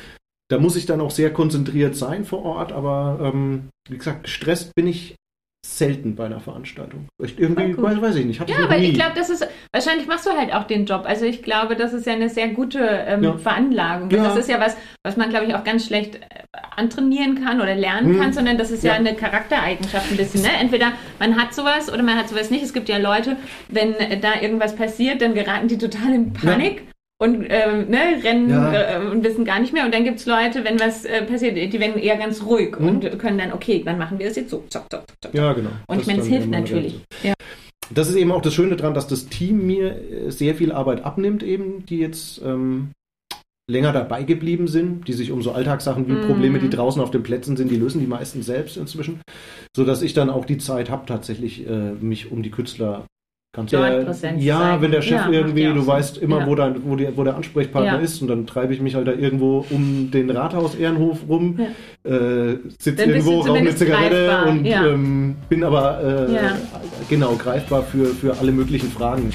da 0.50 0.58
muss 0.58 0.78
ich 0.78 0.86
dann 0.86 1.02
auch 1.02 1.12
sehr 1.12 1.34
konzentriert 1.34 1.96
sein 1.96 2.24
vor 2.26 2.44
Ort, 2.44 2.72
aber 2.72 3.20
ähm, 3.34 3.70
wie 3.90 3.98
gesagt, 3.98 4.24
gestresst 4.24 4.74
bin 4.76 4.88
ich 4.88 5.16
selten 5.66 6.16
bei 6.16 6.26
einer 6.26 6.40
Veranstaltung. 6.40 7.08
Ich, 7.22 7.38
irgendwie, 7.38 7.74
gut. 7.74 7.84
weiß, 7.84 8.02
weiß 8.02 8.16
ich 8.16 8.26
nicht. 8.26 8.40
Hatte 8.40 8.52
Ja, 8.54 8.60
noch 8.62 8.70
weil 8.70 8.80
nie. 8.80 8.88
ich 8.88 8.94
glaube, 8.94 9.12
das 9.16 9.30
ist, 9.30 9.46
wahrscheinlich 9.74 10.08
machst 10.08 10.26
du 10.26 10.32
halt 10.32 10.54
auch 10.54 10.64
den 10.64 10.86
Job. 10.86 11.04
Also 11.06 11.26
ich 11.26 11.44
glaube, 11.44 11.76
das 11.76 11.94
ist 11.94 12.06
ja 12.06 12.14
eine 12.14 12.30
sehr 12.30 12.50
gute 12.50 12.80
ähm, 12.80 13.24
Ja. 13.24 13.38
Veranlagung. 13.38 14.10
Ja. 14.10 14.24
Das 14.24 14.38
ist 14.38 14.50
ja 14.50 14.60
was, 14.60 14.78
was 15.06 15.18
man, 15.18 15.30
glaube 15.30 15.46
ich, 15.48 15.56
auch 15.56 15.64
ganz 15.64 15.86
schlecht 15.86 16.16
äh, 16.16 16.20
antrainieren 16.76 17.44
kann 17.44 17.60
oder 17.62 17.76
lernen 17.76 18.14
Hm. 18.14 18.20
kann, 18.20 18.34
sondern 18.34 18.58
das 18.58 18.72
ist 18.72 18.84
ja. 18.84 18.94
Ja. 18.94 18.98
eine 19.00 19.16
Charaktereigenschaft 19.16 20.10
ein 20.12 20.18
bisschen. 20.18 20.42
Ne? 20.42 20.50
Entweder 20.60 20.94
man 21.20 21.36
hat 21.40 21.54
sowas 21.54 21.92
oder 21.92 22.04
man 22.04 22.16
hat 22.18 22.30
sowas 22.30 22.50
nicht. 22.50 22.64
Es 22.64 22.74
gibt 22.74 22.88
ja 22.90 22.98
Leute, 22.98 23.36
wenn 23.68 23.94
äh, 23.96 24.18
da 24.20 24.42
irgendwas 24.42 24.76
passiert, 24.76 25.22
dann 25.22 25.34
geraten 25.34 25.68
die 25.68 25.78
total 25.78 26.14
in 26.14 26.34
Panik. 26.34 26.84
Und 27.22 27.46
ähm, 27.50 27.90
ne, 27.90 28.24
rennen 28.24 28.50
Ja. 28.50 28.72
äh, 29.02 29.06
und 29.12 29.24
wissen 29.26 29.44
gar 29.44 29.60
nicht 29.60 29.74
mehr. 29.74 29.84
Und 29.84 29.94
dann 29.94 30.06
gibt 30.06 30.20
es 30.20 30.26
Leute, 30.26 30.64
wenn 30.64 30.80
was 30.80 31.04
äh, 31.04 31.24
passiert, 31.26 31.58
die 31.58 31.80
werden 31.80 32.00
eher 32.02 32.16
ganz 32.18 32.42
ruhig 32.44 32.80
Mhm. 32.80 32.88
und 32.88 33.20
können 33.20 33.38
dann, 33.38 33.52
okay, 33.52 33.82
dann 33.84 33.98
machen 33.98 34.20
wir 34.20 34.28
es 34.28 34.38
jetzt 34.38 34.50
so. 34.52 34.64
Zack, 34.70 34.86
zack, 34.90 35.04
zack. 35.22 35.34
ja, 35.34 35.52
genau. 35.52 35.70
Und 35.88 35.98
Das 35.98 36.02
ich 36.02 36.08
meine, 36.08 36.22
es 36.22 36.28
hilft 36.28 36.50
natürlich. 36.50 37.00
Ja. 37.24 37.34
Das 37.94 38.08
ist 38.08 38.16
eben 38.16 38.32
auch 38.32 38.42
das 38.42 38.54
Schöne 38.54 38.76
daran, 38.78 38.94
dass 38.94 39.08
das 39.08 39.28
Team 39.28 39.66
mir 39.68 39.96
äh, 40.28 40.32
sehr 40.32 40.56
viel 40.56 40.72
Arbeit 40.72 41.04
abnimmt, 41.04 41.44
eben, 41.44 41.86
die 41.88 41.98
jetzt 41.98 42.42
ähm, 42.42 42.92
länger 43.70 43.92
dabei 43.92 44.24
geblieben 44.24 44.68
sind, 44.68 45.08
die 45.08 45.14
sich 45.14 45.32
um 45.32 45.42
so 45.42 45.52
Alltagssachen 45.52 46.08
wie 46.08 46.14
Mhm. 46.14 46.22
Probleme, 46.22 46.60
die 46.60 46.70
draußen 46.70 47.02
auf 47.02 47.12
den 47.12 47.24
Plätzen 47.24 47.58
sind, 47.58 47.70
die 47.70 47.76
lösen 47.78 48.00
die 48.00 48.08
meisten 48.08 48.44
selbst 48.44 48.78
inzwischen, 48.78 49.20
sodass 49.76 50.02
ich 50.04 50.14
dann 50.14 50.30
auch 50.30 50.46
die 50.46 50.58
Zeit 50.58 50.90
habe, 50.90 51.06
tatsächlich 51.06 51.68
äh, 51.68 51.92
mich 52.00 52.32
um 52.32 52.44
die 52.44 52.52
Künstler 52.52 53.06
ganz 53.68 54.20
zu 54.22 54.28
Ja, 54.38 54.58
sein. 54.60 54.82
wenn 54.82 54.92
der 54.92 55.02
Chef 55.02 55.26
Ja, 55.26 55.30
irgendwie, 55.32 55.64
du 55.66 55.80
Sinn. 55.80 55.88
weißt 55.88 56.18
immer, 56.20 56.40
Ja. 56.40 56.48
wo, 56.48 56.56
da, 56.56 56.76
wo, 56.84 56.96
der, 56.96 57.16
wo 57.18 57.24
der 57.24 57.36
Ansprechpartner 57.36 57.94
Ja. 57.94 58.00
ist 58.00 58.22
und 58.22 58.28
dann 58.28 58.46
treibe 58.48 58.74
ich 58.74 58.82
mich 58.82 58.96
halt 58.96 59.08
da 59.08 59.14
irgendwo 59.14 59.66
um 59.70 60.10
den 60.12 60.30
Rathaus-Ehrenhof 60.30 61.20
rum, 61.28 61.60
äh, 62.04 62.10
sitze 62.78 63.04
irgendwo, 63.06 63.40
rauche 63.42 63.54
eine 63.54 63.76
Zigarette 63.76 64.26
greifbar, 64.28 64.48
und 64.48 64.66
ja. 64.66 64.86
ähm, 64.88 65.36
bin 65.50 65.64
aber 65.64 66.28
äh, 66.30 66.34
Ja. 66.34 66.58
genau 67.10 67.36
greifbar 67.36 67.84
für, 67.84 68.06
für 68.08 68.38
alle 68.40 68.52
möglichen 68.52 68.90
Fragen. 68.92 69.32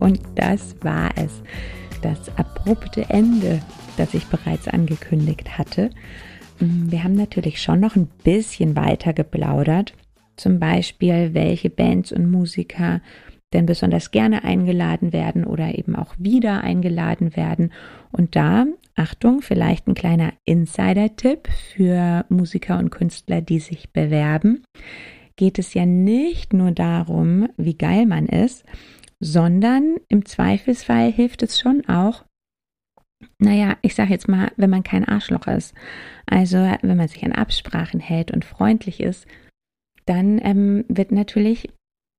Und 0.00 0.20
das 0.36 0.74
war 0.82 1.10
es. 1.16 1.42
Das 2.02 2.36
abrupte 2.36 3.06
Ende, 3.08 3.60
das 3.96 4.14
ich 4.14 4.26
bereits 4.26 4.68
angekündigt 4.68 5.58
hatte. 5.58 5.90
Mm, 6.60 6.90
Wir 6.90 7.04
haben 7.04 7.14
natürlich 7.14 7.60
schon 7.60 7.80
noch 7.80 7.96
ein 7.96 8.08
bisschen 8.24 8.76
weiter 8.76 9.12
geplaudert. 9.12 9.94
Zum 10.36 10.60
Beispiel, 10.60 11.34
welche 11.34 11.70
Bands 11.70 12.12
und 12.12 12.30
Musiker 12.30 13.00
denn 13.52 13.66
besonders 13.66 14.10
gerne 14.10 14.44
eingeladen 14.44 15.12
werden 15.12 15.44
oder 15.44 15.76
eben 15.76 15.96
auch 15.96 16.14
wieder 16.18 16.62
eingeladen 16.62 17.34
werden. 17.34 17.72
Und 18.12 18.36
da, 18.36 18.66
Achtung, 18.94 19.40
vielleicht 19.40 19.86
ein 19.86 19.94
kleiner 19.94 20.32
Insider-Tipp 20.44 21.48
für 21.74 22.24
Musiker 22.28 22.78
und 22.78 22.90
Künstler, 22.90 23.40
die 23.40 23.58
sich 23.58 23.90
bewerben, 23.90 24.62
geht 25.36 25.58
es 25.58 25.72
ja 25.72 25.86
nicht 25.86 26.52
nur 26.52 26.72
darum, 26.72 27.48
wie 27.56 27.74
geil 27.74 28.06
man 28.06 28.26
ist, 28.26 28.64
sondern 29.20 29.96
im 30.08 30.24
Zweifelsfall 30.24 31.10
hilft 31.12 31.42
es 31.42 31.58
schon 31.58 31.86
auch, 31.88 32.24
naja, 33.38 33.76
ich 33.82 33.94
sage 33.94 34.10
jetzt 34.10 34.28
mal, 34.28 34.52
wenn 34.56 34.70
man 34.70 34.82
kein 34.82 35.04
Arschloch 35.04 35.46
ist, 35.48 35.74
also 36.26 36.58
wenn 36.82 36.96
man 36.96 37.08
sich 37.08 37.24
an 37.24 37.32
Absprachen 37.32 38.00
hält 38.00 38.30
und 38.30 38.44
freundlich 38.44 39.00
ist, 39.00 39.26
dann 40.06 40.40
ähm, 40.42 40.84
wird 40.88 41.12
natürlich 41.12 41.68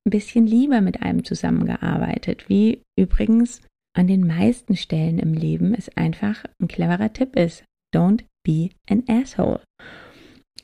ein 0.06 0.12
bisschen 0.12 0.46
lieber 0.46 0.82
mit 0.82 1.02
einem 1.02 1.24
zusammengearbeitet, 1.24 2.50
wie 2.50 2.82
übrigens 2.98 3.62
an 3.98 4.08
den 4.08 4.26
meisten 4.26 4.76
Stellen 4.76 5.20
im 5.20 5.34
Leben 5.34 5.74
es 5.74 5.90
einfach 5.98 6.44
ein 6.62 6.68
cleverer 6.68 7.12
Tipp 7.12 7.36
ist. 7.36 7.64
Don't 7.94 8.24
be 8.46 8.70
an 8.90 9.04
asshole. 9.08 9.62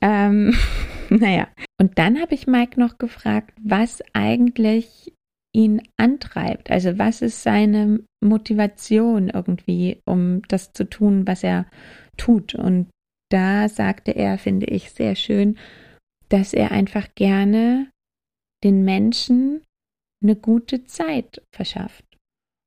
Ähm, 0.02 0.54
naja, 1.10 1.48
und 1.80 1.98
dann 1.98 2.22
habe 2.22 2.36
ich 2.36 2.48
Mike 2.48 2.80
noch 2.80 2.98
gefragt, 2.98 3.54
was 3.62 4.04
eigentlich 4.14 5.14
ihn 5.56 5.82
antreibt. 5.98 6.70
Also 6.70 6.98
was 6.98 7.22
ist 7.22 7.42
seine 7.42 8.02
Motivation 8.22 9.30
irgendwie, 9.30 10.02
um 10.06 10.42
das 10.50 10.74
zu 10.74 10.84
tun, 10.84 11.26
was 11.26 11.44
er 11.44 11.66
tut. 12.18 12.54
Und 12.54 12.90
da 13.32 13.70
sagte 13.70 14.12
er, 14.12 14.38
finde 14.38 14.68
ich 14.68 14.92
sehr 14.92 15.16
schön, 15.16 15.58
dass 16.30 16.54
er 16.54 16.72
einfach 16.72 17.08
gerne 17.16 17.90
den 18.64 18.84
Menschen 18.84 19.64
eine 20.22 20.36
gute 20.36 20.84
Zeit 20.84 21.42
verschafft. 21.54 22.04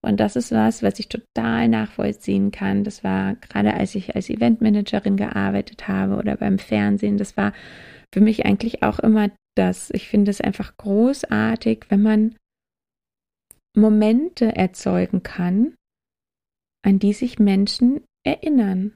Und 0.02 0.20
das 0.20 0.36
ist 0.36 0.52
was, 0.52 0.82
was 0.82 0.98
ich 0.98 1.08
total 1.08 1.68
nachvollziehen 1.68 2.52
kann. 2.52 2.84
Das 2.84 3.02
war 3.02 3.34
gerade 3.34 3.74
als 3.74 3.94
ich 3.96 4.14
als 4.14 4.30
Eventmanagerin 4.30 5.16
gearbeitet 5.16 5.88
habe 5.88 6.16
oder 6.16 6.36
beim 6.36 6.58
Fernsehen, 6.58 7.18
das 7.18 7.36
war 7.36 7.52
für 8.14 8.20
mich 8.20 8.46
eigentlich 8.46 8.82
auch 8.82 9.00
immer 9.00 9.30
das. 9.56 9.90
Ich 9.92 10.08
finde 10.08 10.30
es 10.30 10.40
einfach 10.40 10.76
großartig, 10.76 11.86
wenn 11.88 12.02
man 12.02 12.36
Momente 13.78 14.56
erzeugen 14.56 15.22
kann, 15.22 15.74
an 16.84 16.98
die 16.98 17.12
sich 17.12 17.38
Menschen 17.38 18.02
erinnern. 18.24 18.94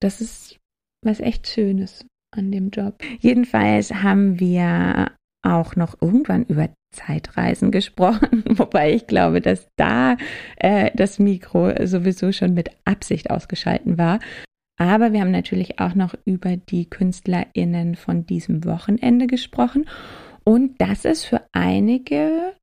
Das 0.00 0.20
ist 0.20 0.58
was 1.04 1.20
echt 1.20 1.46
Schönes 1.46 2.04
an 2.34 2.50
dem 2.50 2.70
Job. 2.70 3.02
Jedenfalls 3.20 3.92
haben 3.92 4.40
wir 4.40 5.12
auch 5.42 5.76
noch 5.76 6.00
irgendwann 6.00 6.44
über 6.44 6.70
Zeitreisen 6.92 7.70
gesprochen, 7.70 8.44
wobei 8.48 8.92
ich 8.92 9.06
glaube, 9.06 9.40
dass 9.40 9.68
da 9.76 10.16
äh, 10.56 10.90
das 10.94 11.18
Mikro 11.18 11.72
sowieso 11.86 12.32
schon 12.32 12.54
mit 12.54 12.70
Absicht 12.84 13.30
ausgeschalten 13.30 13.98
war. 13.98 14.20
Aber 14.78 15.12
wir 15.12 15.20
haben 15.20 15.30
natürlich 15.30 15.78
auch 15.80 15.94
noch 15.94 16.14
über 16.24 16.56
die 16.56 16.88
KünstlerInnen 16.88 17.94
von 17.94 18.26
diesem 18.26 18.64
Wochenende 18.64 19.26
gesprochen. 19.26 19.86
Und 20.44 20.80
das 20.80 21.04
ist 21.04 21.24
für 21.24 21.42
einige 21.52 22.54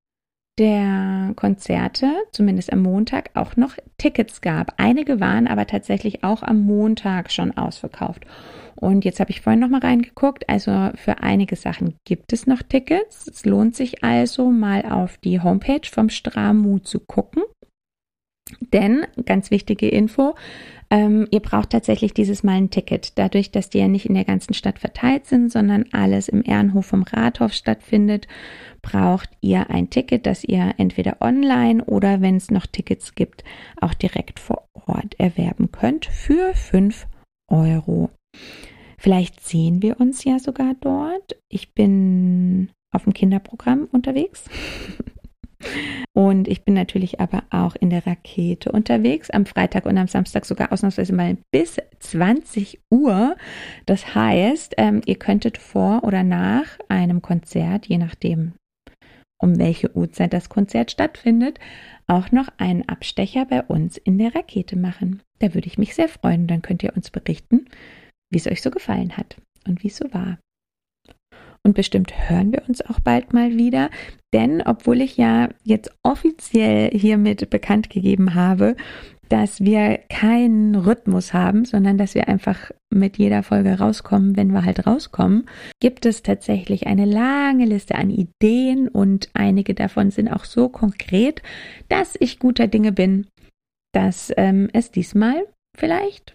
der 0.60 1.34
Konzerte, 1.36 2.12
zumindest 2.32 2.72
am 2.72 2.82
Montag, 2.84 3.32
auch 3.34 3.56
noch 3.56 3.78
Tickets 3.98 4.42
gab. 4.42 4.74
Einige 4.78 5.20
waren 5.20 5.48
aber 5.48 5.66
tatsächlich 5.66 6.24
auch 6.24 6.44
am 6.44 6.60
Montag 6.60 7.32
schon 7.32 7.58
ausverkauft. 7.58 8.26
Und 8.76 9.04
jetzt 9.04 9.20
habe 9.20 9.32
ich 9.32 9.42
vorhin 9.42 9.60
noch 9.60 9.70
mal 9.70 9.82
reingeguckt. 9.82 10.48
Also 10.48 10.92
für 10.96 11.22
einige 11.24 11.56
Sachen 11.56 11.96
gibt 12.06 12.32
es 12.34 12.46
noch 12.46 12.62
Tickets. 12.62 13.28
Es 13.28 13.46
lohnt 13.46 13.76
sich 13.76 14.04
also 14.04 14.52
mal 14.52 14.84
auf 14.84 15.18
die 15.18 15.42
Homepage 15.42 15.88
vom 15.90 16.10
Stramu 16.10 16.80
zu 16.80 17.00
gucken. 17.00 17.44
Denn, 18.74 19.06
ganz 19.26 19.52
wichtige 19.52 19.90
Info, 19.90 20.36
ähm, 20.92 21.28
ihr 21.30 21.40
braucht 21.40 21.70
tatsächlich 21.70 22.14
dieses 22.14 22.44
Mal 22.44 22.54
ein 22.54 22.72
Ticket. 22.72 23.18
Dadurch, 23.18 23.52
dass 23.52 23.70
die 23.70 23.78
ja 23.78 23.88
nicht 23.88 24.08
in 24.08 24.16
der 24.16 24.26
ganzen 24.26 24.54
Stadt 24.54 24.80
verteilt 24.80 25.28
sind, 25.28 25.52
sondern 25.52 25.86
alles 25.92 26.28
im 26.28 26.44
Ehrenhof 26.44 26.88
vom 26.88 27.04
Rathaus 27.04 27.56
stattfindet, 27.56 28.28
braucht 28.82 29.30
ihr 29.42 29.70
ein 29.70 29.90
Ticket, 29.90 30.26
das 30.26 30.44
ihr 30.44 30.74
entweder 30.78 31.18
online 31.22 31.84
oder, 31.86 32.22
wenn 32.22 32.38
es 32.38 32.50
noch 32.50 32.66
Tickets 32.66 33.14
gibt, 33.14 33.44
auch 33.80 33.94
direkt 33.94 34.40
vor 34.40 34.68
Ort 34.74 35.20
erwerben 35.20 35.72
könnt 35.72 36.06
für 36.06 36.54
5 36.56 37.08
Euro. 37.50 38.10
Vielleicht 38.98 39.42
sehen 39.42 39.82
wir 39.82 40.00
uns 40.00 40.24
ja 40.24 40.40
sogar 40.40 40.76
dort. 40.82 41.38
Ich 41.50 41.74
bin 41.74 42.70
auf 42.92 43.04
dem 43.04 43.14
Kinderprogramm 43.14 43.88
unterwegs. 43.92 44.46
Und 46.14 46.48
ich 46.48 46.64
bin 46.64 46.74
natürlich 46.74 47.20
aber 47.20 47.44
auch 47.50 47.76
in 47.76 47.90
der 47.90 48.06
Rakete 48.06 48.72
unterwegs, 48.72 49.30
am 49.30 49.46
Freitag 49.46 49.86
und 49.86 49.98
am 49.98 50.08
Samstag 50.08 50.46
sogar 50.46 50.72
ausnahmsweise 50.72 51.14
mal 51.14 51.38
bis 51.52 51.78
20 52.00 52.82
Uhr. 52.92 53.36
Das 53.86 54.16
heißt, 54.16 54.76
ähm, 54.78 55.02
ihr 55.06 55.16
könntet 55.16 55.58
vor 55.58 56.04
oder 56.04 56.24
nach 56.24 56.66
einem 56.88 57.22
Konzert, 57.22 57.86
je 57.86 57.98
nachdem, 57.98 58.54
um 59.42 59.58
welche 59.58 59.96
Uhrzeit 59.96 60.34
das 60.34 60.50
Konzert 60.50 60.92
stattfindet, 60.92 61.60
auch 62.08 62.32
noch 62.32 62.50
einen 62.58 62.88
Abstecher 62.90 63.46
bei 63.46 63.62
uns 63.64 63.98
in 63.98 64.18
der 64.18 64.36
Rakete 64.36 64.76
machen. 64.76 65.22
Da 65.40 65.54
würde 65.54 65.68
ich 65.68 65.78
mich 65.78 65.96
sehr 65.96 66.10
freuen. 66.10 66.48
Dann 66.48 66.62
könnt 66.62 66.84
ihr 66.84 66.96
uns 66.96 67.12
berichten, 67.12 67.66
wie 68.32 68.38
es 68.38 68.48
euch 68.48 68.62
so 68.62 68.72
gefallen 68.72 69.16
hat 69.16 69.38
und 69.68 69.84
wie 69.84 69.88
es 69.88 69.98
so 69.98 70.14
war. 70.14 70.40
Und 71.70 71.76
bestimmt 71.76 72.28
hören 72.28 72.52
wir 72.52 72.64
uns 72.68 72.82
auch 72.82 73.00
bald 73.00 73.32
mal 73.32 73.56
wieder. 73.56 73.92
Denn 74.34 74.64
obwohl 74.64 75.02
ich 75.02 75.18
ja 75.18 75.50
jetzt 75.64 75.92
offiziell 76.02 76.90
hiermit 76.90 77.52
bekannt 77.52 77.92
gegeben 77.92 78.34
habe, 78.34 78.76
dass 79.30 79.62
wir 79.62 80.00
keinen 80.10 80.74
Rhythmus 80.74 81.32
haben, 81.32 81.66
sondern 81.66 82.00
dass 82.00 82.16
wir 82.16 82.28
einfach 82.28 82.72
mit 82.92 83.20
jeder 83.20 83.44
Folge 83.44 83.78
rauskommen, 83.78 84.36
wenn 84.36 84.52
wir 84.52 84.66
halt 84.66 84.88
rauskommen, 84.88 85.48
gibt 85.80 86.08
es 86.08 86.24
tatsächlich 86.24 86.88
eine 86.88 87.06
lange 87.06 87.66
Liste 87.66 87.94
an 87.94 88.10
Ideen 88.10 88.88
und 88.88 89.30
einige 89.36 89.76
davon 89.76 90.10
sind 90.10 90.28
auch 90.28 90.46
so 90.46 90.70
konkret, 90.70 91.44
dass 91.88 92.16
ich 92.20 92.40
guter 92.40 92.66
Dinge 92.66 92.92
bin, 92.92 93.28
dass 93.94 94.34
ähm, 94.38 94.70
es 94.74 94.90
diesmal 94.90 95.46
vielleicht, 95.78 96.34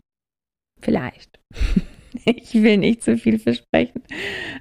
vielleicht, 0.81 1.41
ich 2.37 2.55
will 2.55 2.79
nicht 2.79 3.03
zu 3.03 3.17
viel 3.19 3.39
versprechen, 3.39 4.03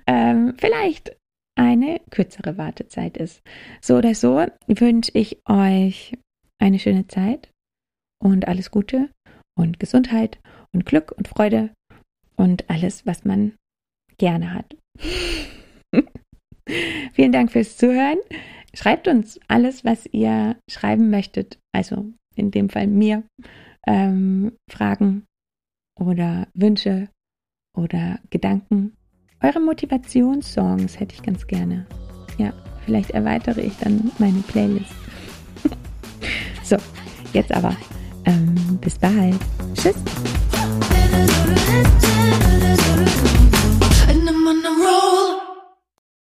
ähm, 0.08 0.56
vielleicht 0.58 1.16
eine 1.56 2.02
kürzere 2.10 2.58
Wartezeit 2.58 3.18
ist. 3.18 3.42
So 3.82 3.98
oder 3.98 4.16
so 4.16 4.46
wünsche 4.68 5.12
ich 5.14 5.38
euch 5.48 6.18
eine 6.60 6.80
schöne 6.80 7.08
Zeit 7.08 7.52
und 8.22 8.48
alles 8.48 8.72
Gute 8.72 9.10
und 9.58 9.80
Gesundheit 9.80 10.40
und 10.74 10.86
Glück 10.86 11.12
und 11.12 11.28
Freude 11.28 11.70
und 12.36 12.70
alles, 12.70 13.06
was 13.06 13.26
man 13.26 13.54
gerne 14.18 14.54
hat. 14.54 14.76
Vielen 17.14 17.32
Dank 17.32 17.52
fürs 17.52 17.78
Zuhören. 17.78 18.20
Schreibt 18.74 19.08
uns 19.08 19.40
alles, 19.48 19.86
was 19.86 20.08
ihr 20.08 20.58
schreiben 20.70 21.10
möchtet. 21.10 21.60
Also 21.76 22.12
in 22.36 22.52
dem 22.52 22.70
Fall 22.70 22.88
mir. 22.88 23.24
Ähm, 23.86 24.54
Fragen 24.72 25.26
oder 26.00 26.48
Wünsche 26.54 27.10
oder 27.76 28.20
Gedanken. 28.30 28.94
Eure 29.42 29.60
Motivationssongs 29.60 31.00
hätte 31.00 31.16
ich 31.16 31.24
ganz 31.24 31.46
gerne. 31.48 31.86
Ja, 32.38 32.54
vielleicht 32.86 33.12
erweitere 33.12 33.62
ich 33.62 33.76
dann 33.78 34.12
meine 34.20 34.40
Playlist. 34.40 34.94
so, 36.64 36.78
jetzt 37.34 37.52
aber. 37.52 37.76
Ähm, 38.26 38.56
bis 38.80 38.98
bald. 38.98 39.40
Tschüss. 39.76 39.96